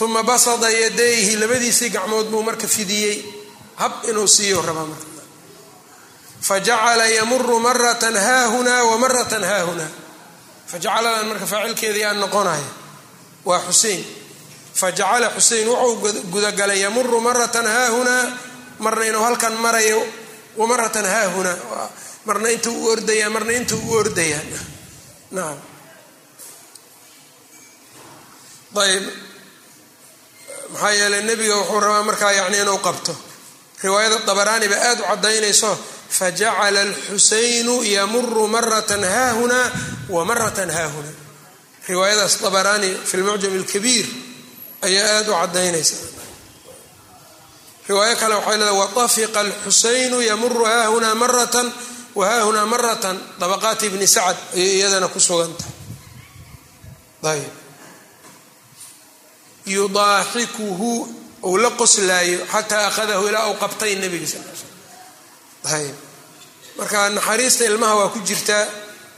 uma 0.00 0.22
basada 0.22 0.70
yadayhi 0.70 1.36
labadiisii 1.36 1.90
gacmood 1.90 2.26
buu 2.30 2.42
marka 2.42 2.66
fidiyey. 2.68 3.24
Hab 3.76 4.04
inuu 4.10 4.26
siiyo 4.28 4.62
rabaa 4.62 4.86
marka. 4.86 5.06
Fajacala 6.40 7.06
yamuru 7.06 7.60
maratan 7.60 8.14
haahunaa 8.16 8.84
wa 8.84 8.98
maratan 8.98 9.42
haahunaa 9.50 9.88
fajacaladan 10.70 11.26
marka 11.30 11.46
faacilkeedii 11.46 12.04
aan 12.04 12.20
noqonaya 12.20 12.70
waa 13.44 13.60
xusein. 13.68 14.04
Fajacala 14.74 15.30
xusein 15.36 15.68
wuxuu 15.68 16.12
gudagalay 16.32 16.80
yamuru 16.84 17.20
maratan 17.20 17.66
haahunaa 17.66 18.24
marna 18.78 19.04
inuu 19.06 19.22
halkan 19.22 19.54
marayo 19.64 20.00
wa 20.56 20.66
maratan 20.66 21.06
haahunaa 21.06 21.88
marna 22.26 22.48
intuu 22.50 22.74
u 22.84 22.90
ordaya 22.92 23.30
marna 23.30 23.52
intuu 23.52 23.80
u 23.88 23.92
ordaya. 24.00 24.40
Naam. 25.30 25.58
Ayb 28.84 29.04
maxaa 30.74 30.90
yeeley 30.98 31.22
nebiga 31.28 31.54
wuxuu 31.60 31.80
rabaa 31.80 32.02
markaa 32.08 32.32
yani 32.38 32.56
inuu 32.62 32.78
qabto. 32.86 33.14
riwaayada 33.84 34.18
dabaraani 34.28 34.66
ba 34.72 34.76
aada 34.88 35.02
u 35.02 35.06
caddaynayso 35.10 35.70
fajacala 36.18 36.80
alxusaynu 36.86 37.74
yamuru 37.96 38.46
maratan 38.54 39.02
haahunaa 39.14 39.66
wa 40.14 40.24
maratan 40.24 40.70
haahunaa 40.76 41.16
riwaayadaas 41.88 42.34
dabaraani 42.44 42.90
fi 43.08 43.14
lmucjam 43.20 43.52
alkabiir 43.60 44.06
ayaa 44.86 45.08
aada 45.16 45.30
u 45.30 45.34
caddaynaysa. 45.40 45.96
Riwaayo 47.88 48.16
kale 48.16 48.34
waxay 48.34 48.56
leedahay 48.58 48.78
watafiqa 48.82 49.40
alxusaynu 49.44 50.16
yamuru 50.30 50.64
haahunaa 50.70 51.14
maratan 51.22 51.68
wa 52.18 52.24
haahunaa 52.30 52.66
maratan 52.66 53.16
dabaqaati 53.40 53.84
ibni 53.86 54.06
sacad 54.14 54.36
ayay 54.56 54.72
iyadana 54.80 55.08
ku 55.14 55.20
sugantahay 55.20 55.72
ayb 57.32 57.52
yudaaxikuhu 59.66 61.08
ou 61.42 61.56
la 61.56 61.70
qoslaayo 61.70 62.46
xataa 62.52 62.86
akhadahu 62.86 63.28
ilaa 63.28 63.48
uu 63.50 63.54
qabtay 63.62 63.94
nebiga 63.96 64.26
sal 64.26 64.42
l 64.44 65.94
marka 66.78 67.10
naxariista 67.10 67.64
ilmaha 67.64 67.94
waa 67.94 68.08
ku 68.08 68.18
jirtaa 68.18 68.66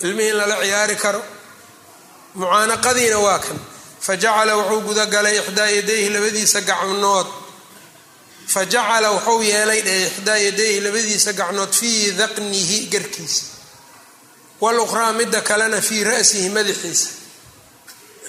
ilmihii 0.01 0.30
in 0.30 0.36
lala 0.36 0.57
ciyaari 0.62 0.97
karo. 0.97 1.22
Mucaanaqadiina 2.34 3.18
waa 3.18 3.38
kan. 3.38 3.59
Fajacala 4.01 4.57
wuxuu 4.57 4.80
gudagalay 4.80 5.38
ixdaa 5.38 5.66
yadayhi 5.66 6.09
labadiisa 6.11 6.61
gacnood 6.61 7.26
fajacala 8.47 9.11
wuxuu 9.11 9.42
yeelay 9.42 9.80
dhe 9.82 10.07
ixdaa 10.07 10.36
yadayhi 10.36 10.80
labadiisa 10.80 11.32
gacnood 11.32 11.72
fii 11.72 12.12
daqnihi 12.12 12.86
garkiisa. 12.92 13.44
Waluqraa 14.61 15.12
midda 15.12 15.40
kalena 15.40 15.80
fii 15.80 16.05
ra'sihi 16.05 16.49
madaxiisa 16.49 17.09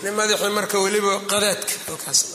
madaxii 0.03 0.49
marka 0.49 0.77
weliba 0.79 1.19
qadaadka 1.31 1.73
halkaas. 1.87 2.25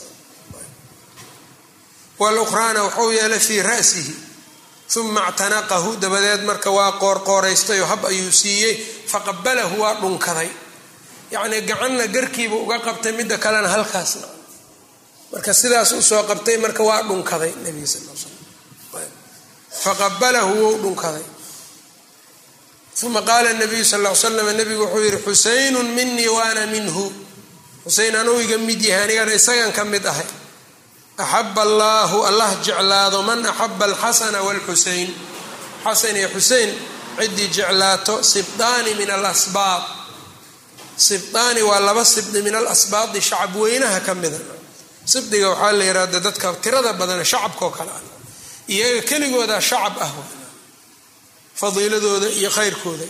Waluqraana 2.19 2.83
wuxuu 2.83 3.11
yeelay 3.11 3.39
fii 3.39 3.61
ra'sihi 3.61 4.15
uma 4.99 5.21
actanaqahu 5.27 5.95
dabadeed 6.01 6.43
marka 6.43 6.69
waa 6.71 6.91
qoorqooraystayoo 6.99 7.85
hab 7.87 8.05
ayuu 8.05 8.31
siiyey 8.31 8.75
faqabalahu 9.07 9.79
waa 9.81 9.95
dhunkaday. 10.01 10.49
Yacnii 11.31 11.61
gacanna 11.61 12.07
garkiiba 12.07 12.55
uga 12.55 12.79
qabtay 12.79 13.11
midda 13.11 13.37
kalena 13.37 13.67
halkaasna. 13.67 14.27
Marka 15.31 15.53
sidaas 15.53 15.91
u 15.91 16.01
soo 16.01 16.23
qabtay 16.23 16.57
marka 16.57 16.83
waa 16.83 17.01
dhunkaday 17.03 17.51
nebiga 17.63 17.87
sal 17.87 18.01
l 18.01 18.17
faqabalahu 19.83 20.51
wou 20.61 20.77
dhunkaday. 20.83 21.25
Uma 23.03 23.21
qaala 23.21 23.53
nabiyu 23.53 23.85
sal 23.85 24.05
l 24.05 24.15
slam 24.15 24.47
nebigu 24.59 24.83
wuxuu 24.85 25.03
yihi 25.03 25.17
xusaynun 25.25 25.87
minii 25.97 26.27
waana 26.27 26.65
minhu 26.67 27.22
xuseyn 27.85 28.15
anuu 28.15 28.39
iga 28.41 28.57
mid 28.57 28.81
yahay 28.81 29.03
anigana 29.03 29.33
isagan 29.33 29.71
ka 29.71 29.83
mid 29.85 30.05
ahay. 30.05 30.25
Axaba 31.17 31.61
allaahu 31.61 32.25
allah 32.29 32.49
jeclaado 32.65 33.21
man 33.23 33.45
axaba 33.45 33.85
alxasana 33.85 34.41
waalxuseyn 34.47 35.09
xasan 35.83 36.15
iyo 36.15 36.29
xusein 36.35 36.69
ciddii 37.19 37.49
jeclaato 37.55 38.23
sibdaani 38.23 38.95
min 38.95 39.09
alasbaad 39.09 39.83
sibdaani 40.97 41.61
waa 41.61 41.79
laba 41.79 42.05
sibdi 42.05 42.41
min 42.41 42.55
alasbaadi 42.55 43.21
shacab 43.21 43.55
weynaha 43.55 43.99
ka 43.99 44.13
mida. 44.15 44.39
Sibdiga 45.05 45.49
waxaa 45.49 45.71
la 45.71 45.83
yihahda 45.83 46.19
dadka 46.19 46.53
tirada 46.63 46.93
badan 46.93 47.23
shacabkaoo 47.25 47.71
kale. 47.77 47.91
Ah 47.91 48.01
iyaga 48.67 49.01
keligooda 49.09 49.61
shacab 49.61 49.95
ah 49.99 50.11
fadiiladooda 51.59 52.27
iyo 52.39 52.49
khayrkooda. 52.49 53.05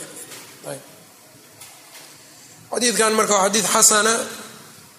Xadiidkan 2.72 3.14
marka 3.14 3.34
waa 3.38 3.48
xadiid 3.48 3.68
xasana 3.76 4.14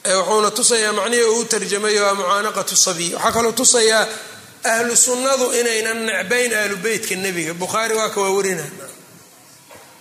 wuxuuna 0.05 0.51
tusayaa 0.51 0.93
macnihii 0.93 1.25
uu 1.25 1.45
tarjamay 1.45 1.99
waa 2.01 2.15
mucaanaqatu 2.15 2.77
sabiy 2.77 3.15
waxaa 3.15 3.33
kaloo 3.33 3.53
tusayaa 3.53 4.07
ahlu 4.65 4.97
sunnadu 4.97 5.53
inaynan 5.53 6.07
necbayn 6.07 6.55
ahlu 6.55 6.77
beytka 6.77 7.15
nebiga. 7.17 7.55
Bukhaari 7.55 7.95
waa 7.95 8.11
ka 8.11 8.21
waa 8.21 8.43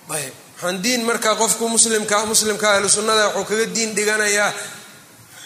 ayb 0.09 0.33
waxaan 0.55 0.81
diin 0.83 1.03
marka 1.05 1.35
qofku 1.35 1.69
muslimka 1.69 2.25
muslimka 2.25 2.71
ahlu 2.75 2.89
sunnada 2.89 3.27
wuxuu 3.27 3.45
kaga 3.45 3.65
diin 3.65 3.95
dhiganayaa 3.95 4.53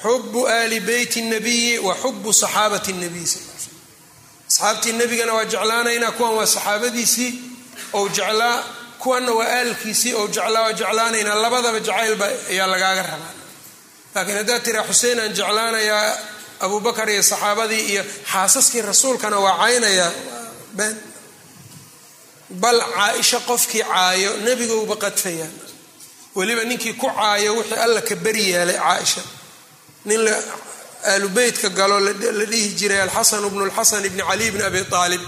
xubu 0.02 0.48
aali 0.48 0.80
beyti 0.80 1.22
nabiyi 1.22 1.80
wa 1.80 1.96
xubu 1.96 2.34
saxaabati 2.34 2.94
nabiy 2.94 3.26
asxaabtii 4.50 4.94
nebigana 4.94 5.34
waa 5.34 5.46
jeclaanaynaa 5.46 6.12
kuwan 6.12 6.34
waa 6.34 6.46
saxaabadiisii 6.46 7.32
ou 7.94 8.10
jeclaa 8.10 8.64
kuwanna 9.00 9.32
waa 9.32 9.48
aalkiisii 9.48 10.14
ou 10.14 10.28
jeclaa 10.28 10.62
waa 10.62 10.74
jeclaanaynaa 10.74 11.36
labadaba 11.36 11.80
jacaylba 11.80 12.26
ayaa 12.50 12.68
lagaaga 12.68 13.04
rabaa 13.04 13.37
laakiin 14.18 14.38
haddaad 14.42 14.62
tiraa 14.68 14.86
xuseen 14.90 15.20
aan 15.24 15.34
jeclaanayaa 15.40 16.06
abubakar 16.66 17.08
iyo 17.14 17.24
saxaabadii 17.32 17.84
iyo 17.92 18.04
xaasaskii 18.32 18.82
rasuulkana 18.92 19.38
waa 19.46 19.56
caynayaa 19.64 20.12
bal 22.62 22.80
caaisha 22.96 23.40
qofkii 23.50 23.84
caayo 23.92 24.32
nebigouba 24.46 24.96
qadfayaa 25.04 25.50
weliba 26.38 26.64
ninkii 26.70 26.94
ku 27.02 27.08
caayo 27.18 27.50
wixii 27.58 27.80
alla 27.86 28.02
ka 28.10 28.16
beri 28.16 28.44
yeelay 28.52 28.78
caaisha. 28.86 29.22
Nin 30.06 30.20
la 30.26 30.34
aalubeytka 31.12 31.70
galo 31.80 32.00
la 32.00 32.14
dhihi 32.52 32.70
jiray 32.80 33.02
alxasan 33.06 33.44
bnu 33.54 33.66
lxasan 33.70 34.04
bni 34.14 34.24
cali 34.30 34.46
bni 34.54 34.64
abi 34.70 34.82
aalib 35.02 35.22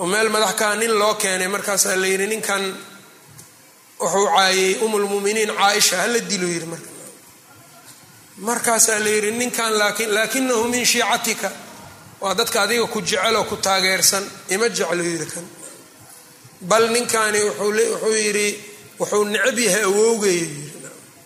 oo 0.00 0.06
meel 0.12 0.28
madax 0.34 0.54
kaa 0.60 0.74
nin 0.80 0.92
loo 1.00 1.14
keenay 1.22 1.48
markaasaa 1.54 1.96
la 2.02 2.06
yidhi 2.12 2.26
ninkan 2.32 2.62
wuxuu 4.00 4.26
caayay 4.34 4.74
umulmuminiin 4.84 5.50
caaisha 5.60 5.94
hala 6.02 6.18
dilo 6.30 6.46
yidhi 6.54 6.66
marka 6.72 6.88
markaasaa 8.41 8.99
la 8.99 9.09
yidhi 9.09 9.31
ninkan 9.31 9.73
laakinahu 10.15 10.63
min 10.73 10.85
shiicatika 10.85 11.51
waa 12.21 12.33
dadka 12.33 12.61
adiga 12.61 12.85
ku 12.87 13.01
jeceloo 13.01 13.43
ku 13.43 13.55
taageersan 13.57 14.23
ima 14.49 14.69
jeclo 14.69 15.03
yidhi 15.03 15.25
kan 15.25 15.45
bal 16.61 16.89
ninkani 16.89 17.39
wuxuu 17.43 18.13
yidhi 18.13 18.47
wuxuu 18.99 19.23
necab 19.25 19.59
yahay 19.59 19.83
awowgeeyo 19.83 20.39
yidhi 20.39 20.71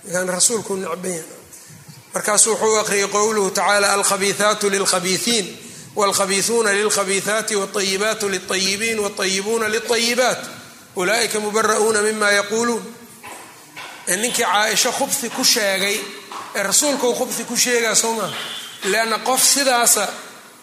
ninkan 0.03 0.29
rasuulkuu 0.29 0.75
necban 0.75 1.11
yahay 1.11 1.39
markaasuu 2.13 2.51
wuxuu 2.53 2.77
aqriyay 2.81 3.07
qowluhu 3.07 3.49
tacaala 3.51 3.93
alkhabiihaatu 3.93 4.69
lilkhabiiiin 4.69 5.47
wاlkhabiiثuuna 5.95 6.71
lilkhabiiثaati 6.73 7.55
wاطayibaatu 7.55 8.25
lلطayibiin 8.29 8.99
wاطayibuuna 8.99 9.67
lلطayibaat 9.73 10.41
ulaa'ika 10.95 11.39
mubara'uuna 11.39 12.01
mima 12.01 12.31
yaquuluun 12.31 12.83
ninkii 14.21 14.43
caaisho 14.43 14.91
khubhi 14.91 15.29
ku 15.29 15.43
sheegay 15.43 15.97
ee 15.97 16.24
rasuulkau 16.62 17.14
khubhi 17.18 17.44
ku 17.44 17.56
sheegaa 17.56 17.94
soo 17.94 18.12
maaha 18.14 18.34
leanna 18.92 19.18
qof 19.18 19.42
sidaasa 19.54 20.04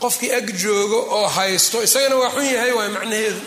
qofkii 0.02 0.32
ag 0.38 0.48
joogo 0.62 1.00
oo 1.18 1.28
haysto 1.28 1.84
isagana 1.84 2.16
waa 2.16 2.32
xun 2.36 2.46
yahay 2.56 2.72
waay 2.78 2.90
macnaheedu 2.96 3.42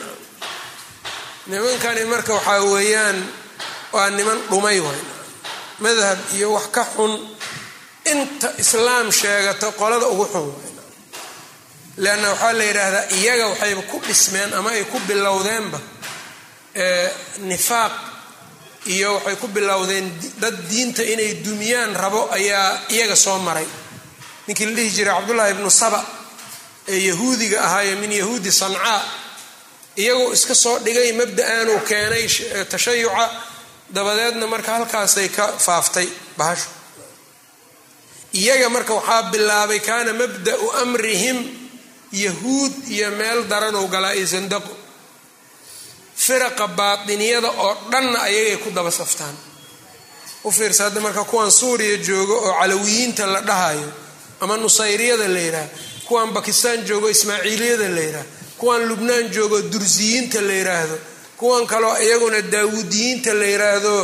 nimankani 1.46 2.04
marka 2.04 2.32
waxaa 2.34 2.60
weeyaan 2.72 3.18
waa 3.92 4.10
niman 4.10 4.38
dhumay 4.50 4.80
waay 4.80 5.02
madhab 5.84 6.18
iyo 6.36 6.52
wax 6.56 6.66
ka 6.76 6.82
xun 6.96 7.12
inta 8.12 8.48
islaam 8.62 9.12
sheegato 9.12 9.72
qolada 9.80 10.06
ugu 10.12 10.24
xun 10.32 10.46
waay 10.54 10.72
leanna 12.04 12.28
waxaa 12.32 12.52
la 12.58 12.64
yidhaahdaa 12.64 13.04
iyaga 13.18 13.46
waxayba 13.52 13.82
ku 13.90 13.96
dhismeen 14.06 14.50
ama 14.58 14.70
ay 14.70 14.84
ku 14.92 14.98
bilowdeenba 15.08 15.78
nifaaq 17.50 17.92
iyo 18.94 19.14
waxay 19.14 19.36
ku 19.36 19.46
bilowdeen 19.48 20.06
dad 20.42 20.54
diinta 20.70 21.02
inay 21.02 21.34
dumiyaan 21.44 21.94
rabo 21.94 22.28
ayaa 22.32 22.86
iyaga 22.94 23.16
soo 23.16 23.38
maray. 23.38 23.66
Ninkii 24.46 24.66
la 24.66 24.72
dhihi 24.76 24.90
jiray 24.96 25.14
cabdullaahi 25.14 25.52
ibnu 25.54 25.70
saba 25.70 26.00
ee 26.88 26.98
yahuudiga 27.10 27.58
ahaayo 27.66 27.96
min 28.02 28.12
yahuudi 28.12 28.52
sancaa 28.52 29.00
iyagoo 29.96 30.32
iska 30.36 30.54
soo 30.54 30.78
dhigay 30.84 31.12
mabda-aanuu 31.20 31.80
keenay 31.88 32.24
tashayuca 32.70 33.24
dabadeedna 33.94 34.46
marka 34.46 34.70
halkaasay 34.76 35.28
ka 35.28 35.44
faaftay 35.66 36.08
bahashu. 36.38 36.68
Iyaga 38.34 38.68
marka 38.68 38.94
waxaa 38.94 39.22
bilaabay 39.32 39.80
kaana 39.80 40.12
mabda'u 40.12 40.66
amrihim 40.82 41.38
yahuud 42.12 42.72
iyo 42.94 43.10
meel 43.18 43.40
daranow 43.50 43.86
galaa 43.88 44.14
iyo 44.14 44.26
sandaqo 44.26 44.75
firaqa 46.26 46.66
baatiniyada 46.78 47.50
oo 47.64 47.72
dhanna 47.92 48.18
ayagay 48.28 48.56
ku 48.64 48.70
daba 48.70 48.90
saftaan. 48.90 49.36
U 50.44 50.50
fiirsa 50.52 50.84
hadda 50.84 51.00
marka 51.00 51.24
kuwan 51.24 51.50
suuriya 51.50 51.96
joogo 52.06 52.34
oo 52.46 52.52
calawiyiinta 52.60 53.26
la 53.26 53.40
dhahayo 53.40 53.88
ama 54.40 54.56
nusayriyada 54.56 55.28
la 55.28 55.40
yidhaah 55.40 55.68
kuwan 56.08 56.30
bakistaan 56.36 56.84
joogo 56.88 57.08
ismaaciiliyada 57.10 57.88
la 57.88 58.00
yidhaah 58.00 58.26
kuwan 58.58 58.82
lubnaan 58.88 59.30
joogo 59.34 59.58
dursiyiinta 59.72 60.40
la 60.40 60.52
yidhaahdo 60.52 60.98
kuwan 61.36 61.66
kaloo 61.66 61.96
iyaguna 62.06 62.40
daawuudiyiinta 62.52 63.34
la 63.40 63.46
yidhaahdo 63.52 63.94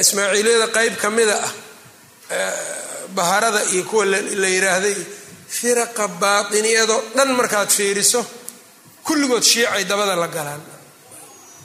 ismaaciiliyada 0.00 0.66
qeyb 0.76 0.94
ka 1.02 1.10
mida 1.10 1.36
ah 1.44 1.52
baharada 3.14 3.60
iyo 3.72 3.84
kuwa 3.84 4.04
la 4.06 4.48
yidhaahday 4.48 4.96
firaqa 5.48 6.08
baatiniyadoo 6.08 7.02
dhan 7.16 7.30
markaad 7.38 7.68
fiiriso 7.68 8.20
kulligood 9.06 9.42
shiicay 9.42 9.84
dabada 9.84 10.16
la 10.16 10.28
galaan. 10.28 10.62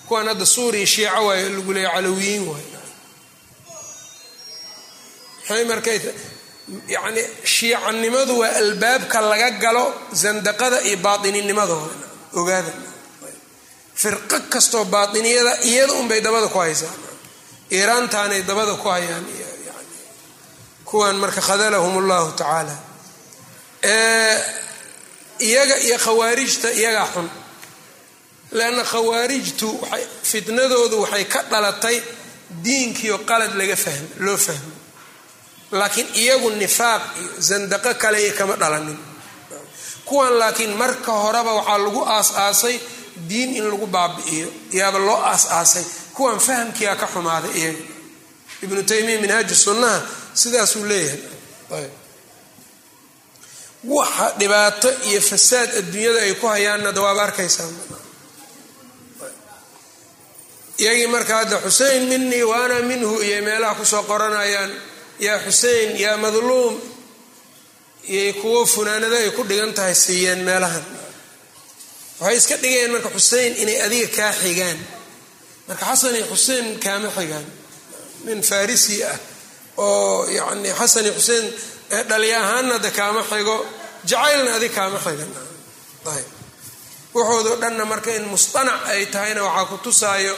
Kuwan 0.07 0.27
hadda 0.27 0.45
suuriya 0.45 0.87
shiico 0.87 1.25
waay 1.27 1.49
lagu 1.49 1.73
leeya 1.73 1.91
calawiyiin 1.95 2.43
waay 2.47 2.67
maxay 5.47 5.65
markay 5.71 5.99
yacni 6.87 7.21
shiicanimadu 7.43 8.33
waa 8.39 8.55
albaabka 8.61 9.21
laga 9.21 9.49
galo 9.63 9.85
sandaqada 10.13 10.81
iyo 10.87 10.97
baatiniinimadooda 11.05 11.95
ogaada. 12.39 12.71
Firqo 14.01 14.37
kastoo 14.53 14.85
baatiniyada 14.85 15.53
iyada 15.69 15.93
unbay 15.93 16.21
dabada 16.21 16.47
ku 16.47 16.59
haysaan. 16.59 16.99
Iiraantaanay 17.71 18.41
dabada 18.49 18.73
ku 18.81 18.87
hayaan 18.89 19.25
yani 19.39 19.65
kuwan 20.85 21.15
marka 21.23 21.41
khadalahum 21.41 21.97
allahu 22.03 22.31
tacaala 22.39 22.75
iyaga 25.39 25.77
iyo 25.79 25.97
khawaarijta 25.97 26.71
iyagaa 26.71 27.07
xun. 27.13 27.29
Leanna 28.51 28.83
khawaarijtu 28.83 29.69
fitnadoodu 30.23 31.01
waxay 31.01 31.25
ka 31.25 31.39
dhalatay 31.51 32.01
diinkiio 32.63 33.17
qalad 33.29 33.53
laga 33.59 33.75
loo 34.19 34.37
fahmo. 34.37 34.71
Laakiin 35.71 36.07
iyagu 36.15 36.49
nifaaq 36.49 37.01
iyo 37.19 37.29
sandaqo 37.41 37.93
kale 38.01 38.17
iyo 38.23 38.33
kama 38.39 38.55
dhalanin. 38.55 38.97
Kuwan 40.05 40.33
laakiin 40.39 40.73
marka 40.81 41.11
horeba 41.11 41.53
waxaa 41.53 41.77
lagu 41.77 42.01
aas-aasay 42.05 42.79
diin 43.29 43.55
in 43.55 43.65
lagu 43.71 43.87
baabi'iyo 43.87 44.47
yaaba 44.71 44.99
loo 44.99 45.19
aas-aasay. 45.31 45.83
Kuwan 46.15 46.39
fahamkiyaa 46.39 46.95
ka 46.95 47.07
xumaaday 47.13 47.51
iyaga. 47.59 47.83
Ibnu 48.63 48.83
taymiya 48.83 49.19
minhaaji 49.21 49.55
sunnaha 49.55 50.01
sidaasuu 50.33 50.85
leeyahay 50.85 51.89
waxa 53.95 54.27
dhibaato 54.39 54.89
iyo 55.09 55.21
fasaad 55.29 55.69
adduunyada 55.79 56.19
ay 56.27 56.33
ku 56.41 56.45
hayaanna 56.53 56.91
dawaaba 56.97 57.21
arkaysaa. 57.27 57.69
Iyagii 60.81 61.07
marka 61.07 61.35
hadda 61.41 61.57
xusein 61.65 62.03
minii 62.11 62.43
wa 62.43 62.55
ana 62.65 62.77
minhu 62.89 63.21
iyo 63.27 63.41
meelaha 63.47 63.75
ku 63.79 63.85
soo 63.85 64.03
qoranayaan 64.09 64.71
yaa 65.25 65.39
xusein 65.45 65.89
yaa 66.03 66.17
madluum 66.23 66.75
iyo 68.15 68.33
kuwo 68.41 68.65
funaanado 68.73 69.15
ay 69.17 69.31
ku 69.37 69.41
dhigan 69.49 69.73
tahay 69.77 69.95
siiyeen 69.95 70.41
meelahan. 70.47 70.85
Waxay 72.19 72.37
iska 72.37 72.55
dhigayeen 72.61 72.91
marka 72.93 73.09
xusein 73.17 73.51
inay 73.61 73.77
adiga 73.85 74.07
kaa 74.17 74.33
xigaan. 74.41 74.79
Marka 75.67 75.83
xasan 75.89 76.13
iyo 76.17 76.25
xusein 76.33 76.65
kaama 76.83 77.09
xigaan. 77.17 77.45
Nin 78.25 78.39
farisi 78.49 78.95
ah 79.11 79.17
oo 79.77 80.27
yacni 80.37 80.69
xasan 80.79 81.03
iyo 81.09 81.13
xuseen 81.17 81.45
dhali 82.09 82.29
ahaanna 82.39 82.75
de 82.85 82.89
kaama 82.99 83.21
xigo 83.31 83.57
jacaylna 84.11 84.51
adig 84.57 84.71
kaama 84.77 84.99
xigan 85.05 85.31
ayb. 86.15 86.27
Waxoodo 87.15 87.51
dhanna 87.61 87.83
marka 87.91 88.11
in 88.17 88.25
mustanac 88.33 88.81
ay 88.91 89.01
tahayna 89.13 89.41
waxaa 89.47 89.65
ku 89.71 89.75
tusaayo 89.85 90.35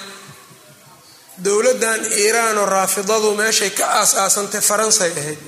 dowladdan 1.46 2.02
iiraan 2.22 2.58
oo 2.62 2.66
raafidadu 2.76 3.30
meeshay 3.40 3.70
ka 3.78 3.86
aas-aasantay 4.00 4.62
faransay 4.70 5.12
ahayd. 5.22 5.40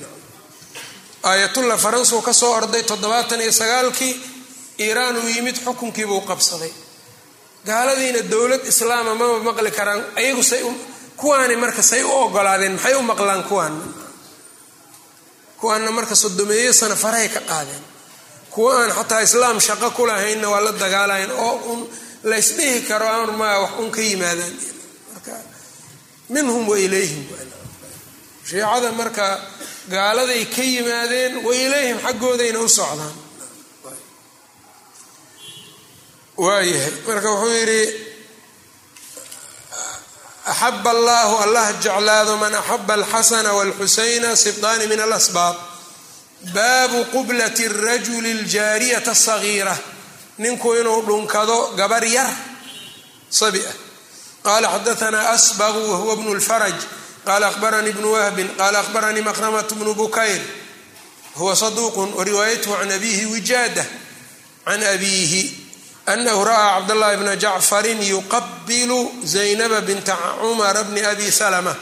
Aayatullah 1.30 1.78
faransu 1.84 2.16
ka 2.26 2.32
soo 2.40 2.52
orday 2.58 2.82
toddobaatan 2.90 3.40
iyo 3.44 3.52
sagaalkii 3.60 4.14
iiraan 4.84 5.16
uu 5.22 5.28
yimid 5.36 5.56
xukunkiibuu 5.64 6.20
qabsaday. 6.30 6.72
Gaaladiina 7.68 8.20
dowlad 8.32 8.62
islaama 8.72 9.12
mama 9.20 9.38
maqli 9.48 9.70
karaan 9.78 10.02
ayagu 10.20 10.42
say 10.42 10.62
kuwaani 11.20 11.56
marka 11.62 11.82
say 11.90 12.02
u 12.02 12.10
ogolaadeen 12.24 12.72
maxay 12.76 12.94
u 12.94 13.02
maqlaan 13.10 13.42
kuwaan 13.50 13.74
kuwaanna 15.60 15.90
marka 15.98 16.14
sodomeeyo 16.22 16.72
sano 16.80 16.96
farahay 17.04 17.28
ka 17.34 17.40
qaadeen 17.50 17.82
kuwa 18.54 18.72
aan 18.82 18.90
xataa 18.98 19.22
islaam 19.26 19.56
shaqo 19.66 19.88
ku 19.96 20.02
lahaynna 20.10 20.46
waa 20.52 20.60
la 20.66 20.72
dagaalayan 20.82 21.30
oo 21.46 21.54
un 21.72 21.80
laysdhihi 22.30 22.80
karo 22.88 23.08
amaa 23.08 23.56
wax 23.62 23.72
un 23.82 23.90
ka 23.96 24.00
yimaadaan. 24.08 24.54
Marka 25.12 25.34
minhum 26.34 26.62
wa 26.70 26.76
ilayhim 26.86 27.24
shiicada 28.48 28.88
marka 29.00 29.26
gaaladay 29.94 30.42
ka 30.54 30.62
yimaadeen 30.72 31.32
wa 31.46 31.52
ilayhim 31.64 31.98
xaggoodayna 32.04 32.58
u 32.60 32.68
socdaan. 32.78 33.14
Waayahay 36.44 36.92
marka 37.06 37.28
wuxuu 37.34 37.54
yidhi 37.58 37.82
axab 40.52 40.86
allahu 40.94 41.34
allah 41.44 41.66
jeclaado 41.84 42.32
man 42.42 42.54
axaba 42.60 42.94
alxasana 42.98 43.50
walxusayna 43.58 44.30
sibdaani 44.44 44.84
min 44.92 45.00
alasbaab 45.06 45.56
baabu 46.54 47.04
qublati 47.04 47.68
rajuli 47.68 48.30
aljaariyata 48.30 49.10
asagiira 49.10 49.78
ninku 50.38 50.74
inuu 50.74 51.02
dhunkado 51.02 51.72
gabar 51.76 52.04
yar. 52.04 52.30
Sabi 53.30 53.60
ah. 53.60 53.74
Qala 54.42 54.68
xadaanaa 54.68 55.30
asbaqu 55.30 55.90
wahuwa 55.90 56.16
bnu 56.16 56.34
lfaraj 56.34 56.74
qala 57.24 57.46
ahbaranii 57.46 57.92
bnu 57.92 58.12
wahbin 58.12 58.48
qala 58.58 58.78
ahbaranii 58.78 59.22
maqramat 59.22 59.74
bnu 59.74 59.94
bukayr. 59.94 60.40
Huwa 61.34 61.56
saduuqun 61.56 62.12
wariwaayathu 62.14 62.76
can 62.78 62.90
abihi 62.90 63.26
wijaada. 63.26 63.84
Can 64.64 64.82
abiihi. 64.82 65.58
Anahu 66.06 66.44
ra'aa 66.44 66.80
cabdاllahi 66.80 67.16
bna 67.16 67.36
jacfarin 67.36 68.02
yuqabilu 68.02 69.22
zaynaba 69.24 69.80
binta 69.80 70.18
cumara 70.40 70.82
bni 70.84 71.00
abi 71.00 71.32
salma 71.32 71.76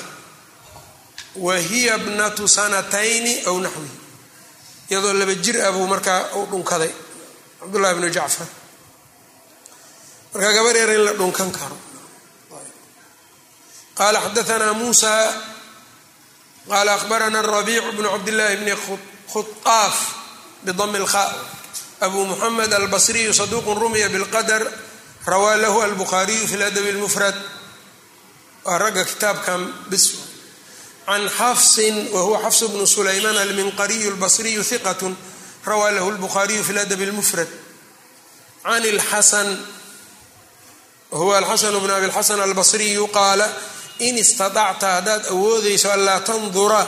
wa 1.37 1.57
hiya 1.57 1.99
bnatu 1.99 2.49
sanatayni 2.49 3.47
aw 3.47 3.57
naxwihi 3.61 4.00
iyadoo 4.91 5.13
laba 5.21 5.35
jir 5.45 5.57
ah 5.67 5.73
buu 5.73 5.87
markaa 5.87 6.21
u 6.39 6.47
dhunkaday 6.51 6.93
cabdullahi 7.61 7.95
bnu 7.99 8.09
jacfar. 8.17 8.49
Markaa 10.35 10.53
gabar 10.53 10.77
yar 10.77 10.91
in 10.91 11.05
la 11.05 11.13
dhunkan 11.13 11.51
karo. 11.53 11.77
Qala 13.99 14.19
xadaanaa 14.25 14.75
muusa. 14.75 15.11
Qala 16.69 16.95
ahbarana 16.95 17.43
rabiic 17.43 17.85
bnu 17.97 18.09
cabdillahi 18.15 18.57
bni 18.57 18.73
khuaaf 19.33 19.97
bidami 20.65 20.99
lkha 20.99 21.25
abu 22.01 22.25
muxamed 22.27 22.73
albasriyu 22.73 23.33
saduuqu 23.35 23.75
rumiya 23.75 24.09
bilqadar 24.09 24.63
rawaa 25.27 25.57
lahu 25.57 25.81
albuhaariyu 25.83 26.47
fi 26.51 26.57
ladabi 26.57 26.89
اlmufrad 26.95 27.37
waa 28.65 28.79
ragga 28.79 29.05
kitaabkan 29.05 29.61
bis 29.91 30.05
can 31.11 31.29
xafsin 31.39 31.97
wahuwa 32.15 32.39
xafs 32.45 32.63
bnu 32.73 32.87
sulaymaan 32.87 33.39
alminqariyu 33.45 34.11
albasriyu 34.15 34.63
hiqat 34.71 35.01
rawaa 35.71 35.91
lahu 35.97 36.11
lbukhaariyu 36.17 36.63
fi 36.65 36.73
ladabi 36.79 37.05
اlmufrad 37.11 37.49
can 38.63 38.83
lxasan 38.99 39.49
wahuwa 41.13 41.39
alxasan 41.39 41.75
bnu 41.83 41.93
abi 41.99 42.07
lxasan 42.07 42.41
albasriyu 42.41 43.05
qaala 43.19 43.47
in 44.07 44.19
istaطacta 44.25 44.87
haddaad 44.97 45.23
awoodayso 45.35 45.89
anlaa 45.97 46.21
tandura 46.29 46.83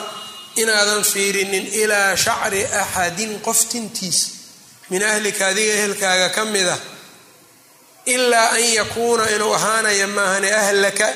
inaadan 0.62 1.03
fiirinin 1.12 1.66
ilaa 1.83 2.16
shacri 2.25 2.62
axadin 2.83 3.33
qof 3.47 3.59
tintiisa 3.73 4.31
min 4.91 5.03
ahlika 5.12 5.47
adiga 5.51 5.73
ehelkaaga 5.79 6.29
ka 6.37 6.45
mid 6.55 6.68
ah 6.68 6.79
ilaa 8.14 8.49
an 8.57 8.64
yakuuna 8.79 9.25
inuu 9.35 9.53
ahaanaya 9.59 10.07
maahane 10.16 10.51
ahlaka 10.62 11.09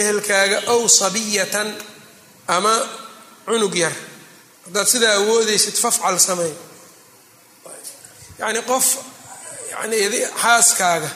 ehelkaaga 0.00 0.58
ow 0.74 0.82
sabiyatan 1.00 1.68
ama 2.56 2.72
cunug 3.46 3.74
yar. 3.82 3.92
Haddaad 4.64 4.86
sidaa 4.92 5.14
awoodaysid 5.20 5.76
fafcal 5.84 6.18
samey 6.28 6.52
yacni 8.40 8.60
qof 8.70 8.86
yani 9.72 9.96
xaaskaaga 10.42 11.10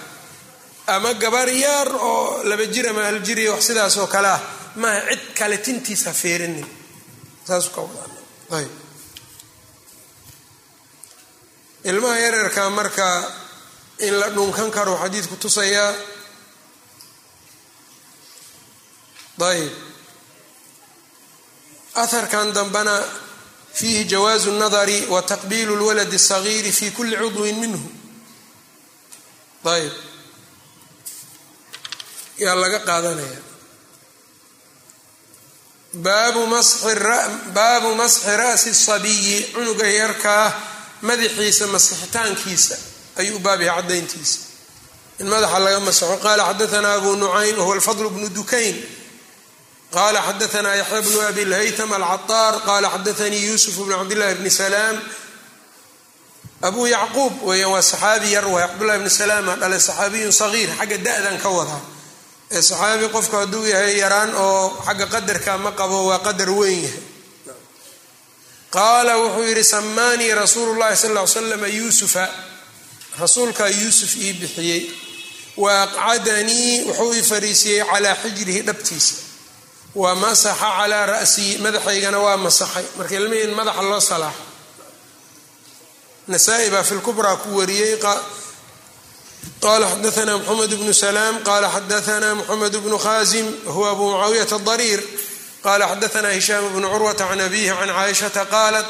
ama 0.95 1.11
gabar 1.23 1.49
yaar 1.65 1.89
oo 2.11 2.43
laba 2.49 2.65
jir 2.75 2.87
ama 2.91 3.03
hal 3.09 3.19
jiriya 3.27 3.51
wax 3.55 3.63
sidaas 3.69 3.97
oo 4.03 4.07
kale 4.15 4.29
ah 4.37 4.41
maaha 4.83 5.01
cid 5.11 5.23
kale 5.39 5.57
tintiisa 5.67 6.11
feerinin. 6.23 6.67
Saas 7.49 7.67
ka 7.75 7.81
wadaayb 7.87 8.71
ilmaha 11.91 12.17
yareerka 12.25 12.63
marka 12.79 13.07
in 14.07 14.15
la 14.21 14.29
dhunkan 14.37 14.71
karo 14.77 14.95
xadiidku 15.03 15.37
tusayaa 15.43 15.91
ayb 19.51 19.73
aharkan 21.95 22.53
dambana 22.53 23.05
fiihi 23.73 24.05
jawaazu 24.05 24.53
nadari 24.53 25.07
wa 25.07 25.23
taqbiilu 25.23 25.77
lwaladi 25.77 26.19
sagiiri 26.19 26.73
fi 26.73 26.91
kulli 26.91 27.17
cudwin 27.17 27.57
minhu. 27.59 27.89
Ayb 29.65 29.93
yaa 32.39 32.55
laga 32.55 32.79
qaadanaya. 32.81 33.41
Baabu 35.93 36.47
masxi 37.95 38.37
ra'si 38.37 38.75
sabiyi 38.75 39.53
cunuga 39.53 39.87
yarkaa 39.87 40.53
madaxiisa 41.03 41.67
masixitaankiisa 41.67 42.77
ayuu 43.17 43.39
baab 43.39 43.61
yahay 43.61 43.83
caddayntiisa. 43.83 44.39
In 45.21 45.27
madaxa 45.29 45.59
laga 45.59 45.81
masxo 45.81 46.17
qaala 46.23 46.45
xadaanaa 46.49 46.95
abu 46.97 47.17
nucaym 47.17 47.59
wahuwa 47.59 47.75
alfadl 47.75 48.09
bnu 48.09 48.29
dukayn 48.29 49.02
qala 49.97 50.21
xadaana 50.29 50.71
yaxya 50.81 51.01
bnu 51.07 51.19
abi 51.31 51.45
lhaytam 51.53 51.91
alcaطaar 51.99 52.55
qala 52.69 52.89
xadaanii 52.95 53.43
yusuf 53.51 53.75
bn 53.87 53.93
cabdillahi 54.01 54.35
bni 54.41 54.51
salaam 54.51 54.97
abu 56.69 56.83
yacquub 56.95 57.33
weeyaan 57.49 57.73
waa 57.75 57.83
saxaabi 57.93 58.29
yar 58.37 58.47
waay 58.55 58.67
cabdullahi 58.69 58.99
bni 59.03 59.11
salaama 59.21 59.53
dhalay 59.61 59.81
saxaabiyun 59.89 60.33
sagiir 60.43 60.71
xagga 60.79 60.99
da-dan 61.07 61.37
ka 61.45 61.49
wadaa 61.59 61.81
ee 62.57 62.63
saxaabi 62.71 63.07
qofku 63.17 63.35
hadduu 63.41 63.65
yahay 63.73 63.95
yaraan 64.03 64.31
oo 64.47 64.65
xagga 64.87 65.07
qadarka 65.15 65.53
ma 65.65 65.71
qabo 65.81 65.99
waa 66.09 66.19
qadar 66.27 66.51
weyn 66.61 66.81
yahay 66.87 67.03
qaala 68.77 69.13
wuxuu 69.23 69.45
yidhi 69.51 69.65
samaanii 69.75 70.33
rasuulu 70.43 70.73
llahi 70.81 70.97
sal 70.97 71.13
ly 71.19 71.27
slama 71.35 71.67
yuusufa 71.79 72.25
rasuulkaa 73.23 73.69
yuusuf 73.81 74.13
ii 74.25 74.33
bixiyey 74.41 74.83
wa 75.63 75.71
aqcadanii 75.85 76.85
wuxuu 76.89 77.13
ii 77.19 77.23
fariisiyey 77.31 77.81
calaa 77.91 78.17
xijrihi 78.23 78.61
dhabtiisa 78.69 79.15
wa 79.95 80.15
masaxa 80.15 80.69
calaa 80.79 81.07
ra'sii 81.07 81.59
madaxaygana 81.65 82.19
waa 82.19 82.37
masaxay. 82.37 82.85
Marka 82.99 83.15
ilmihi 83.15 83.43
in 83.49 83.55
madaxa 83.55 83.83
loo 83.83 84.01
salaaxo 84.01 84.43
nasaa-i 86.29 86.71
baa 86.71 86.83
fi 86.83 86.95
lkubraa 86.95 87.37
ku 87.43 87.49
wariyey 87.59 87.99
qala 89.61 89.87
xadaana 89.93 90.39
mxamed 90.39 90.73
bnu 90.81 90.95
salaam 90.95 91.35
qala 91.49 91.69
xadaana 91.77 92.35
mxamed 92.41 92.75
bnu 92.85 92.99
khaasim 92.99 93.47
huwa 93.75 93.91
abu 93.91 94.05
mucaawiyata 94.11 94.59
dariir 94.59 95.01
qala 95.65 95.85
xadaana 95.93 96.31
hishaam 96.37 96.65
bnu 96.75 96.89
curwata 96.93 97.25
can 97.29 97.41
abihi 97.41 97.69
can 97.79 97.89
caaishata 97.97 98.43
qaalat 98.55 98.87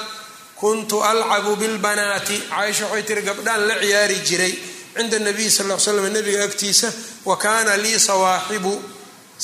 kuntu 0.60 1.02
alcabu 1.02 1.56
bilbanaati. 1.56 2.36
Caaisha 2.50 2.84
waxay 2.86 3.02
tiri 3.02 3.22
gabdhaan 3.28 3.66
la 3.68 3.74
ciyaari 3.82 4.16
jiray 4.28 4.54
cinda 4.94 5.18
nabiy 5.18 5.50
sal 5.50 5.66
l 5.70 5.80
slam 5.80 6.06
nabiga 6.16 6.44
agtiisa 6.44 6.88
wa 7.24 7.36
kaana 7.36 7.76
lii 7.76 7.98
sawaaxibu. 7.98 8.74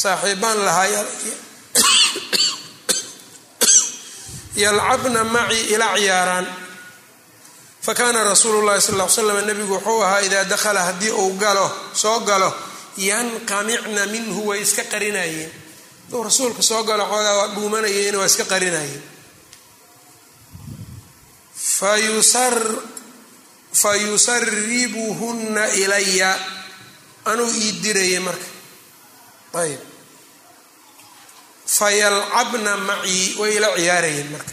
Saaxiibaan 0.02 0.58
lahaa 0.66 1.04
yalcabna 4.64 5.20
macii 5.34 5.64
ila 5.74 5.86
ciyaaraan 5.98 6.46
fakaana 7.86 8.20
rasuulu 8.30 8.60
llahi 8.66 8.80
sal 8.86 8.96
l 9.00 9.08
slam 9.16 9.38
nabigu 9.48 9.74
wuxuu 9.74 10.00
ahaa 10.06 10.20
idaa 10.26 10.44
dakhala 10.52 10.80
haddii 10.88 11.10
uu 11.22 11.32
galo 11.42 11.66
soo 12.02 12.18
galo 12.28 12.50
yanqamicna 13.08 14.02
minhu 14.14 14.40
way 14.48 14.60
iska 14.66 14.82
qarinayeen. 14.92 15.50
Aduu 16.08 16.22
rasuulka 16.28 16.62
soo 16.70 16.82
galo 16.88 17.04
xoogaa 17.12 17.36
waa 17.38 17.48
dhuumanayeen 17.54 18.16
waa 18.20 18.26
iska 18.30 18.44
qarinayeen. 18.52 19.02
Fa 23.80 23.92
yusaribuhunna 23.96 25.64
ilaya. 25.82 26.30
Anuu 27.30 27.50
ii 27.62 27.72
diraya 27.82 28.20
marka. 28.26 28.46
Ayb 29.62 29.80
fayalcabna 31.76 32.72
macii 32.88 33.36
way 33.40 33.52
ila 33.56 33.68
ciyaarayeen 33.76 34.28
marka. 34.32 34.52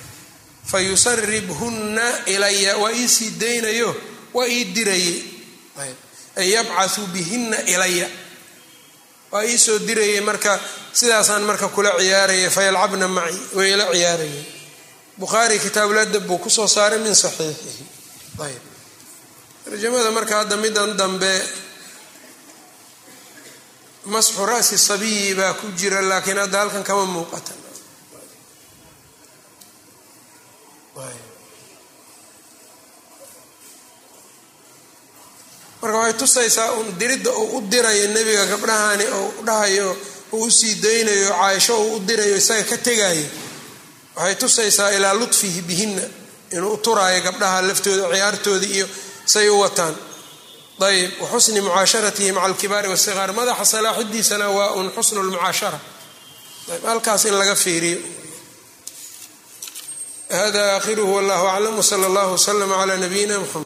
Fa 0.70 0.78
yusaribhunna 0.88 2.26
ilaya 2.34 2.78
waa 2.78 2.92
ii 2.92 3.08
sii 3.08 3.30
daynayo 3.42 3.96
waa 4.34 4.48
ii 4.48 4.64
dirayey. 4.76 5.18
Ay 6.36 6.50
yabcathu 6.56 7.02
bihinna 7.14 7.58
ilaya. 7.74 8.08
Waa 9.32 9.46
ii 9.46 9.58
soo 9.58 9.80
dirayay 9.80 10.22
marka 10.22 10.60
sidaasaan 10.94 11.44
marka 11.50 11.68
kula 11.76 11.92
ciyaaraya 12.00 12.50
fayalcabna 12.52 13.08
macii 13.08 13.42
way 13.58 13.70
ila 13.74 13.86
ciyaarayeen 13.94 14.46
bukhaari 15.18 15.60
kitaabuladab 15.60 16.24
buu 16.28 16.38
ku 16.44 16.50
soo 16.50 16.68
saaray 16.68 17.00
min 17.00 17.16
saxiixihi. 17.16 17.84
Ayb. 18.46 18.64
Tarjamada 19.66 20.12
marka 20.12 20.34
hadda 20.44 20.58
midan 20.58 20.92
dambe 21.00 21.32
masxu 24.14 24.42
ra'si 24.52 24.78
sabiyi 24.88 25.30
baa 25.40 25.54
ku 25.60 25.66
jira 25.80 26.00
laakiin 26.10 26.40
hadda 26.44 26.58
halkan 26.62 26.84
kama 26.90 27.06
muuqata. 27.16 27.54
Marka 35.82 35.98
waxay 35.98 36.14
tusaysaa 36.20 36.72
un 36.80 36.88
diridda 37.00 37.32
uu 37.32 37.58
u 37.58 37.62
dirayo 37.72 38.08
nebiga 38.16 38.46
gabdhahani 38.52 39.06
oo 39.18 39.28
dhahayo 39.48 39.90
uu 40.32 40.46
u 40.48 40.52
sii 40.52 40.76
daynayo 40.84 41.30
caaisho 41.40 41.76
uu 41.84 41.96
u 41.96 42.00
dirayo 42.08 42.36
isaga 42.42 42.64
ka 42.70 42.78
tegayo 42.88 43.26
waxay 44.16 44.36
tusaysaa 44.42 44.90
ilaa 44.98 45.14
lutfihi 45.20 45.62
bihinna 45.62 46.02
inuu 46.56 46.74
u 46.74 46.78
turaayo 46.86 47.20
gabdhaha 47.28 47.62
laftooda 47.68 48.06
ciyaartooda 48.14 48.66
iyo 48.76 48.88
say 49.34 49.48
u 49.50 49.60
wataan 49.64 49.96
ayb 50.80 51.12
waxusni 51.22 51.62
mucaasharatihi 51.62 52.32
maca 52.32 52.46
alkibaari 52.46 52.88
wasiqaar 52.90 53.32
madaxa 53.34 53.66
salaaxidiisana 53.66 54.50
waa 54.50 54.72
un 54.80 54.92
xusnu 54.92 55.24
lmucaashara 55.24 55.80
halkaas 56.86 57.26
in 57.26 57.34
laga 57.40 57.56
fiiriyo 57.56 58.00
hada 60.30 60.76
aakhiruhu 60.76 61.16
wallahu 61.16 61.46
aclam 61.48 61.78
wsala 61.80 62.06
allahu 62.08 62.34
wslama 62.36 62.76
cala 62.76 62.98
nabiyina 62.98 63.40
mxamed 63.40 63.64